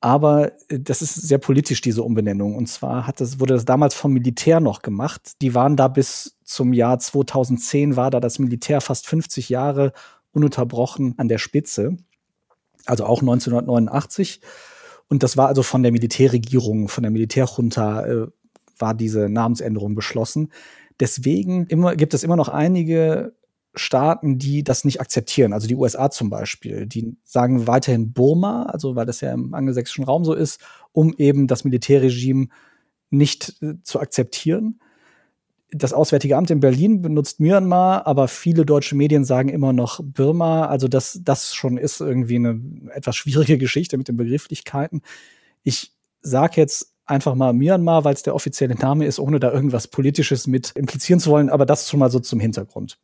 aber 0.00 0.52
äh, 0.68 0.78
das 0.78 1.02
ist 1.02 1.14
sehr 1.14 1.38
politisch, 1.38 1.80
diese 1.80 2.02
Umbenennung. 2.02 2.56
Und 2.56 2.68
zwar 2.68 3.06
hat 3.06 3.20
das, 3.20 3.40
wurde 3.40 3.54
das 3.54 3.64
damals 3.64 3.94
vom 3.94 4.12
Militär 4.12 4.60
noch 4.60 4.82
gemacht. 4.82 5.32
Die 5.42 5.54
waren 5.54 5.76
da 5.76 5.88
bis 5.88 6.36
zum 6.44 6.72
Jahr 6.72 6.98
2010, 6.98 7.96
war 7.96 8.10
da 8.10 8.20
das 8.20 8.38
Militär 8.38 8.80
fast 8.80 9.06
50 9.06 9.48
Jahre 9.48 9.92
ununterbrochen 10.32 11.14
an 11.18 11.28
der 11.28 11.38
Spitze. 11.38 11.96
Also 12.86 13.04
auch 13.04 13.20
1989. 13.20 14.40
Und 15.08 15.22
das 15.22 15.36
war 15.36 15.48
also 15.48 15.62
von 15.62 15.82
der 15.82 15.92
Militärregierung, 15.92 16.88
von 16.88 17.02
der 17.02 17.10
Militärjunta, 17.10 18.06
äh, 18.06 18.26
war 18.78 18.94
diese 18.94 19.28
Namensänderung 19.28 19.94
beschlossen. 19.94 20.52
Deswegen 21.00 21.66
immer, 21.66 21.96
gibt 21.96 22.14
es 22.14 22.22
immer 22.22 22.36
noch 22.36 22.48
einige 22.48 23.32
Staaten, 23.78 24.38
die 24.38 24.62
das 24.64 24.84
nicht 24.84 25.00
akzeptieren. 25.00 25.52
Also 25.52 25.66
die 25.66 25.76
USA 25.76 26.10
zum 26.10 26.30
Beispiel, 26.30 26.86
die 26.86 27.16
sagen 27.24 27.66
weiterhin 27.66 28.12
Burma, 28.12 28.64
also 28.64 28.96
weil 28.96 29.06
das 29.06 29.20
ja 29.20 29.32
im 29.32 29.54
angelsächsischen 29.54 30.04
Raum 30.04 30.24
so 30.24 30.34
ist, 30.34 30.60
um 30.92 31.14
eben 31.16 31.46
das 31.46 31.64
Militärregime 31.64 32.48
nicht 33.10 33.56
äh, 33.62 33.74
zu 33.82 34.00
akzeptieren. 34.00 34.80
Das 35.70 35.92
Auswärtige 35.92 36.36
Amt 36.36 36.50
in 36.50 36.60
Berlin 36.60 37.02
benutzt 37.02 37.40
Myanmar, 37.40 38.06
aber 38.06 38.26
viele 38.28 38.64
deutsche 38.64 38.96
Medien 38.96 39.24
sagen 39.24 39.50
immer 39.50 39.72
noch 39.74 40.00
Burma. 40.02 40.66
Also 40.66 40.88
das, 40.88 41.20
das 41.22 41.54
schon 41.54 41.76
ist 41.76 42.00
irgendwie 42.00 42.36
eine 42.36 42.60
etwas 42.94 43.16
schwierige 43.16 43.58
Geschichte 43.58 43.98
mit 43.98 44.08
den 44.08 44.16
Begrifflichkeiten. 44.16 45.02
Ich 45.62 45.92
sage 46.22 46.60
jetzt 46.60 46.94
einfach 47.04 47.34
mal 47.34 47.52
Myanmar, 47.52 48.04
weil 48.04 48.14
es 48.14 48.22
der 48.22 48.34
offizielle 48.34 48.74
Name 48.74 49.06
ist, 49.06 49.18
ohne 49.18 49.40
da 49.40 49.52
irgendwas 49.52 49.88
Politisches 49.88 50.46
mit 50.46 50.72
implizieren 50.74 51.20
zu 51.20 51.30
wollen, 51.30 51.50
aber 51.50 51.66
das 51.66 51.88
schon 51.88 52.00
mal 52.00 52.10
so 52.10 52.20
zum 52.20 52.40
Hintergrund. 52.40 52.98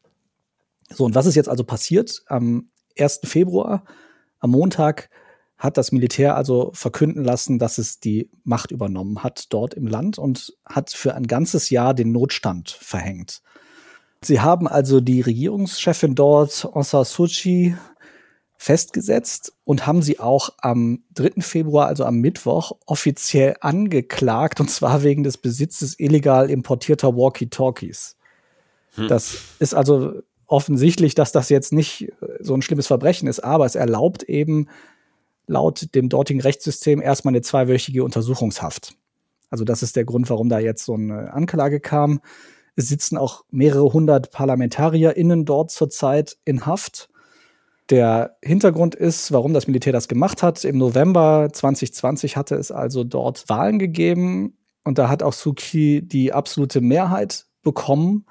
So, 0.90 1.04
und 1.04 1.14
was 1.14 1.26
ist 1.26 1.34
jetzt 1.34 1.48
also 1.48 1.64
passiert? 1.64 2.22
Am 2.26 2.70
1. 2.98 3.20
Februar, 3.24 3.84
am 4.40 4.50
Montag, 4.50 5.10
hat 5.56 5.76
das 5.76 5.92
Militär 5.92 6.36
also 6.36 6.70
verkünden 6.74 7.24
lassen, 7.24 7.58
dass 7.58 7.78
es 7.78 8.00
die 8.00 8.30
Macht 8.42 8.70
übernommen 8.70 9.22
hat 9.22 9.46
dort 9.52 9.74
im 9.74 9.86
Land 9.86 10.18
und 10.18 10.52
hat 10.66 10.90
für 10.90 11.14
ein 11.14 11.26
ganzes 11.26 11.70
Jahr 11.70 11.94
den 11.94 12.12
Notstand 12.12 12.70
verhängt. 12.70 13.40
Sie 14.20 14.40
haben 14.40 14.66
also 14.66 15.00
die 15.00 15.20
Regierungschefin 15.20 16.14
dort, 16.14 16.66
Aung 16.66 16.82
San 16.82 17.04
Suu 17.04 17.26
Kyi, 17.26 17.76
festgesetzt 18.56 19.52
und 19.64 19.86
haben 19.86 20.02
sie 20.02 20.20
auch 20.20 20.50
am 20.58 21.04
3. 21.14 21.40
Februar, 21.40 21.86
also 21.86 22.04
am 22.04 22.16
Mittwoch, 22.16 22.72
offiziell 22.86 23.56
angeklagt, 23.60 24.60
und 24.60 24.70
zwar 24.70 25.02
wegen 25.02 25.22
des 25.22 25.36
Besitzes 25.36 25.98
illegal 25.98 26.50
importierter 26.50 27.16
Walkie-Talkies. 27.16 28.16
Hm. 28.94 29.08
Das 29.08 29.36
ist 29.58 29.74
also 29.74 30.22
offensichtlich, 30.46 31.14
dass 31.14 31.32
das 31.32 31.48
jetzt 31.48 31.72
nicht 31.72 32.02
äh, 32.02 32.12
so 32.40 32.54
ein 32.54 32.62
schlimmes 32.62 32.86
Verbrechen 32.86 33.28
ist, 33.28 33.40
aber 33.40 33.66
es 33.66 33.74
erlaubt 33.74 34.22
eben 34.24 34.68
laut 35.46 35.94
dem 35.94 36.08
dortigen 36.08 36.40
Rechtssystem 36.40 37.02
erstmal 37.02 37.32
eine 37.32 37.42
zweiwöchige 37.42 38.04
Untersuchungshaft. 38.04 38.94
Also 39.50 39.64
das 39.64 39.82
ist 39.82 39.96
der 39.96 40.04
Grund, 40.04 40.30
warum 40.30 40.48
da 40.48 40.58
jetzt 40.58 40.84
so 40.84 40.94
eine 40.94 41.32
Anklage 41.32 41.80
kam. 41.80 42.20
Es 42.76 42.88
sitzen 42.88 43.16
auch 43.16 43.44
mehrere 43.50 43.92
hundert 43.92 44.30
ParlamentarierInnen 44.30 45.44
dort 45.44 45.70
zurzeit 45.70 46.36
in 46.44 46.66
Haft. 46.66 47.08
Der 47.90 48.36
Hintergrund 48.42 48.94
ist, 48.94 49.30
warum 49.30 49.52
das 49.52 49.66
Militär 49.66 49.92
das 49.92 50.08
gemacht 50.08 50.42
hat. 50.42 50.64
Im 50.64 50.78
November 50.78 51.50
2020 51.52 52.36
hatte 52.36 52.54
es 52.56 52.72
also 52.72 53.04
dort 53.04 53.48
Wahlen 53.48 53.78
gegeben 53.78 54.56
Und 54.84 54.98
da 54.98 55.08
hat 55.08 55.22
auch 55.22 55.34
Suki 55.34 56.02
die 56.02 56.32
absolute 56.32 56.80
Mehrheit 56.80 57.46
bekommen. 57.62 58.26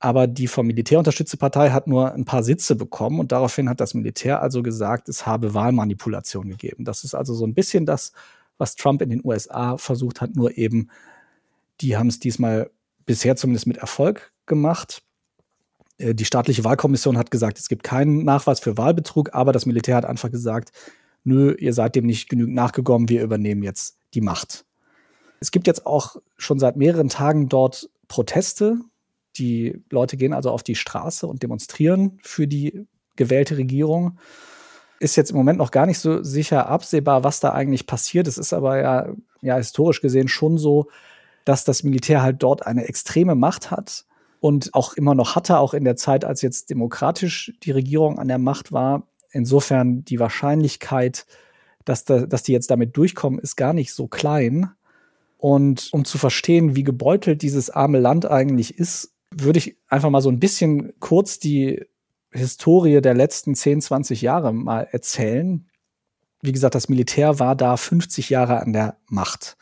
Aber 0.00 0.26
die 0.26 0.46
vom 0.46 0.66
Militär 0.66 0.98
unterstützte 0.98 1.36
Partei 1.36 1.70
hat 1.70 1.88
nur 1.88 2.12
ein 2.12 2.24
paar 2.24 2.42
Sitze 2.42 2.76
bekommen. 2.76 3.18
Und 3.18 3.32
daraufhin 3.32 3.68
hat 3.68 3.80
das 3.80 3.94
Militär 3.94 4.40
also 4.40 4.62
gesagt, 4.62 5.08
es 5.08 5.26
habe 5.26 5.54
Wahlmanipulation 5.54 6.48
gegeben. 6.48 6.84
Das 6.84 7.02
ist 7.02 7.14
also 7.14 7.34
so 7.34 7.46
ein 7.46 7.54
bisschen 7.54 7.84
das, 7.84 8.12
was 8.58 8.76
Trump 8.76 9.02
in 9.02 9.10
den 9.10 9.24
USA 9.24 9.76
versucht 9.76 10.20
hat, 10.20 10.36
nur 10.36 10.56
eben, 10.56 10.90
die 11.80 11.96
haben 11.96 12.08
es 12.08 12.18
diesmal 12.18 12.70
bisher 13.06 13.36
zumindest 13.36 13.66
mit 13.66 13.78
Erfolg 13.78 14.32
gemacht. 14.46 15.02
Äh, 15.98 16.14
die 16.14 16.24
staatliche 16.24 16.64
Wahlkommission 16.64 17.18
hat 17.18 17.30
gesagt, 17.30 17.58
es 17.58 17.68
gibt 17.68 17.82
keinen 17.82 18.24
Nachweis 18.24 18.60
für 18.60 18.76
Wahlbetrug, 18.76 19.34
aber 19.34 19.52
das 19.52 19.66
Militär 19.66 19.96
hat 19.96 20.04
einfach 20.04 20.30
gesagt, 20.30 20.72
nö, 21.24 21.54
ihr 21.58 21.72
seid 21.72 21.94
dem 21.94 22.06
nicht 22.06 22.28
genügend 22.28 22.54
nachgekommen, 22.54 23.08
wir 23.08 23.22
übernehmen 23.22 23.62
jetzt 23.62 23.98
die 24.14 24.20
Macht. 24.20 24.64
Es 25.40 25.50
gibt 25.50 25.66
jetzt 25.66 25.86
auch 25.86 26.16
schon 26.36 26.58
seit 26.58 26.76
mehreren 26.76 27.08
Tagen 27.08 27.48
dort 27.48 27.88
Proteste. 28.08 28.78
Die 29.38 29.82
Leute 29.90 30.16
gehen 30.16 30.32
also 30.32 30.50
auf 30.50 30.62
die 30.62 30.74
Straße 30.74 31.26
und 31.26 31.42
demonstrieren 31.42 32.18
für 32.22 32.46
die 32.46 32.86
gewählte 33.16 33.56
Regierung. 33.56 34.18
Ist 35.00 35.16
jetzt 35.16 35.30
im 35.30 35.36
Moment 35.36 35.58
noch 35.58 35.70
gar 35.70 35.86
nicht 35.86 35.98
so 35.98 36.22
sicher 36.22 36.68
absehbar, 36.68 37.24
was 37.24 37.40
da 37.40 37.52
eigentlich 37.52 37.86
passiert. 37.86 38.26
Es 38.26 38.38
ist 38.38 38.52
aber 38.52 38.80
ja, 38.80 39.08
ja 39.42 39.56
historisch 39.56 40.00
gesehen 40.00 40.28
schon 40.28 40.58
so, 40.58 40.88
dass 41.44 41.64
das 41.64 41.82
Militär 41.82 42.22
halt 42.22 42.42
dort 42.42 42.66
eine 42.66 42.88
extreme 42.88 43.34
Macht 43.34 43.70
hat 43.70 44.04
und 44.40 44.74
auch 44.74 44.94
immer 44.94 45.14
noch 45.14 45.36
hatte, 45.36 45.58
auch 45.58 45.74
in 45.74 45.84
der 45.84 45.96
Zeit, 45.96 46.24
als 46.24 46.42
jetzt 46.42 46.70
demokratisch 46.70 47.52
die 47.62 47.70
Regierung 47.70 48.18
an 48.18 48.28
der 48.28 48.38
Macht 48.38 48.72
war. 48.72 49.06
Insofern 49.30 50.04
die 50.04 50.20
Wahrscheinlichkeit, 50.20 51.26
dass, 51.84 52.04
da, 52.04 52.26
dass 52.26 52.42
die 52.42 52.52
jetzt 52.52 52.70
damit 52.70 52.96
durchkommen, 52.96 53.38
ist 53.38 53.56
gar 53.56 53.72
nicht 53.72 53.92
so 53.92 54.08
klein. 54.08 54.70
Und 55.38 55.88
um 55.92 56.04
zu 56.04 56.18
verstehen, 56.18 56.76
wie 56.76 56.84
gebeutelt 56.84 57.42
dieses 57.42 57.70
arme 57.70 57.98
Land 57.98 58.28
eigentlich 58.30 58.78
ist, 58.78 59.14
würde 59.30 59.58
ich 59.58 59.76
einfach 59.88 60.10
mal 60.10 60.20
so 60.20 60.30
ein 60.30 60.40
bisschen 60.40 60.92
kurz 61.00 61.38
die 61.38 61.84
Historie 62.30 63.00
der 63.00 63.14
letzten 63.14 63.54
10, 63.54 63.80
20 63.80 64.22
Jahre 64.22 64.52
mal 64.52 64.88
erzählen. 64.90 65.68
Wie 66.42 66.52
gesagt, 66.52 66.74
das 66.74 66.88
Militär 66.88 67.38
war 67.38 67.56
da 67.56 67.76
50 67.76 68.30
Jahre 68.30 68.60
an 68.60 68.72
der 68.72 68.98
Macht. 69.08 69.56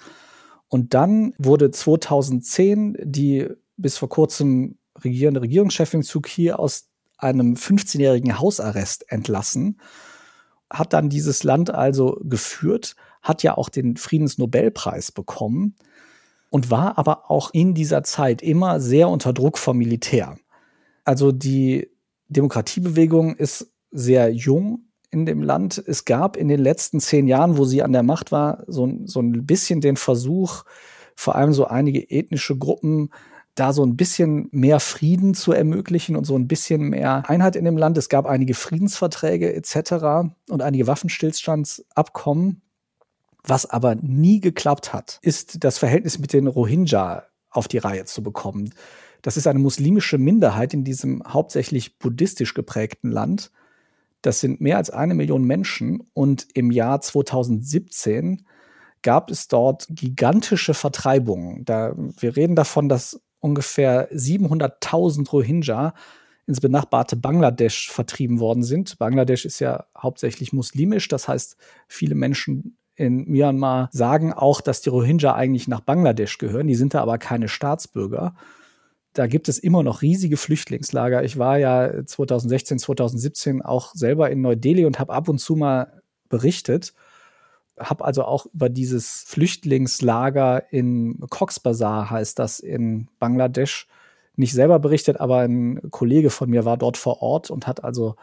Und 0.69 0.95
dann 0.95 1.33
wurde 1.39 1.71
2010 1.71 2.97
die 3.03 3.49
bis 3.77 3.99
vor 3.99 4.09
kurzem 4.09 4.79
regierende 5.05 5.43
Regierungschefin 5.43 6.03
Suki 6.03 6.53
aus 6.53 6.89
einem 7.19 7.55
15-jährigen 7.55 8.39
Hausarrest 8.39 9.11
entlassen, 9.11 9.81
hat 10.71 10.93
dann 10.93 11.09
dieses 11.09 11.45
Land 11.45 11.71
also 11.71 12.19
geführt, 12.23 12.97
hat 13.23 13.43
ja 13.43 13.57
auch 13.57 13.69
den 13.69 13.97
Friedensnobelpreis 13.97 15.13
bekommen 15.13 15.77
und 16.57 16.71
war 16.71 16.97
aber 16.97 17.31
auch 17.31 17.51
in 17.53 17.75
dieser 17.75 18.03
Zeit 18.03 18.41
immer 18.41 18.81
sehr 18.81 19.11
unter 19.11 19.35
Druck 19.35 19.59
vom 19.59 19.77
Militär. 19.77 20.39
Also 21.05 21.31
die 21.31 21.91
Demokratiebewegung 22.29 23.37
ist 23.37 23.75
sehr 23.91 24.33
jung 24.33 24.87
in 25.11 25.27
dem 25.27 25.43
Land. 25.43 25.85
Es 25.87 26.07
gab 26.07 26.35
in 26.35 26.49
den 26.49 26.61
letzten 26.61 26.99
zehn 26.99 27.29
Jahren, 27.29 27.59
wo 27.59 27.67
sie 27.67 27.83
an 27.83 27.93
der 27.93 28.03
Macht 28.03 28.33
war, 28.33 28.65
so, 28.69 28.91
so 29.05 29.21
ein 29.21 29.45
bisschen 29.45 29.83
den 29.83 29.99
Versuch, 29.99 30.65
vor 31.15 31.35
allem 31.35 31.53
so 31.53 31.67
einige 31.67 32.09
ethnische 32.09 32.57
Gruppen 32.57 33.11
da 33.55 33.75
so 33.75 33.85
ein 33.85 33.99
bisschen 33.99 34.49
mehr 34.51 34.81
Frieden 34.81 35.35
zu 35.35 35.53
ermöglichen 35.53 36.17
und 36.17 36.25
so 36.25 36.37
ein 36.39 36.49
bisschen 36.49 36.89
mehr 36.89 37.29
Einheit 37.29 37.57
in 37.57 37.67
dem 37.67 37.77
Land. 37.77 37.99
Es 37.99 38.09
gab 38.09 38.25
einige 38.25 38.55
Friedensverträge 38.55 39.55
etc. 39.55 40.31
und 40.49 40.63
einige 40.63 40.87
Waffenstillstandsabkommen. 40.87 42.63
Was 43.47 43.65
aber 43.65 43.95
nie 43.95 44.41
geklappt 44.41 44.93
hat, 44.93 45.19
ist 45.23 45.63
das 45.65 45.79
Verhältnis 45.79 46.19
mit 46.19 46.33
den 46.33 46.49
Rohingya 46.49 47.25
auf 47.51 47.69
die 47.69 47.79
Reihe 47.79 48.05
zu 48.05 48.23
bekommen. 48.23 48.75
Das 49.23 49.37
ist 49.37 49.47
eine 49.47 49.61
muslimische 49.61 50.19
Minderheit 50.19 50.75
in 50.75 50.85
diesem 50.85 51.23
hauptsächlich 51.27 51.99
buddhistisch 51.99 52.55
geprägten 52.55 53.11
Land. 53.11 53.51
Das 54.23 54.41
sind 54.41 54.61
mehr 54.61 54.77
als 54.77 54.91
eine 54.91 55.15
Million 55.15 55.45
Menschen 55.45 56.09
und 56.13 56.49
im 56.55 56.71
Jahr 56.73 57.01
2017 57.01 58.45
gab 59.03 59.31
es 59.31 59.47
dort 59.47 59.87
gigantische 59.89 60.75
Vertreibungen. 60.75 61.65
Da, 61.65 61.95
wir 61.97 62.37
reden 62.37 62.57
davon, 62.57 62.89
dass 62.89 63.21
ungefähr 63.39 64.11
700.000 64.13 65.29
Rohingya 65.31 65.95
ins 66.47 66.61
benachbarte 66.61 67.15
Bangladesch 67.17 67.91
vertrieben 67.91 68.41
worden 68.41 68.65
sind. 68.65 68.99
Bangladesch 68.99 69.45
ist 69.45 69.61
ja 69.61 69.87
hauptsächlich 69.97 70.53
muslimisch, 70.53 71.07
das 71.07 71.29
heißt, 71.29 71.57
viele 71.87 72.17
Menschen 72.17 72.77
in 72.97 73.29
Myanmar 73.29 73.89
sagen 73.93 74.33
auch, 74.33 74.61
dass 74.61 74.81
die 74.81 74.89
Rohingya 74.89 75.35
eigentlich 75.35 75.69
nach 75.69 75.81
Bangladesch 75.81 76.39
gehören. 76.39 76.67
Die 76.67 76.75
sind 76.75 76.95
da 76.95 77.03
aber 77.03 77.19
keine 77.19 77.49
Staatsbürger. 77.49 78.35
Da 79.13 79.27
gibt 79.27 79.49
es 79.49 79.59
immer 79.59 79.83
noch 79.83 80.03
riesige 80.03 80.37
Flüchtlingslager. 80.37 81.23
Ich 81.25 81.39
war 81.39 81.59
ja 81.59 82.05
2016, 82.05 82.79
2017 82.79 83.63
auch 83.63 83.95
selber 83.95 84.31
in 84.31 84.43
Neu-Delhi 84.43 84.85
und 84.85 84.99
habe 84.99 85.13
ab 85.13 85.29
und 85.29 85.39
zu 85.39 85.57
mal 85.57 86.03
berichtet 86.29 86.93
habe 87.79 88.05
also 88.05 88.25
auch 88.25 88.47
über 88.47 88.69
dieses 88.69 89.25
Flüchtlingslager 89.27 90.73
in 90.73 91.21
Cox 91.29 91.61
Bazar, 91.61 92.11
heißt 92.11 92.39
das 92.39 92.61
in 92.61 93.09
Bangladesch, 93.19 93.87
nicht 94.37 94.53
selber 94.53 94.79
berichtet, 94.79 95.21
aber 95.21 95.41
ein 95.41 95.91
Kollege 95.91 96.31
von 96.31 96.51
mir 96.51 96.65
war 96.65 96.77
dort 96.77 96.97
vor 96.97 97.23
Ort 97.23 97.51
und 97.51 97.67
hat 97.67 97.85
also, 97.85 98.17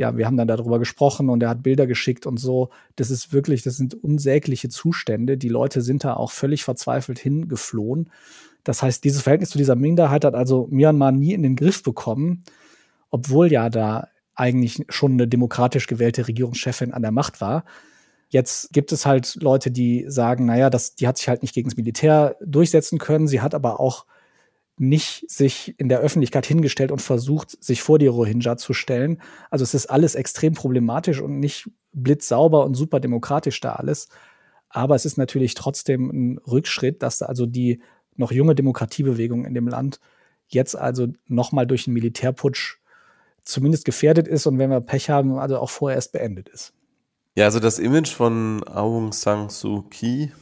ja, 0.00 0.16
wir 0.16 0.24
haben 0.24 0.38
dann 0.38 0.48
darüber 0.48 0.78
gesprochen 0.78 1.28
und 1.28 1.42
er 1.42 1.50
hat 1.50 1.62
Bilder 1.62 1.86
geschickt 1.86 2.24
und 2.24 2.38
so. 2.38 2.70
Das 2.96 3.10
ist 3.10 3.34
wirklich, 3.34 3.62
das 3.62 3.76
sind 3.76 3.92
unsägliche 4.02 4.70
Zustände. 4.70 5.36
Die 5.36 5.50
Leute 5.50 5.82
sind 5.82 6.04
da 6.04 6.14
auch 6.14 6.30
völlig 6.30 6.64
verzweifelt 6.64 7.18
hingeflohen. 7.18 8.08
Das 8.64 8.82
heißt, 8.82 9.04
dieses 9.04 9.20
Verhältnis 9.20 9.50
zu 9.50 9.58
dieser 9.58 9.76
Minderheit 9.76 10.24
hat 10.24 10.34
also 10.34 10.68
Myanmar 10.70 11.12
nie 11.12 11.34
in 11.34 11.42
den 11.42 11.54
Griff 11.54 11.82
bekommen, 11.82 12.44
obwohl 13.10 13.52
ja 13.52 13.68
da 13.68 14.08
eigentlich 14.34 14.86
schon 14.88 15.12
eine 15.12 15.28
demokratisch 15.28 15.86
gewählte 15.86 16.26
Regierungschefin 16.26 16.94
an 16.94 17.02
der 17.02 17.12
Macht 17.12 17.42
war. 17.42 17.66
Jetzt 18.30 18.72
gibt 18.72 18.92
es 18.92 19.04
halt 19.04 19.36
Leute, 19.42 19.70
die 19.70 20.06
sagen, 20.08 20.46
naja, 20.46 20.70
das, 20.70 20.94
die 20.94 21.08
hat 21.08 21.18
sich 21.18 21.28
halt 21.28 21.42
nicht 21.42 21.54
gegen 21.54 21.68
das 21.68 21.76
Militär 21.76 22.36
durchsetzen 22.42 22.98
können. 22.98 23.28
Sie 23.28 23.42
hat 23.42 23.54
aber 23.54 23.80
auch 23.80 24.06
nicht 24.80 25.30
sich 25.30 25.74
in 25.78 25.90
der 25.90 26.00
Öffentlichkeit 26.00 26.46
hingestellt 26.46 26.90
und 26.90 27.02
versucht, 27.02 27.62
sich 27.62 27.82
vor 27.82 27.98
die 27.98 28.06
Rohingya 28.06 28.56
zu 28.56 28.72
stellen. 28.72 29.20
Also 29.50 29.62
es 29.62 29.74
ist 29.74 29.86
alles 29.86 30.14
extrem 30.14 30.54
problematisch 30.54 31.20
und 31.20 31.38
nicht 31.38 31.70
blitzsauber 31.92 32.64
und 32.64 32.74
super 32.74 32.98
demokratisch 32.98 33.60
da 33.60 33.74
alles. 33.74 34.08
Aber 34.70 34.94
es 34.94 35.04
ist 35.04 35.18
natürlich 35.18 35.52
trotzdem 35.52 36.08
ein 36.08 36.38
Rückschritt, 36.38 37.02
dass 37.02 37.18
da 37.18 37.26
also 37.26 37.44
die 37.44 37.82
noch 38.16 38.32
junge 38.32 38.54
Demokratiebewegung 38.54 39.44
in 39.44 39.52
dem 39.52 39.68
Land 39.68 40.00
jetzt 40.48 40.74
also 40.76 41.08
nochmal 41.26 41.66
durch 41.66 41.86
einen 41.86 41.94
Militärputsch 41.94 42.78
zumindest 43.42 43.84
gefährdet 43.84 44.28
ist 44.28 44.46
und 44.46 44.58
wenn 44.58 44.70
wir 44.70 44.80
Pech 44.80 45.10
haben, 45.10 45.38
also 45.38 45.58
auch 45.58 45.70
vorerst 45.70 46.12
beendet 46.12 46.48
ist. 46.48 46.72
Ja, 47.36 47.44
also 47.44 47.60
das 47.60 47.78
Image 47.78 48.12
von 48.12 48.64
Aung 48.64 49.12
San 49.12 49.50
Suu 49.50 49.82
Kyi 49.82 50.32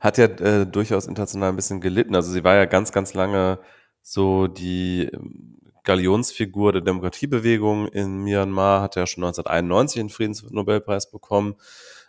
hat 0.00 0.16
ja 0.18 0.24
äh, 0.24 0.66
durchaus 0.66 1.06
international 1.06 1.50
ein 1.50 1.56
bisschen 1.56 1.80
gelitten. 1.80 2.14
Also 2.14 2.32
sie 2.32 2.44
war 2.44 2.54
ja 2.54 2.64
ganz, 2.64 2.92
ganz 2.92 3.12
lange 3.14 3.58
so 4.02 4.46
die 4.46 5.10
ähm, 5.12 5.58
Galionsfigur 5.84 6.72
der 6.72 6.80
Demokratiebewegung 6.80 7.88
in 7.88 8.24
Myanmar, 8.24 8.80
hat 8.80 8.96
ja 8.96 9.06
schon 9.06 9.22
1991 9.24 10.00
den 10.00 10.08
Friedensnobelpreis 10.08 11.10
bekommen. 11.10 11.56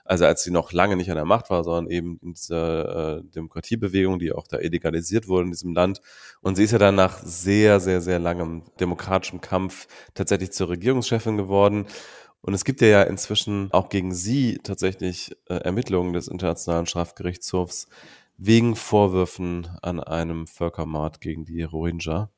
Also 0.06 0.26
als 0.26 0.44
sie 0.44 0.52
noch 0.52 0.72
lange 0.72 0.96
nicht 0.96 1.10
an 1.10 1.16
der 1.18 1.26
Macht 1.26 1.50
war, 1.50 1.64
sondern 1.64 1.92
eben 1.92 2.20
in 2.22 2.34
dieser 2.36 3.18
äh, 3.18 3.24
Demokratiebewegung, 3.24 4.20
die 4.20 4.32
auch 4.32 4.48
da 4.48 4.60
illegalisiert 4.60 5.28
wurde 5.28 5.46
in 5.46 5.52
diesem 5.52 5.74
Land. 5.74 6.00
Und 6.42 6.56
sie 6.56 6.64
ist 6.64 6.72
ja 6.72 6.78
dann 6.78 6.96
nach 6.96 7.18
sehr, 7.24 7.80
sehr, 7.80 8.02
sehr 8.02 8.20
langem 8.20 8.64
demokratischem 8.80 9.42
Kampf 9.42 9.88
tatsächlich 10.14 10.52
zur 10.54 10.70
Regierungschefin 10.70 11.38
geworden. 11.38 11.88
Und 12.46 12.54
es 12.54 12.64
gibt 12.64 12.80
ja 12.82 13.02
inzwischen 13.02 13.70
auch 13.72 13.90
gegen 13.90 14.14
sie 14.14 14.60
tatsächlich 14.62 15.36
äh, 15.50 15.56
Ermittlungen 15.56 16.14
des 16.14 16.28
Internationalen 16.28 16.86
Strafgerichtshofs 16.86 17.88
wegen 18.38 18.76
Vorwürfen 18.76 19.68
an 19.82 20.00
einem 20.00 20.46
Völkermord 20.46 21.22
gegen 21.22 21.46
die 21.46 21.64
Rohingya. 21.64 22.30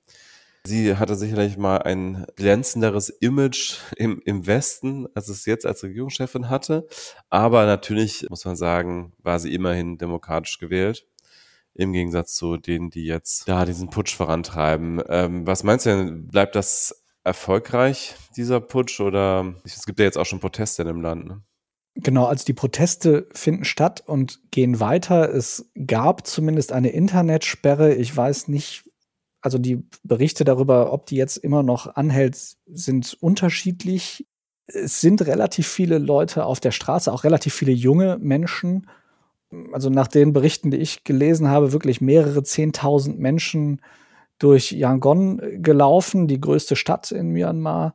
Sie 0.63 0.95
hatte 0.95 1.17
sicherlich 1.17 1.57
mal 1.57 1.79
ein 1.79 2.25
glänzenderes 2.37 3.09
Image 3.09 3.79
im, 3.97 4.21
im 4.23 4.47
Westen, 4.47 5.07
als 5.13 5.27
es 5.27 5.45
jetzt 5.45 5.65
als 5.65 5.83
Regierungschefin 5.83 6.49
hatte. 6.49 6.87
Aber 7.29 7.65
natürlich, 7.65 8.29
muss 8.29 8.45
man 8.45 8.55
sagen, 8.55 9.11
war 9.17 9.39
sie 9.39 9.53
immerhin 9.53 9.97
demokratisch 9.97 10.57
gewählt. 10.57 11.05
Im 11.73 11.91
Gegensatz 11.91 12.33
zu 12.33 12.55
denen, 12.55 12.91
die 12.91 13.03
jetzt 13.03 13.49
da 13.49 13.65
diesen 13.65 13.89
Putsch 13.89 14.15
vorantreiben. 14.15 15.01
Ähm, 15.09 15.45
was 15.45 15.63
meinst 15.63 15.85
du 15.85 15.89
denn? 15.89 16.27
Bleibt 16.29 16.55
das 16.55 17.03
erfolgreich, 17.27 18.15
dieser 18.35 18.59
Putsch? 18.59 18.99
Oder 18.99 19.53
es 19.63 19.85
gibt 19.85 19.99
ja 19.99 20.05
jetzt 20.05 20.17
auch 20.17 20.25
schon 20.25 20.39
Proteste 20.39 20.81
in 20.81 20.87
dem 20.87 21.01
Land. 21.01 21.27
Ne? 21.27 21.41
Genau, 21.99 22.25
also 22.25 22.45
die 22.45 22.53
Proteste 22.53 23.27
finden 23.33 23.65
statt 23.65 24.03
und 24.05 24.39
gehen 24.51 24.79
weiter. 24.79 25.33
Es 25.33 25.71
gab 25.85 26.27
zumindest 26.27 26.71
eine 26.71 26.89
Internetsperre. 26.89 27.95
Ich 27.95 28.15
weiß 28.15 28.47
nicht, 28.49 28.83
also 29.41 29.57
die 29.57 29.83
Berichte 30.03 30.43
darüber, 30.43 30.93
ob 30.93 31.07
die 31.07 31.15
jetzt 31.15 31.37
immer 31.37 31.63
noch 31.63 31.95
anhält, 31.95 32.37
sind 32.65 33.17
unterschiedlich. 33.19 34.27
Es 34.67 35.01
sind 35.01 35.25
relativ 35.25 35.67
viele 35.67 35.97
Leute 35.97 36.45
auf 36.45 36.59
der 36.59 36.71
Straße, 36.71 37.11
auch 37.11 37.23
relativ 37.23 37.53
viele 37.53 37.71
junge 37.71 38.17
Menschen. 38.19 38.87
also 39.71 39.89
nach 39.89 40.07
den 40.07 40.33
Berichten, 40.33 40.71
die 40.71 40.77
ich 40.77 41.03
gelesen 41.03 41.47
habe, 41.47 41.71
wirklich 41.71 42.01
mehrere 42.01 42.43
Zehntausend 42.43 43.17
Menschen 43.19 43.81
durch 44.39 44.71
Yangon 44.71 45.41
gelaufen, 45.61 46.27
die 46.27 46.39
größte 46.39 46.75
Stadt 46.75 47.11
in 47.11 47.29
Myanmar, 47.29 47.93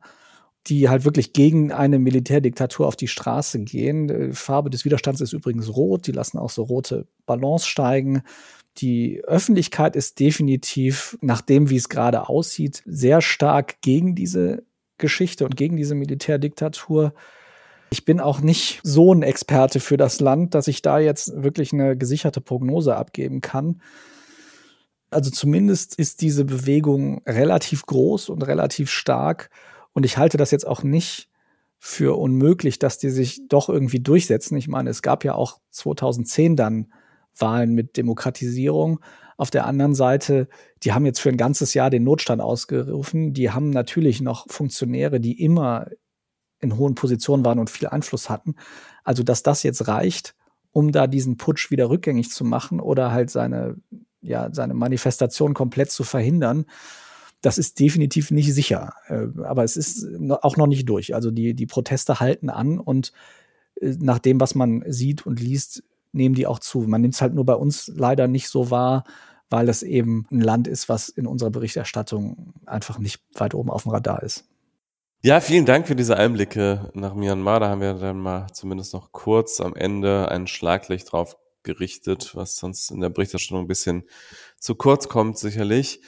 die 0.67 0.89
halt 0.89 1.05
wirklich 1.05 1.33
gegen 1.33 1.71
eine 1.71 1.99
Militärdiktatur 1.99 2.87
auf 2.87 2.95
die 2.95 3.07
Straße 3.07 3.59
gehen. 3.59 4.07
Die 4.07 4.31
Farbe 4.33 4.69
des 4.69 4.85
Widerstands 4.85 5.21
ist 5.21 5.33
übrigens 5.33 5.75
rot, 5.75 6.07
die 6.07 6.11
lassen 6.11 6.37
auch 6.37 6.49
so 6.49 6.63
rote 6.63 7.07
Ballons 7.25 7.65
steigen. 7.65 8.23
Die 8.77 9.21
Öffentlichkeit 9.25 9.95
ist 9.95 10.19
definitiv, 10.19 11.17
nach 11.21 11.41
dem, 11.41 11.69
wie 11.69 11.75
es 11.75 11.89
gerade 11.89 12.27
aussieht, 12.27 12.81
sehr 12.85 13.21
stark 13.21 13.81
gegen 13.81 14.15
diese 14.15 14.63
Geschichte 14.97 15.45
und 15.45 15.57
gegen 15.57 15.75
diese 15.75 15.95
Militärdiktatur. 15.95 17.13
Ich 17.91 18.05
bin 18.05 18.19
auch 18.19 18.39
nicht 18.39 18.79
so 18.83 19.13
ein 19.13 19.21
Experte 19.21 19.79
für 19.79 19.97
das 19.97 20.19
Land, 20.19 20.55
dass 20.55 20.67
ich 20.67 20.81
da 20.81 20.97
jetzt 20.97 21.43
wirklich 21.43 21.73
eine 21.73 21.95
gesicherte 21.95 22.41
Prognose 22.41 22.95
abgeben 22.95 23.41
kann. 23.41 23.81
Also 25.13 25.31
zumindest 25.31 25.95
ist 25.95 26.21
diese 26.21 26.45
Bewegung 26.45 27.21
relativ 27.25 27.85
groß 27.85 28.29
und 28.29 28.41
relativ 28.43 28.89
stark. 28.89 29.49
Und 29.93 30.05
ich 30.05 30.17
halte 30.17 30.37
das 30.37 30.51
jetzt 30.51 30.67
auch 30.67 30.83
nicht 30.83 31.29
für 31.77 32.17
unmöglich, 32.17 32.79
dass 32.79 32.97
die 32.97 33.09
sich 33.09 33.41
doch 33.49 33.69
irgendwie 33.69 33.99
durchsetzen. 33.99 34.55
Ich 34.57 34.67
meine, 34.67 34.89
es 34.89 35.01
gab 35.01 35.23
ja 35.23 35.35
auch 35.35 35.59
2010 35.71 36.55
dann 36.55 36.93
Wahlen 37.37 37.73
mit 37.73 37.97
Demokratisierung. 37.97 38.99
Auf 39.37 39.51
der 39.51 39.65
anderen 39.65 39.95
Seite, 39.95 40.47
die 40.83 40.93
haben 40.93 41.05
jetzt 41.05 41.19
für 41.19 41.29
ein 41.29 41.37
ganzes 41.37 41.73
Jahr 41.73 41.89
den 41.89 42.03
Notstand 42.03 42.41
ausgerufen. 42.41 43.33
Die 43.33 43.51
haben 43.51 43.69
natürlich 43.69 44.21
noch 44.21 44.45
Funktionäre, 44.49 45.19
die 45.19 45.41
immer 45.43 45.87
in 46.61 46.77
hohen 46.77 46.95
Positionen 46.95 47.43
waren 47.43 47.59
und 47.59 47.69
viel 47.69 47.87
Einfluss 47.87 48.29
hatten. 48.29 48.55
Also, 49.03 49.23
dass 49.23 49.43
das 49.43 49.63
jetzt 49.63 49.87
reicht, 49.87 50.35
um 50.71 50.91
da 50.91 51.07
diesen 51.07 51.37
Putsch 51.37 51.69
wieder 51.71 51.89
rückgängig 51.89 52.31
zu 52.31 52.45
machen 52.45 52.79
oder 52.79 53.11
halt 53.11 53.29
seine, 53.29 53.75
ja, 54.23 54.49
seine 54.51 54.73
Manifestation 54.73 55.53
komplett 55.53 55.91
zu 55.91 56.03
verhindern, 56.03 56.65
das 57.41 57.57
ist 57.57 57.79
definitiv 57.79 58.31
nicht 58.31 58.53
sicher. 58.53 58.93
Äh, 59.07 59.27
aber 59.43 59.63
es 59.63 59.77
ist 59.77 60.07
auch 60.41 60.57
noch 60.57 60.67
nicht 60.67 60.87
durch. 60.89 61.13
Also 61.13 61.29
die, 61.29 61.53
die 61.53 61.65
Proteste 61.65 62.19
halten 62.19 62.49
an 62.49 62.79
und 62.79 63.11
äh, 63.79 63.95
nach 63.99 64.19
dem, 64.19 64.39
was 64.39 64.55
man 64.55 64.83
sieht 64.87 65.25
und 65.25 65.39
liest, 65.39 65.83
nehmen 66.13 66.35
die 66.35 66.47
auch 66.47 66.59
zu. 66.59 66.81
Man 66.81 67.01
nimmt 67.01 67.15
es 67.15 67.21
halt 67.21 67.33
nur 67.33 67.45
bei 67.45 67.55
uns 67.55 67.91
leider 67.93 68.27
nicht 68.27 68.47
so 68.47 68.71
wahr, 68.71 69.03
weil 69.49 69.67
es 69.67 69.83
eben 69.83 70.25
ein 70.31 70.41
Land 70.41 70.67
ist, 70.67 70.89
was 70.89 71.09
in 71.09 71.27
unserer 71.27 71.51
Berichterstattung 71.51 72.53
einfach 72.65 72.97
nicht 72.97 73.21
weit 73.33 73.53
oben 73.53 73.69
auf 73.69 73.83
dem 73.83 73.91
Radar 73.91 74.23
ist. 74.23 74.45
Ja, 75.21 75.39
vielen 75.39 75.65
Dank 75.65 75.87
für 75.87 75.95
diese 75.95 76.17
Einblicke 76.17 76.91
nach 76.93 77.13
Myanmar. 77.13 77.59
Da 77.59 77.69
haben 77.69 77.81
wir 77.81 77.93
dann 77.93 78.19
mal 78.19 78.47
zumindest 78.51 78.93
noch 78.93 79.11
kurz 79.11 79.61
am 79.61 79.75
Ende 79.75 80.29
ein 80.29 80.47
Schlaglicht 80.47 81.11
drauf 81.11 81.37
gerichtet, 81.63 82.35
was 82.35 82.55
sonst 82.55 82.91
in 82.91 83.01
der 83.01 83.09
Berichterstattung 83.09 83.65
ein 83.65 83.67
bisschen 83.67 84.03
zu 84.57 84.73
kurz 84.75 85.07
kommt, 85.07 85.37
sicherlich. 85.37 86.01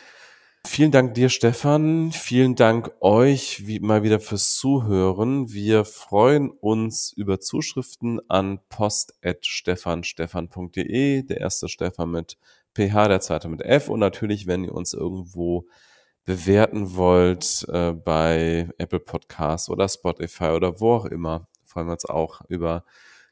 Vielen 0.65 0.91
Dank 0.91 1.13
dir, 1.13 1.29
Stefan. 1.29 2.11
Vielen 2.11 2.55
Dank 2.55 2.91
euch 2.99 3.65
wie 3.67 3.79
mal 3.79 4.03
wieder 4.03 4.19
fürs 4.19 4.55
Zuhören. 4.55 5.53
Wir 5.53 5.85
freuen 5.85 6.49
uns 6.49 7.13
über 7.15 7.39
Zuschriften 7.39 8.19
an 8.29 8.59
post.stefanstefan.de. 8.69 11.21
Der 11.21 11.37
erste 11.37 11.69
Stefan 11.69 12.11
mit 12.11 12.37
PH, 12.73 13.07
der 13.07 13.21
zweite 13.21 13.47
mit 13.47 13.61
F. 13.61 13.89
Und 13.89 13.99
natürlich, 13.99 14.47
wenn 14.47 14.63
ihr 14.63 14.73
uns 14.73 14.93
irgendwo 14.93 15.67
bewerten 16.25 16.95
wollt 16.95 17.65
äh, 17.69 17.93
bei 17.93 18.67
Apple 18.79 18.99
Podcasts 18.99 19.69
oder 19.69 19.87
Spotify 19.87 20.49
oder 20.49 20.81
wo 20.81 20.95
auch 20.95 21.05
immer, 21.05 21.47
freuen 21.63 21.87
wir 21.87 21.93
uns 21.93 22.05
auch 22.05 22.41
über 22.49 22.83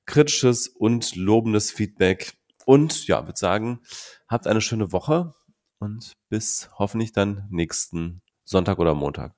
kritisches 0.05 0.67
und 0.67 1.15
lobendes 1.15 1.71
Feedback. 1.71 2.33
Und 2.65 3.07
ja, 3.07 3.25
würde 3.25 3.37
sagen, 3.37 3.81
habt 4.27 4.47
eine 4.47 4.61
schöne 4.61 4.91
Woche 4.91 5.33
und 5.79 6.13
bis 6.29 6.69
hoffentlich 6.77 7.11
dann 7.11 7.47
nächsten 7.49 8.21
Sonntag 8.45 8.79
oder 8.79 8.93
Montag. 8.93 9.35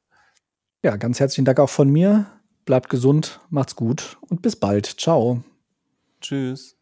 Ja, 0.83 0.95
ganz 0.97 1.19
herzlichen 1.19 1.45
Dank 1.45 1.59
auch 1.59 1.69
von 1.69 1.89
mir. 1.89 2.27
Bleibt 2.65 2.89
gesund, 2.89 3.39
macht's 3.49 3.75
gut 3.75 4.17
und 4.29 4.41
bis 4.41 4.55
bald. 4.55 4.85
Ciao. 4.85 5.43
Tschüss. 6.21 6.75